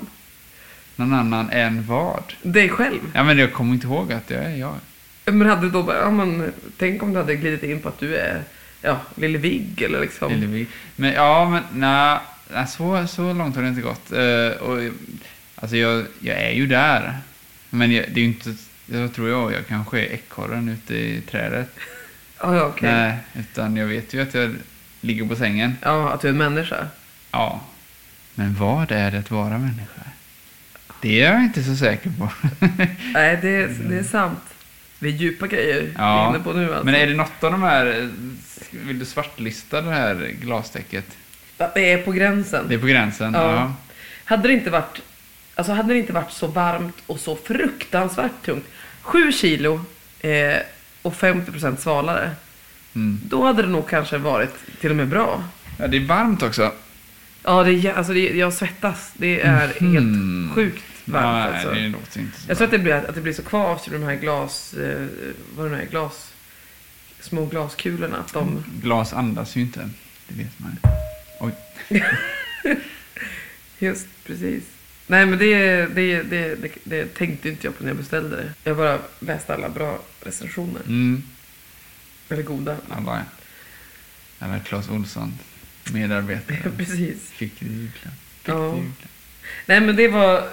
Någon 0.97 1.13
annan 1.13 1.49
än 1.49 1.85
vad? 1.87 2.23
Dig 2.41 2.69
själv? 2.69 2.99
Ja, 3.13 3.23
men 3.23 3.37
jag 3.37 3.53
kommer 3.53 3.73
inte 3.73 3.87
ihåg 3.87 4.13
att 4.13 4.29
jag 4.29 4.43
är 4.43 4.55
jag. 4.55 4.75
Men 5.25 5.49
hade 5.49 5.61
du 5.61 5.69
då 5.69 5.93
ja 6.01 6.11
men 6.11 6.53
tänk 6.77 7.03
om 7.03 7.13
du 7.13 7.19
hade 7.19 7.35
glidit 7.35 7.63
in 7.63 7.79
på 7.79 7.89
att 7.89 7.99
du 7.99 8.15
är, 8.15 8.43
ja, 8.81 8.99
Lille 9.15 9.37
Vigg 9.37 9.81
eller 9.81 10.01
liksom. 10.01 10.31
Lillevi. 10.31 10.67
Men 10.95 11.13
ja, 11.13 11.49
men 11.49 11.63
nej, 11.73 12.19
så, 12.67 13.07
så 13.07 13.33
långt 13.33 13.55
har 13.55 13.63
det 13.63 13.69
inte 13.69 13.81
gått. 13.81 14.11
Eh, 14.11 14.67
och, 14.67 14.79
alltså 15.55 15.77
jag, 15.77 16.05
jag 16.19 16.37
är 16.37 16.51
ju 16.51 16.67
där. 16.67 17.17
Men 17.69 17.91
jag, 17.91 18.05
det 18.13 18.19
är 18.19 18.23
ju 18.23 18.27
inte, 18.27 18.55
jag 18.85 19.13
tror 19.13 19.29
jag, 19.29 19.53
jag 19.53 19.67
kanske 19.67 19.99
är 19.99 20.13
ekorren 20.13 20.69
ute 20.69 20.95
i 20.95 21.21
trädet. 21.21 21.69
Ja, 22.41 22.55
ja 22.55 22.63
okej. 22.63 22.91
Nej, 22.91 23.17
utan 23.33 23.77
jag 23.77 23.87
vet 23.87 24.13
ju 24.13 24.21
att 24.21 24.33
jag 24.33 24.55
ligger 25.01 25.25
på 25.25 25.35
sängen. 25.35 25.77
Ja, 25.81 26.09
att 26.09 26.21
du 26.21 26.27
är 26.27 26.31
en 26.31 26.37
människa. 26.37 26.87
Ja. 27.31 27.61
Men 28.35 28.55
vad 28.55 28.91
är 28.91 29.11
det 29.11 29.19
att 29.19 29.31
vara 29.31 29.57
människa? 29.57 30.01
Det 31.01 31.21
är 31.21 31.33
jag 31.33 31.43
inte 31.43 31.63
så 31.63 31.75
säker 31.75 32.11
på. 32.19 32.29
Nej, 33.13 33.39
det, 33.41 33.49
är- 33.49 33.67
det 33.89 33.97
är 33.97 34.03
sant. 34.03 34.39
Det 34.99 35.07
är 35.07 35.11
djupa 35.11 35.47
grejer 35.47 35.81
vi 35.81 35.93
Ja, 35.97 36.25
är 36.25 36.29
inne 36.29 36.43
på 36.43 36.53
nu 36.53 36.69
alltså. 36.69 36.85
Men 36.85 36.95
är 36.95 37.07
det 37.07 37.13
något 37.13 37.43
av 37.43 37.51
de 37.51 37.63
här, 37.63 38.09
vill 38.71 38.99
du 38.99 39.05
svartlista 39.05 39.81
det 39.81 39.91
här 39.91 40.31
glastäcket? 40.41 41.05
Det 41.57 41.91
är 41.91 41.97
på 41.97 42.11
gränsen. 42.11 42.65
Det 42.69 42.75
är 42.75 42.79
på 42.79 42.85
gränsen? 42.87 43.33
Ja. 43.33 43.53
Ja. 43.55 43.73
Hade 44.25 44.47
det 44.47 44.53
inte 44.53 44.69
varit, 44.69 45.01
alltså 45.55 45.73
hade 45.73 45.93
det 45.93 45.99
inte 45.99 46.13
varit 46.13 46.31
så 46.31 46.47
varmt 46.47 46.95
och 47.05 47.19
så 47.19 47.35
fruktansvärt 47.35 48.31
tungt. 48.45 48.65
7 49.01 49.31
kilo 49.31 49.81
eh, 50.19 50.57
och 51.01 51.13
50% 51.13 51.75
svalare. 51.77 52.31
Mm. 52.95 53.19
Då 53.23 53.45
hade 53.45 53.61
det 53.61 53.67
nog 53.67 53.89
kanske 53.89 54.17
varit 54.17 54.53
till 54.81 54.89
och 54.89 54.95
med 54.95 55.07
bra. 55.07 55.43
ja, 55.79 55.87
det 55.87 55.97
är 55.97 56.05
varmt 56.05 56.43
också. 56.43 56.71
Ja, 57.47 57.63
det 57.63 57.71
är, 57.73 57.93
alltså 57.93 58.13
det, 58.13 58.19
jag 58.37 58.53
svettas. 58.53 59.11
Det 59.17 59.41
är 59.41 59.73
Mhm. 59.79 59.93
helt 59.93 60.55
sjukt 60.55 60.83
varmt 61.05 61.25
Nej, 61.25 61.53
alltså. 61.53 61.71
det 61.71 61.87
låter 61.89 62.19
inte 62.19 62.39
så 62.41 62.45
Jag 62.51 62.57
tror 62.57 62.65
att 62.65 62.71
det 62.71 62.79
blir, 62.79 62.93
att 62.93 63.15
det 63.15 63.21
blir 63.21 63.33
så 63.33 63.43
kvavt 63.43 63.87
i 63.87 63.91
de 63.91 64.03
här 64.03 64.15
glas... 64.15 64.73
Eh, 64.73 65.05
vad 65.57 65.73
är, 65.73 65.85
glas... 65.85 66.33
Små 67.19 67.45
glaskulorna. 67.45 68.17
Att 68.17 68.33
de... 68.33 68.63
Glas 68.81 69.13
andas 69.13 69.55
ju 69.55 69.61
inte. 69.61 69.89
Det 70.27 70.35
vet 70.43 70.59
man 70.59 70.77
ju. 71.89 72.01
Just 73.79 74.07
precis. 74.25 74.63
Nej 75.07 75.25
men 75.25 75.39
det, 75.39 75.85
det, 75.85 76.23
det, 76.23 76.55
det, 76.55 76.71
det 76.83 77.05
tänkte 77.15 77.49
inte 77.49 77.67
jag 77.67 77.77
på 77.77 77.83
när 77.83 77.89
jag 77.89 77.97
beställde 77.97 78.35
det. 78.35 78.53
Jag 78.63 78.77
bara 78.77 78.99
läste 79.19 79.53
alla 79.53 79.69
bra 79.69 79.99
recensioner. 80.23 80.81
Mm. 80.87 81.23
Eller 82.29 82.43
goda. 82.43 82.77
Alla, 82.89 83.25
alla 84.39 84.59
Clas 84.59 84.89
Olsson, 84.89 85.33
medarbetare, 85.93 86.71
precis. 86.77 87.31
fick 87.31 87.59
det 87.59 87.65
i 87.65 87.69
julklapp. 87.73 88.13
Ja. 88.45 88.79
Nej 89.65 89.81
men 89.81 89.95
det 89.95 90.07
var... 90.07 90.47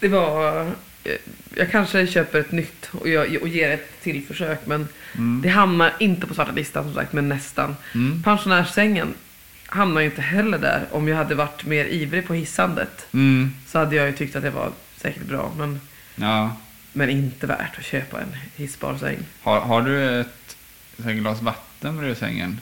Det 0.00 0.08
var... 0.08 0.62
eh, 1.04 1.12
Jag 1.56 1.70
kanske 1.70 2.06
köper 2.06 2.40
ett 2.40 2.52
nytt 2.52 2.88
och, 2.92 3.08
jag, 3.08 3.36
och 3.42 3.48
ger 3.48 3.70
ett 3.70 4.00
till 4.02 4.24
försök 4.26 4.66
men 4.66 4.88
Mm. 5.14 5.40
det 5.42 5.48
hamnar 5.48 5.92
inte 6.00 6.26
på 6.26 6.34
svarta 6.34 6.52
listan 6.52 6.84
som 6.84 6.94
sagt 6.94 7.12
men 7.12 7.28
nästan. 7.28 7.76
Mm. 7.94 8.22
Pensionärssängen 8.22 9.14
hamnar 9.66 10.00
ju 10.00 10.06
inte 10.06 10.22
heller 10.22 10.58
där. 10.58 10.86
Om 10.90 11.08
jag 11.08 11.16
hade 11.16 11.34
varit 11.34 11.64
mer 11.64 11.84
ivrig 11.84 12.26
på 12.26 12.34
hissandet 12.34 13.06
Mm. 13.12 13.50
så 13.66 13.78
hade 13.78 13.96
jag 13.96 14.06
ju 14.06 14.12
tyckt 14.12 14.36
att 14.36 14.42
det 14.42 14.50
var 14.50 14.72
säkert 14.96 15.22
bra. 15.22 15.52
Men, 15.58 15.80
Ja. 16.16 16.56
men 16.92 17.10
inte 17.10 17.46
värt 17.46 17.78
att 17.78 17.84
köpa 17.84 18.20
en 18.20 18.36
hissbar 18.56 18.96
säng. 18.98 19.18
Har, 19.42 19.60
har 19.60 19.82
du 19.82 20.20
ett, 20.20 20.56
ett 20.98 21.04
glas 21.16 21.42
vatten 21.42 21.96
bredvid 21.96 22.16
sängen 22.18 22.60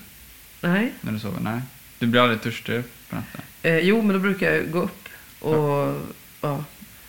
Nej. 0.61 0.93
när 1.01 1.13
du 1.13 1.19
sover? 1.19 1.41
Nej. 1.41 1.61
Du 2.01 2.07
blir 2.07 2.21
aldrig 2.21 2.41
törstig 2.43 2.83
på 3.11 3.17
natten? 3.17 3.41
Eh, 3.63 3.79
jo, 3.79 4.03
men 4.03 4.13
då 4.15 4.19
brukar 4.19 4.53
jag 4.53 4.71
gå 4.71 4.79
upp 4.83 5.09
och... 5.41 5.95
Ja, 6.41 6.65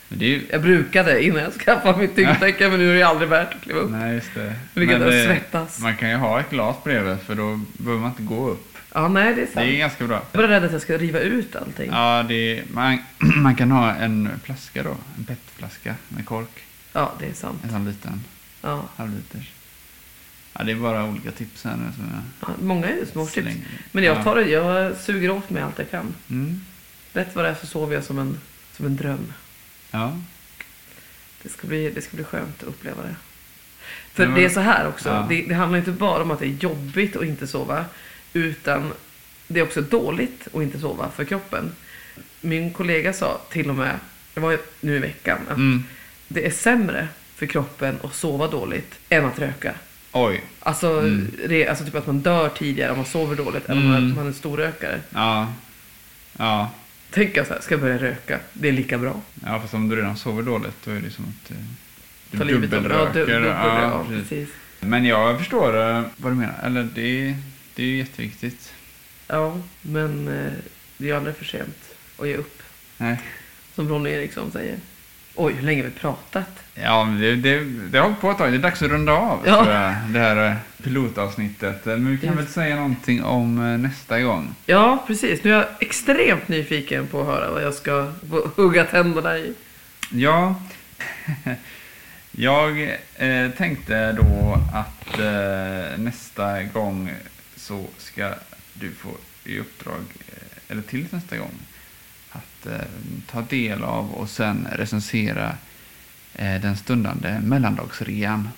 det 0.08 0.24
är 0.24 0.28
ju... 0.28 0.42
jag 0.50 0.62
brukade 0.62 1.24
innan 1.24 1.42
jag 1.42 1.52
skaffade 1.52 1.98
mitt 1.98 2.16
tyngdtäcke 2.16 2.68
men 2.68 2.78
nu 2.78 2.90
är 2.90 2.94
det 2.94 3.02
aldrig 3.02 3.28
värt 3.28 3.54
att 3.54 3.60
kliva 3.62 3.80
upp. 3.80 3.90
Nej, 3.90 4.14
just 4.14 4.34
det. 4.34 4.54
Ligga 4.74 4.98
där 4.98 5.10
det- 5.10 5.20
och 5.22 5.26
svettas. 5.26 5.80
Man 5.80 5.96
kan 5.96 6.10
ju 6.10 6.16
ha 6.16 6.40
ett 6.40 6.50
glas 6.50 6.76
bredvid 6.84 7.18
för 7.20 7.34
då 7.34 7.60
behöver 7.72 8.00
man 8.02 8.10
inte 8.10 8.22
gå 8.22 8.48
upp. 8.48 8.76
Ja, 8.94 9.08
nej 9.08 9.34
det 9.34 9.40
är 9.42 9.46
Det 9.46 9.52
sant. 9.52 9.66
är 9.66 9.76
ganska 9.76 10.06
bra. 10.06 10.22
Jag 10.32 10.38
bara 10.42 10.48
rädd 10.48 10.64
att 10.64 10.72
jag 10.72 10.82
ska 10.82 10.96
riva 10.98 11.18
ut 11.20 11.56
allting. 11.56 11.90
Ja, 11.92 12.24
det 12.28 12.58
är, 12.58 12.64
man, 12.72 12.98
man 13.42 13.54
kan 13.54 13.70
ha 13.70 13.94
en 13.94 14.28
flaska 14.44 14.82
då. 14.82 14.96
En 15.18 15.24
petflaska 15.24 15.94
med 16.08 16.26
kork. 16.26 16.64
Ja, 16.92 17.12
det 17.18 17.26
är 17.26 17.32
sant. 17.34 17.60
En 17.64 17.70
sån 17.70 17.84
liten 17.88 18.24
Ja. 18.62 18.84
halvliters. 18.96 19.50
Ja, 20.52 20.64
det 20.64 20.72
är 20.72 20.76
bara 20.76 21.04
olika 21.04 21.30
tips 21.30 21.64
här 21.64 21.76
nu 21.76 21.92
som 21.96 22.10
jag 22.12 22.22
Ja, 22.50 22.54
Många 22.64 22.86
är 22.88 23.04
småtips. 23.12 23.32
slänger. 23.32 23.66
Men 23.92 24.04
jag 24.04 24.16
Ja. 24.16 24.22
tar 24.24 24.36
det, 24.36 24.48
jag 24.48 24.96
suger 24.96 25.30
åt 25.30 25.50
mig 25.50 25.62
allt 25.62 25.78
jag 25.78 25.90
kan. 25.90 26.14
Mm. 26.30 26.60
Rätt 27.12 27.34
vad 27.36 27.44
det 27.44 27.48
är 27.48 27.54
så 27.54 27.66
sover 27.66 27.94
jag 27.94 28.04
som 28.04 28.18
en, 28.18 28.40
som 28.72 28.86
en 28.86 28.96
dröm. 28.96 29.32
Ja. 29.90 30.18
Det 31.42 31.48
ska, 31.48 31.66
bli, 31.66 31.90
det 31.90 32.00
ska 32.02 32.16
bli 32.16 32.24
skönt 32.24 32.62
att 32.62 32.68
uppleva 32.68 33.02
det. 33.02 33.16
För 34.12 34.26
Men- 34.26 34.34
det 34.34 34.44
är 34.44 34.48
så 34.48 34.60
här 34.60 34.88
också. 34.88 35.08
Ja. 35.08 35.26
Det, 35.28 35.42
det 35.42 35.54
handlar 35.54 35.78
inte 35.78 35.90
bara 35.92 36.22
om 36.22 36.30
att 36.30 36.38
det 36.38 36.46
är 36.46 36.56
jobbigt 36.60 37.16
att 37.16 37.24
inte 37.24 37.46
sova. 37.46 37.84
Utan 38.32 38.92
det 39.48 39.60
är 39.60 39.64
också 39.64 39.80
dåligt 39.80 40.48
att 40.54 40.62
inte 40.62 40.78
sova 40.78 41.10
för 41.10 41.24
kroppen. 41.24 41.72
Min 42.40 42.72
kollega 42.72 43.12
sa 43.12 43.40
till 43.50 43.68
och 43.70 43.76
med, 43.76 43.98
det 44.34 44.40
var 44.40 44.58
nu 44.80 44.96
i 44.96 44.98
veckan, 44.98 45.38
att 45.48 45.56
Mm. 45.56 45.84
det 46.28 46.46
är 46.46 46.50
sämre 46.50 47.08
för 47.34 47.46
kroppen 47.46 47.98
att 48.04 48.14
sova 48.14 48.46
dåligt 48.48 48.98
än 49.08 49.24
att 49.24 49.38
röka. 49.38 49.74
Oj. 50.12 50.42
Alltså, 50.60 50.98
Mm. 51.00 51.30
det, 51.48 51.68
alltså 51.68 51.84
typ 51.84 51.94
att 51.94 52.06
man 52.06 52.20
dör 52.20 52.48
tidigare 52.48 52.90
om 52.90 52.96
man 52.96 53.06
sover 53.06 53.36
dåligt 53.36 53.68
än 53.68 53.78
om 53.78 53.84
Mm. 53.94 54.14
man 54.14 54.24
är 54.24 54.28
en 54.28 54.34
storrökare. 54.34 55.00
Ja. 55.10 55.52
Ja. 56.38 56.70
Tänk 57.10 57.36
jag 57.36 57.46
så 57.46 57.52
här, 57.54 57.60
ska 57.60 57.74
jag 57.74 57.80
börja 57.80 57.98
röka? 57.98 58.40
Det 58.52 58.68
är 58.68 58.72
lika 58.72 58.98
bra. 58.98 59.20
Ja, 59.46 59.60
fast 59.60 59.74
om 59.74 59.88
du 59.88 59.96
redan 59.96 60.16
sover 60.16 60.42
dåligt 60.42 60.76
då 60.84 60.90
är 60.90 61.00
det 61.00 61.10
som 61.10 61.24
att 61.24 61.50
eh, 61.50 61.56
du 62.30 62.38
Ta 62.38 62.44
livet 62.44 62.72
av 62.72 62.84
ja, 62.90 63.06
du, 63.12 63.20
dubbelröker. 63.20 63.82
ja, 63.82 64.04
precis. 64.08 64.28
precis. 64.28 64.48
Men 64.80 65.04
jag 65.04 65.38
förstår 65.38 65.76
eh, 65.90 66.02
vad 66.16 66.32
du 66.32 66.36
menar. 66.36 66.54
Eller 66.64 66.88
det, 66.94 67.02
är- 67.28 67.36
det 67.74 67.82
är 67.82 67.86
ju 67.86 67.96
jätteviktigt. 67.98 68.72
Ja, 69.28 69.58
men 69.82 70.28
eh, 70.28 70.52
det 70.98 71.10
är 71.10 71.14
aldrig 71.14 71.36
för 71.36 71.44
sent 71.44 71.94
att 72.18 72.28
ge 72.28 72.36
upp. 72.36 72.62
Nej. 72.98 73.20
Som 73.74 73.88
Ronny 73.88 74.10
Eriksson 74.10 74.52
säger. 74.52 74.76
Oj, 75.34 75.52
hur 75.52 75.62
länge 75.62 75.82
har 75.82 75.88
vi 75.90 75.94
pratat? 75.98 76.48
Ja, 76.74 77.04
det, 77.20 77.36
det, 77.36 77.64
det 77.64 77.98
har 77.98 78.04
hållit 78.04 78.20
på 78.20 78.30
ett 78.30 78.38
tag. 78.38 78.52
Det 78.52 78.56
är 78.56 78.58
dags 78.58 78.82
att 78.82 78.90
runda 78.90 79.12
av 79.12 79.42
Ja. 79.46 79.62
tror 79.64 79.74
jag, 79.76 79.94
det 80.08 80.18
här 80.18 80.46
eh, 80.50 80.56
pilotavsnittet. 80.82 81.86
Eh, 81.86 81.92
Men 81.96 82.10
vi 82.10 82.18
kan 82.18 82.28
Just. 82.28 82.38
väl 82.40 82.46
säga 82.48 82.76
någonting 82.76 83.22
om 83.24 83.58
eh, 83.72 83.78
nästa 83.78 84.20
gång. 84.20 84.54
Ja, 84.66 85.04
precis. 85.06 85.44
Nu 85.44 85.50
är 85.52 85.56
jag 85.56 85.66
extremt 85.80 86.48
nyfiken 86.48 87.06
på 87.06 87.20
att 87.20 87.26
höra 87.26 87.50
vad 87.50 87.62
jag 87.62 87.74
ska 87.74 88.12
hugga 88.56 88.84
tänderna 88.84 89.38
i. 89.38 89.54
Ja, 90.10 90.54
jag 92.30 92.82
eh, 93.16 93.50
tänkte 93.56 94.12
då 94.12 94.58
att 94.74 95.18
eh, 95.18 95.98
nästa 95.98 96.62
gång 96.62 97.10
så 97.56 97.86
ska 97.98 98.30
du 98.74 98.90
få 98.90 99.10
i 99.44 99.58
uppdrag, 99.58 100.00
eller 100.68 100.82
till 100.82 101.06
nästa 101.10 101.36
gång, 101.36 101.50
att 102.66 102.72
eh, 102.72 102.86
ta 103.32 103.40
del 103.40 103.82
av 103.84 104.12
och 104.12 104.28
sen 104.28 104.68
recensera 104.72 105.52
eh, 106.34 106.60
den 106.60 106.76
stundande 106.76 107.40
mellandagsrean. 107.42 108.48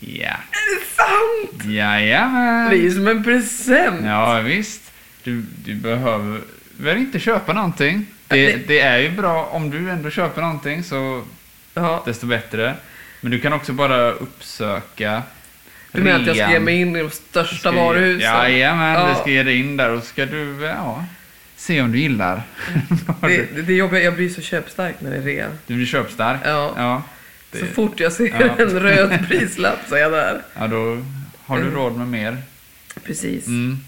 Ja, 0.00 0.28
Är 0.28 0.78
det 0.78 0.86
sant? 0.96 1.64
jajamän! 1.74 2.70
Det 2.70 2.76
är 2.76 2.80
ju 2.82 2.90
som 2.90 3.08
en 3.08 3.24
present. 3.24 4.00
Ja, 4.04 4.40
visst. 4.40 4.92
Du, 5.24 5.42
du 5.64 5.74
behöver 5.74 6.40
väl 6.78 6.96
inte 6.96 7.18
köpa 7.20 7.52
någonting. 7.52 8.06
Det, 8.28 8.46
Det- 8.56 8.68
det 8.68 8.80
är 8.80 8.98
ju 8.98 9.10
bra 9.10 9.44
om 9.44 9.70
du 9.70 9.90
ändå 9.90 10.10
köper 10.10 10.42
någonting 10.42 10.82
så 10.84 11.24
Ja. 11.74 12.02
desto 12.06 12.26
bättre. 12.26 12.74
Men 13.20 13.30
du 13.32 13.40
kan 13.40 13.52
också 13.52 13.72
bara 13.72 14.10
uppsöka 14.10 15.22
Du 15.92 16.02
menar 16.02 16.20
att 16.20 16.26
jag 16.26 16.36
ska 16.36 16.52
ge 16.52 16.60
mig 16.60 16.80
in 16.80 16.96
i 16.96 16.98
de 17.02 17.10
största 17.10 17.72
varuhusen? 17.72 18.20
Jajamän, 18.34 18.92
Ja. 18.94 19.08
du 19.08 19.14
ska 19.14 19.30
ge 19.30 19.42
dig 19.42 19.60
in 19.60 19.76
där 19.76 19.90
och 19.90 20.02
ska 20.04 20.26
du, 20.26 20.60
ja, 20.64 21.04
se 21.60 21.80
om 21.82 21.92
du 21.92 21.98
gillar. 21.98 22.42
vad 23.20 23.30
Det, 23.30 23.54
det, 23.54 23.62
det 23.62 23.72
jobbiga, 23.74 24.02
jag 24.02 24.14
blir 24.14 24.28
så 24.28 24.40
köpstark 24.40 25.00
när 25.00 25.10
det 25.10 25.16
är 25.16 25.22
rea. 25.22 25.48
Du 25.66 25.74
blir 25.74 25.86
köpstark. 25.86 26.40
Ja. 26.44 26.74
Ja, 26.76 27.02
Så 27.52 27.64
det- 27.64 27.70
fort 27.72 28.00
jag 28.00 28.12
ser 28.12 28.26
Ja. 28.40 28.56
en 28.58 28.80
röd 28.80 29.28
prislapp 29.28 29.78
så 29.88 29.94
är 29.94 30.00
jag 30.00 30.12
där. 30.12 30.42
ja 30.54 30.66
då 30.66 31.04
har 31.40 31.56
du 31.56 31.62
Mm. 31.62 31.74
råd 31.74 31.96
med 31.96 32.08
mer. 32.08 32.42
Precis. 33.04 33.46
Mm. 33.46 33.78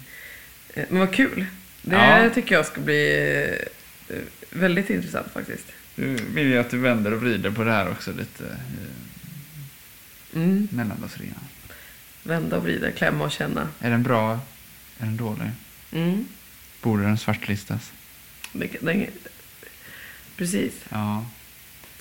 Eh, 0.73 0.83
Men 0.89 0.99
vad 0.99 1.13
kul. 1.13 1.45
Det 1.81 1.95
Ja. 1.95 2.29
tycker 2.33 2.55
jag 2.55 2.65
ska 2.65 2.81
bli 2.81 3.33
eh, 4.09 4.15
väldigt 4.49 4.89
intressant 4.89 5.27
faktiskt. 5.33 5.65
Nu 5.95 6.17
vill 6.33 6.51
jag 6.51 6.59
att 6.59 6.69
du 6.71 6.77
vänder 6.77 7.13
och 7.13 7.21
vrider 7.21 7.51
på 7.51 7.63
det 7.63 7.71
här 7.71 7.89
också 7.91 8.11
lite. 8.11 8.43
eh, 8.45 8.57
Mm. 10.35 10.67
Mellandagsrean. 10.71 11.33
Vända 12.23 12.57
och 12.57 12.63
vrida, 12.63 12.91
klämma 12.91 13.23
och 13.23 13.31
känna. 13.31 13.67
Är 13.79 13.89
den 13.89 14.03
bra? 14.03 14.31
Är 14.99 15.05
den 15.05 15.17
dålig? 15.17 15.49
Mm. 15.91 16.25
Borde 16.83 17.03
den 17.03 17.17
svartlistas? 17.17 17.91
Precis. 20.37 20.73
Ja. 20.89 21.25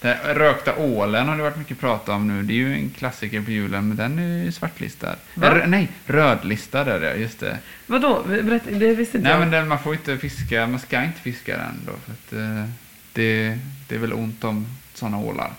Den 0.00 0.16
rökta 0.16 0.76
ålen 0.76 1.28
har 1.28 1.36
det 1.36 1.42
varit 1.42 1.56
mycket 1.56 1.80
prat 1.80 2.08
om 2.08 2.28
nu. 2.28 2.42
Det 2.42 2.52
är 2.52 2.56
ju 2.56 2.74
en 2.74 2.90
klassiker 2.90 3.42
på 3.42 3.50
julen, 3.50 3.88
men 3.88 3.96
den 3.96 4.18
är 4.18 4.44
ju 4.44 4.52
svartlistad. 4.52 5.16
Va? 5.34 5.46
Eller, 5.46 5.66
nej, 5.66 5.88
rödlistad 6.06 6.94
är 6.94 7.00
det, 7.00 7.16
just 7.16 7.40
det. 7.40 7.58
Vadå? 7.86 8.22
Berätta, 8.26 8.70
det 8.70 8.94
visste 8.94 9.16
inte 9.16 9.28
Nej, 9.28 9.32
jag. 9.32 9.40
men 9.40 9.50
den, 9.50 9.68
man 9.68 9.78
får 9.78 9.94
inte 9.94 10.18
fiska, 10.18 10.66
man 10.66 10.80
ska 10.80 11.04
inte 11.04 11.20
fiska 11.20 11.56
den 11.56 11.80
då. 11.86 11.92
För 11.92 12.12
att, 12.12 12.32
eh, 12.32 12.70
det, 13.12 13.58
det 13.88 13.94
är 13.94 13.98
väl 13.98 14.12
ont 14.12 14.44
om 14.44 14.66
sådana 14.94 15.18
ålar. 15.18 15.52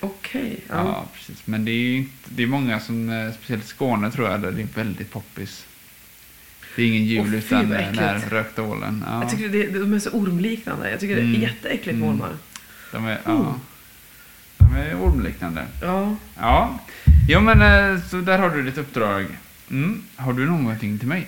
Okej. 0.00 0.60
Ja. 0.68 0.74
ja. 0.74 1.04
precis. 1.14 1.46
Men 1.46 1.64
det 1.64 1.70
är 1.70 1.82
ju 1.82 1.96
inte, 1.96 2.28
det 2.28 2.42
är 2.42 2.46
många 2.46 2.80
som, 2.80 3.10
eh, 3.10 3.32
speciellt 3.32 3.64
i 3.64 3.66
Skåne 3.66 4.10
tror 4.10 4.30
jag, 4.30 4.40
där 4.40 4.52
det 4.52 4.62
är 4.62 4.68
väldigt 4.74 5.12
poppis. 5.12 5.66
Det 6.76 6.82
är 6.82 6.86
ingen 6.86 7.04
jul 7.04 7.30
fy, 7.30 7.36
utan 7.36 7.68
vad 7.68 7.80
eh, 7.80 7.86
den 7.86 7.98
här 7.98 8.18
rökta 8.30 8.62
ålen. 8.62 9.04
Ja, 9.08 9.22
Jag 9.22 9.30
tycker 9.30 9.48
det, 9.48 9.66
de 9.66 9.94
är 9.94 9.98
så 9.98 10.10
ormliknande. 10.10 10.90
Jag 10.90 11.00
tycker 11.00 11.14
det 11.16 11.20
Mm. 11.22 11.34
är 11.34 11.38
jätteäckligt 11.38 11.98
med 11.98 12.08
Mm. 12.08 12.20
ormar. 12.20 12.32
de 12.92 13.06
är, 13.06 13.16
Oh. 13.16 13.20
ja, 13.26 13.58
de 14.58 14.76
är 14.76 14.94
ormliknande. 14.94 15.64
Ja. 15.82 16.16
Ja, 16.40 16.78
jo 17.28 17.40
men 17.40 17.62
eh, 17.62 18.00
så 18.10 18.16
där 18.16 18.38
har 18.38 18.50
du 18.50 18.62
ditt 18.62 18.78
uppdrag. 18.78 19.26
Mm. 19.70 20.02
Har 20.16 20.32
du 20.32 20.46
någonting 20.46 20.98
till 20.98 21.08
mig? 21.08 21.26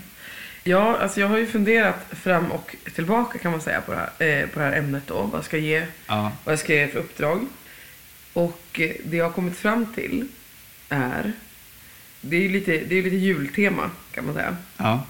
Ja, 0.64 0.97
alltså 1.03 1.20
jag 1.20 1.28
har 1.28 1.38
ju 1.38 1.47
funderat 1.47 2.07
fram 2.11 2.53
och 2.53 2.76
tillbaka 2.94 3.38
kan 3.38 3.51
man 3.53 3.61
säga 3.61 3.80
på 3.80 3.92
det 3.92 3.99
här, 3.99 4.40
eh, 4.42 4.47
på 4.49 4.59
det 4.59 4.64
här 4.64 4.72
ämnet 4.78 5.03
då. 5.07 5.22
Vad 5.22 5.38
jag 5.38 5.44
ska 5.44 5.59
ge, 5.59 5.86
Ja. 6.07 6.32
vad 6.44 6.53
jag 6.53 6.59
ska 6.61 6.74
ge 6.74 6.88
för 6.88 6.99
uppdrag. 6.99 7.47
Och 8.32 8.80
eh, 8.80 8.90
det 9.05 9.16
jag 9.16 9.24
har 9.24 9.32
kommit 9.32 9.57
fram 9.57 9.86
till 9.94 10.28
är, 10.88 11.32
det 12.20 12.36
är 12.36 12.40
ju 12.40 12.49
lite, 12.49 12.70
det 12.88 12.99
är 12.99 13.03
lite 13.03 13.16
jultema 13.16 13.90
kan 14.14 14.24
man 14.26 14.34
säga. 14.34 14.57
Ja. 14.76 15.05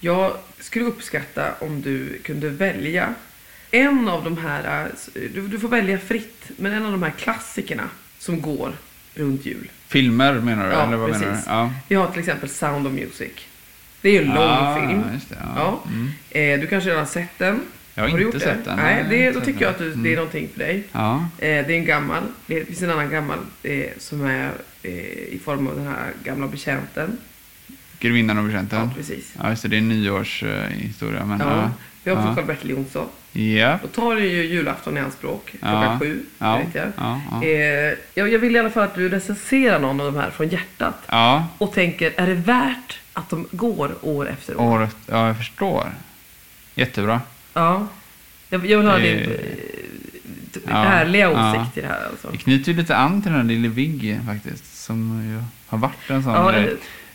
Jag 0.00 0.32
skulle 0.60 0.84
uppskatta 0.84 1.54
om 1.60 1.82
du 1.82 2.18
kunde 2.22 2.48
välja 2.48 3.14
en 3.70 4.08
av 4.08 4.24
de 4.24 4.36
här, 4.38 4.88
du, 5.34 5.58
får 5.58 5.68
välja 5.68 5.98
fritt, 5.98 6.50
men 6.56 6.72
en 6.72 6.86
av 6.86 6.92
de 6.92 7.02
här 7.02 7.10
klassikerna 7.10 7.88
som 8.18 8.40
går 8.40 8.72
runt 9.14 9.46
jul. 9.46 9.70
Filmer 9.86 10.32
menar 10.32 10.66
du? 10.66 10.72
Ja, 10.72 10.86
eller 10.86 10.96
vad 10.96 11.10
menar 11.10 11.24
precis. 11.24 11.44
du? 11.44 11.50
Ja. 11.50 11.72
Vi 11.88 11.94
har 11.94 12.10
till 12.10 12.20
exempel 12.20 12.48
Sound 12.48 12.86
of 12.86 12.92
Music. 12.92 13.32
Det 14.00 14.08
är 14.08 14.12
ju 14.12 14.18
en 14.18 14.34
lång 14.34 14.36
ah, 14.38 14.76
film. 14.80 15.02
Det, 15.28 15.36
ja. 15.40 15.46
Ja. 15.56 15.82
Mm. 15.90 16.10
Eh, 16.30 16.60
du 16.60 16.66
kanske 16.66 16.90
redan 16.90 17.04
har 17.04 17.06
sett 17.06 17.38
den? 17.38 17.60
Jag 17.94 18.08
har, 18.08 18.18
du 18.18 18.24
inte 18.24 18.40
sett 18.40 18.64
den. 18.64 18.76
Nej, 18.76 19.02
har 19.02 19.10
det, 19.10 19.30
då 19.30 19.40
tycker 19.40 19.62
jag 19.62 19.70
att 19.70 19.78
det 19.78 19.84
Mm. 19.84 20.06
är 20.06 20.16
någonting 20.16 20.48
för 20.52 20.58
dig. 20.58 20.84
Ja. 20.92 21.28
Eh, 21.38 21.46
det 21.46 21.48
är 21.48 21.70
en 21.70 21.84
gammal. 21.84 22.22
Det 22.46 22.64
finns 22.64 22.82
en 22.82 22.90
annan 22.90 23.10
gammal 23.10 23.38
eh, 23.62 23.86
som 23.98 24.24
är 24.26 24.52
i 25.30 25.40
form 25.44 25.66
av 25.66 25.76
den 25.76 25.86
här 25.86 26.12
gamla 26.24 26.46
betjänten. 26.46 27.18
Grevinnan 28.00 28.38
och 28.38 28.44
Ja, 28.44 28.46
betjänten. 28.46 28.90
precis. 28.96 29.34
Ja, 29.42 29.50
just 29.50 29.62
det. 29.62 29.68
Det 29.68 29.76
är 29.76 29.78
en 29.78 29.88
nyårshistoria. 29.88 31.24
Men, 31.24 31.40
Ja. 31.40 31.70
Vi 32.04 32.10
har 32.10 32.18
också 32.18 32.28
Ja. 32.28 32.34
Karl-Bertil 32.34 32.70
Jonsson. 32.70 33.06
Ja. 33.32 33.78
Då 33.82 33.88
tar 33.88 34.14
du 34.16 34.26
ju 34.26 34.42
julafton 34.46 34.96
i 34.96 35.00
anspråk 35.00 35.46
klockan 35.50 35.82
Ja. 35.82 35.98
sju. 35.98 36.20
Ja. 36.38 36.60
jag. 36.74 36.86
Ja. 36.96 37.20
Ja. 37.30 37.44
Eh, 37.44 37.94
jag, 38.14 38.32
jag 38.32 38.38
vill 38.38 38.56
i 38.56 38.58
alla 38.58 38.70
fall 38.70 38.82
att 38.82 38.94
du 38.94 39.08
recenserar 39.08 39.78
någon 39.80 40.00
av 40.00 40.12
de 40.12 40.18
här 40.20 40.30
från 40.30 40.48
hjärtat. 40.48 40.94
ja. 41.08 41.46
Och 41.58 41.72
tänker, 41.74 42.12
är 42.16 42.26
det 42.26 42.34
värt 42.34 42.98
att 43.12 43.30
de 43.30 43.46
går 43.50 43.94
år 44.02 44.28
efter 44.30 44.56
år? 44.60 44.62
Året. 44.74 44.96
Ja, 45.06 45.26
jag 45.26 45.36
förstår. 45.36 45.90
Jättebra. 46.74 47.20
Ja. 47.54 47.86
Jag, 48.48 48.66
jag 48.66 48.78
vill 48.78 48.88
Eh, 48.88 48.96
din 48.96 49.18
eh, 49.18 49.26
t- 50.54 50.60
ja, 50.68 50.84
ärliga 50.84 51.30
ja. 51.30 51.50
åsikt 51.60 51.78
i 51.78 51.80
det 51.80 51.86
här 51.86 52.06
alltså. 52.10 52.28
Det 52.30 52.36
knyter 52.38 52.72
ju 52.72 52.78
lite 52.78 52.96
an 52.96 53.22
till 53.22 53.32
den 53.32 53.40
här 53.40 53.48
lille 53.48 53.68
Vigge 53.68 54.20
faktiskt. 54.26 54.82
Som 54.84 55.22
ju 55.30 55.42
har 55.66 55.78
varit 55.78 56.10
en 56.10 56.22
sån 56.22 56.32
Ja, 56.32 56.52
eh, 56.52 56.64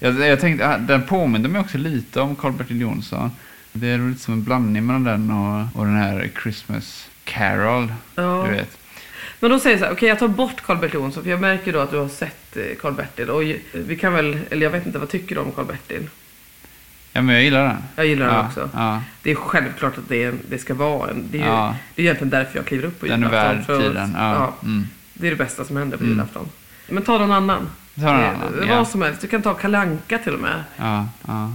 Jag, 0.03 0.19
jag 0.19 0.39
tänkte, 0.39 0.67
ah, 0.69 0.77
den 0.77 1.01
påminner 1.03 1.49
mig 1.49 1.61
också 1.61 1.77
lite 1.77 2.21
om 2.21 2.35
Karl-Bertil 2.35 2.81
Jonsson. 2.81 3.31
Det 3.73 3.87
är 3.87 3.97
lite 4.09 4.21
som 4.21 4.33
en 4.33 4.43
blandning 4.43 4.85
mellan 4.85 5.03
den 5.03 5.31
och, 5.31 5.79
och 5.79 5.85
den 5.85 5.95
här 5.95 6.29
Christmas 6.43 7.09
Carol, 7.23 7.93
ja. 8.15 8.45
du 8.49 8.55
vet. 8.55 8.77
Men 9.39 9.51
då 9.51 9.59
säger 9.59 9.73
jag 9.75 9.79
så 9.79 9.85
här, 9.85 9.93
okej 9.93 10.09
jag 10.09 10.19
tar 10.19 10.27
bort 10.27 10.61
Karl-Bertil 10.61 10.93
Jonsson 10.99 11.23
för 11.23 11.29
jag 11.29 11.41
märker 11.41 11.73
då 11.73 11.79
att 11.79 11.91
du 11.91 11.97
har 11.97 12.07
sett 12.07 12.57
eh, 12.57 12.63
Karl-Bertil 12.81 13.29
och 13.29 13.43
ju- 13.43 13.59
vi 13.73 13.95
kan 13.95 14.13
väl, 14.13 14.39
eller 14.49 14.63
jag 14.63 14.71
vet 14.71 14.85
inte, 14.85 14.99
vad 14.99 15.09
tycker 15.09 15.35
du 15.35 15.41
om 15.41 15.51
Karl-Bertil? 15.51 16.09
Ja, 17.13 17.21
men 17.21 17.35
jag 17.35 17.43
gillar 17.43 17.63
den. 17.67 17.77
Jag 17.95 18.05
gillar 18.05 18.25
den 18.25 18.35
ja, 18.35 18.47
också. 18.47 18.69
Ja, 18.73 19.01
Det 19.23 19.31
är 19.31 19.35
självklart 19.35 19.97
att 19.97 20.09
det, 20.09 20.33
det 20.49 20.57
ska 20.57 20.73
vara 20.73 21.09
en, 21.09 21.27
det 21.31 21.37
är, 21.37 21.41
ju, 21.41 21.47
ja, 21.47 21.75
det 21.95 22.01
är 22.01 22.03
egentligen 22.05 22.29
därför 22.29 22.57
jag 22.57 22.65
kliver 22.65 22.85
upp 22.87 22.99
på 22.99 23.05
den 23.05 23.23
är 23.23 23.27
julafton. 23.27 23.57
värd 23.57 23.77
att- 23.77 23.83
tiden. 23.93 24.13
Ja, 24.17 24.53
Mm. 24.63 24.87
det 25.13 25.27
är 25.27 25.31
det 25.31 25.37
bästa 25.37 25.65
som 25.65 25.77
händer 25.77 25.97
på 25.97 26.03
Mm. 26.03 26.13
julafton. 26.15 26.49
Men 26.89 27.03
ta 27.03 27.17
någon 27.17 27.31
annan. 27.31 27.69
Ta 27.95 28.01
någon 28.01 28.13
annan, 28.25 28.67
Vad 28.69 28.87
som 28.87 29.01
helst, 29.01 29.21
du 29.21 29.27
kan 29.27 29.41
ta 29.41 29.53
Kalanka 29.53 30.17
till 30.17 30.33
och 30.33 30.39
med. 30.39 30.63
Ja, 30.77 31.07
ja. 31.27 31.51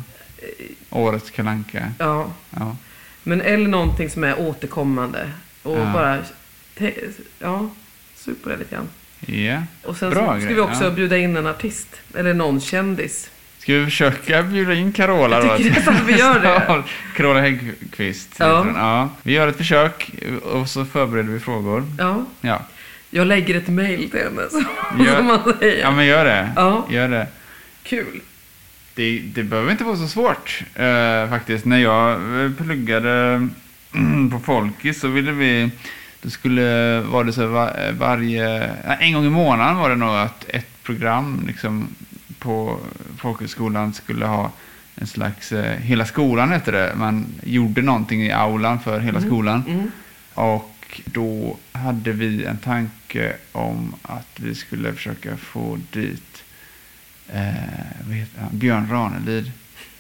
Årets 0.90 1.30
kalanka. 1.30 1.92
Ja. 1.98 2.30
Ja. 2.50 2.76
Men 3.22 3.40
eller 3.40 3.68
någonting 3.68 4.10
som 4.10 4.24
är 4.24 4.40
återkommande. 4.40 5.30
Och 5.62 5.78
Ja. 5.78 5.92
bara, 5.92 6.18
ja, 7.38 7.70
sug 8.16 8.42
på 8.42 8.48
det 8.48 8.56
lite 8.56 8.74
grann. 8.74 8.88
ja. 9.26 9.62
Och 9.84 9.96
sen 9.96 10.10
Bra 10.10 10.20
så 10.34 10.40
ska 10.40 10.44
grej, 10.46 10.54
vi 10.54 10.60
också 10.60 10.84
ja. 10.84 10.90
bjuda 10.90 11.16
in 11.18 11.36
en 11.36 11.46
artist. 11.46 11.88
Eller 12.14 12.34
någon 12.34 12.60
kändis. 12.60 13.30
Ska 13.58 13.72
vi 13.74 13.84
försöka 13.84 14.42
bjuda 14.42 14.74
in 14.74 14.92
Carola 14.92 15.40
då? 15.40 15.46
Jag 15.46 15.56
tycker 15.56 15.70
nästan 15.70 15.96
att 15.96 16.06
vi 16.06 16.18
gör 16.18 16.40
det. 16.40 16.82
Carola 17.16 17.40
Häggkvist. 17.40 18.28
Ja. 18.38 18.66
ja. 18.74 19.08
Vi 19.22 19.32
gör 19.32 19.48
ett 19.48 19.56
försök 19.56 20.10
och 20.44 20.68
så 20.68 20.84
förbereder 20.84 21.28
vi 21.28 21.40
frågor. 21.40 21.84
Ja, 21.98 22.24
Ja, 22.40 22.62
jag 23.10 23.26
lägger 23.26 23.54
ett 23.54 23.68
mail 23.68 24.10
till 24.10 24.20
henne. 24.20 24.42
Så, 24.50 24.62
Gör- 25.04 25.16
som 25.16 25.26
man 25.26 25.52
säger. 25.60 25.80
ja 25.82 25.90
men 25.90 26.06
gör 26.06 26.24
det. 26.24 26.52
Ja. 26.56 26.86
Gör 26.90 27.08
det. 27.08 27.26
Kul. 27.82 28.20
Det, 28.94 29.18
det 29.18 29.42
behöver 29.42 29.70
inte 29.72 29.84
vara 29.84 29.96
så 29.96 30.08
svårt 30.08 30.62
eh, 30.74 31.28
faktiskt. 31.30 31.64
När 31.64 31.78
jag 31.78 32.12
eh, 32.44 32.50
pluggade 32.52 33.48
på 34.32 34.38
Folkis 34.38 35.00
så 35.00 35.08
ville 35.08 35.32
vi, 35.32 35.70
det 36.22 36.30
skulle 36.30 37.00
vara 37.00 37.24
det 37.24 37.32
så 37.32 37.46
var, 37.46 37.92
varje, 37.98 38.58
nej, 38.86 38.96
en 39.00 39.12
gång 39.12 39.24
i 39.26 39.30
månaden 39.30 39.76
var 39.76 39.88
det 39.90 39.96
nog 39.96 40.14
att 40.16 40.44
ett 40.48 40.82
program 40.82 41.44
liksom 41.46 41.88
på 42.38 42.78
folkhögskolan 43.18 43.92
skulle 43.94 44.26
ha 44.26 44.50
en 44.94 45.06
slags, 45.06 45.52
eh, 45.52 45.76
hela 45.80 46.04
skolan 46.04 46.48
hette 46.50 46.70
det, 46.70 46.92
man 46.96 47.26
gjorde 47.42 47.82
någonting 47.82 48.22
i 48.22 48.32
aulan 48.32 48.80
för 48.80 49.00
hela 49.00 49.18
Mm. 49.18 49.30
skolan. 49.30 49.62
Mm. 49.68 49.90
Och 50.34 50.74
då 51.04 51.56
hade 51.72 52.12
vi 52.12 52.44
en 52.44 52.56
tanke 52.58 53.36
om 53.52 53.94
att 54.02 54.28
vi 54.40 54.54
skulle 54.54 54.92
försöka 54.92 55.36
få 55.36 55.78
dit 55.92 56.44
eh? 57.32 57.52
Björn 58.50 58.88
Ranelid. 58.90 59.52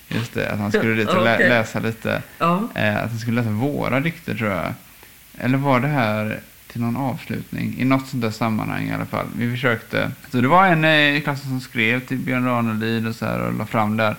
Just 0.08 0.34
det, 0.34 0.50
att 0.50 0.58
han 0.58 0.72
skulle 0.72 0.94
dit 0.94 1.08
och 1.08 1.24
lä- 1.24 1.38
läsa 1.48 1.78
lite. 1.80 2.22
Ja. 2.38 2.68
Eh, 2.74 2.96
att 2.96 3.10
han 3.10 3.18
skulle 3.18 3.40
läsa 3.40 3.50
våra 3.50 4.00
dikter 4.00 4.34
tror 4.34 4.50
jag. 4.50 4.72
Eller 5.38 5.58
var 5.58 5.80
det 5.80 5.88
här 5.88 6.40
till 6.66 6.80
någon 6.80 6.96
avslutning? 6.96 7.74
I 7.78 7.84
något 7.84 8.08
sånt 8.08 8.22
där 8.22 8.30
sammanhang 8.30 8.88
i 8.88 8.92
alla 8.94 9.06
fall. 9.06 9.26
Vi 9.36 9.50
försökte. 9.50 10.10
Så 10.30 10.40
det 10.40 10.48
var 10.48 10.66
en 10.66 10.84
eh, 10.84 10.90
i 11.16 11.20
klassen 11.20 11.48
som 11.48 11.60
skrev 11.60 12.00
till 12.00 12.18
Björn 12.18 12.44
Ranelid 12.44 13.06
och 13.06 13.14
så 13.14 13.26
här 13.26 13.40
och 13.40 13.52
la 13.54 13.66
fram 13.66 13.96
där. 13.96 14.16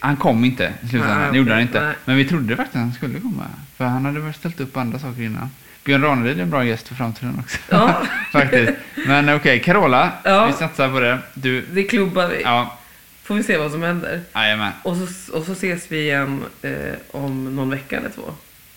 Han 0.00 0.16
kom 0.16 0.44
inte 0.44 0.72
i 0.82 0.88
slutändan, 0.88 1.18
Nej, 1.18 1.28
det 1.32 1.38
gjorde 1.38 1.52
han 1.52 1.62
inte. 1.62 1.84
nej. 1.84 1.94
Men 2.04 2.16
vi 2.16 2.24
trodde 2.24 2.56
faktiskt 2.56 2.76
att 2.76 2.82
han 2.82 2.92
skulle 2.92 3.20
komma. 3.20 3.44
För 3.76 3.84
han 3.84 4.04
hade 4.04 4.20
väl 4.20 4.34
ställt 4.34 4.60
upp 4.60 4.76
andra 4.76 4.98
saker 4.98 5.22
innan. 5.22 5.50
Björn 5.84 6.02
Ranelid 6.02 6.38
är 6.38 6.42
en 6.42 6.50
bra 6.50 6.64
gäst 6.64 6.88
för 6.88 6.94
framtiden 6.94 7.38
också. 7.44 7.58
Ja. 7.70 8.02
faktiskt. 8.32 8.72
Men 9.06 9.28
okej, 9.34 9.60
Carola. 9.60 10.12
Ja. 10.24 10.46
Vi 10.46 10.52
satsar 10.52 10.88
på 10.90 11.00
det. 11.00 11.18
Du, 11.34 11.60
Det 11.72 11.82
klubbar 11.82 12.26
vi. 12.28 12.42
ja, 12.42 12.78
Får 13.22 13.34
vi 13.34 13.42
se 13.42 13.56
vad 13.56 13.70
som 13.70 13.82
händer. 13.82 14.20
jajamän. 14.34 14.72
Och 14.82 14.96
så, 14.96 15.36
och 15.38 15.44
så 15.44 15.52
ses 15.52 15.92
vi 15.92 16.00
igen 16.00 16.44
eh, 16.62 16.72
om 17.10 17.56
någon 17.56 17.70
vecka 17.70 17.96
eller 17.96 18.10
två. 18.10 18.22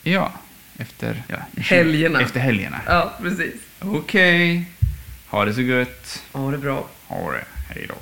Ja, 0.03 0.31
efter 0.77 1.23
ja, 1.27 1.35
Helgerna. 1.61 2.21
Efter 2.21 2.39
helgerna. 2.39 2.79
Ja, 2.87 3.13
precis. 3.21 3.53
Okej. 3.79 4.65
Ha 5.27 5.45
det 5.45 5.53
så 5.53 5.61
gött. 5.61 6.23
Ha 6.31 6.51
det 6.51 6.57
bra. 6.57 6.87
Ha 7.07 7.31
det. 7.31 7.43
Hej 7.73 7.85
då. 7.89 7.95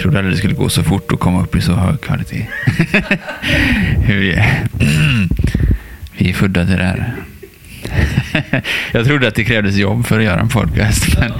Trodde 0.00 0.18
aldrig 0.18 0.34
det 0.34 0.38
skulle 0.38 0.54
gå 0.54 0.68
så 0.68 0.82
fort 0.82 1.12
och 1.12 1.20
komma 1.20 1.42
upp 1.42 1.56
i 1.56 1.60
så 1.60 1.72
hög 1.72 2.00
kvalitet. 2.00 2.46
Hur 4.06 4.22
är 4.22 4.62
Vi 6.16 6.28
är 6.28 6.32
födda 6.34 6.66
till 6.66 6.76
det 6.76 6.84
här. 6.84 7.14
Jag 8.92 9.06
trodde 9.06 9.28
att 9.28 9.34
det 9.34 9.44
krävdes 9.44 9.76
jobb 9.76 10.06
för 10.06 10.18
att 10.18 10.24
göra 10.24 10.40
en 10.40 10.48
podcast. 10.48 11.18
Men 11.18 11.32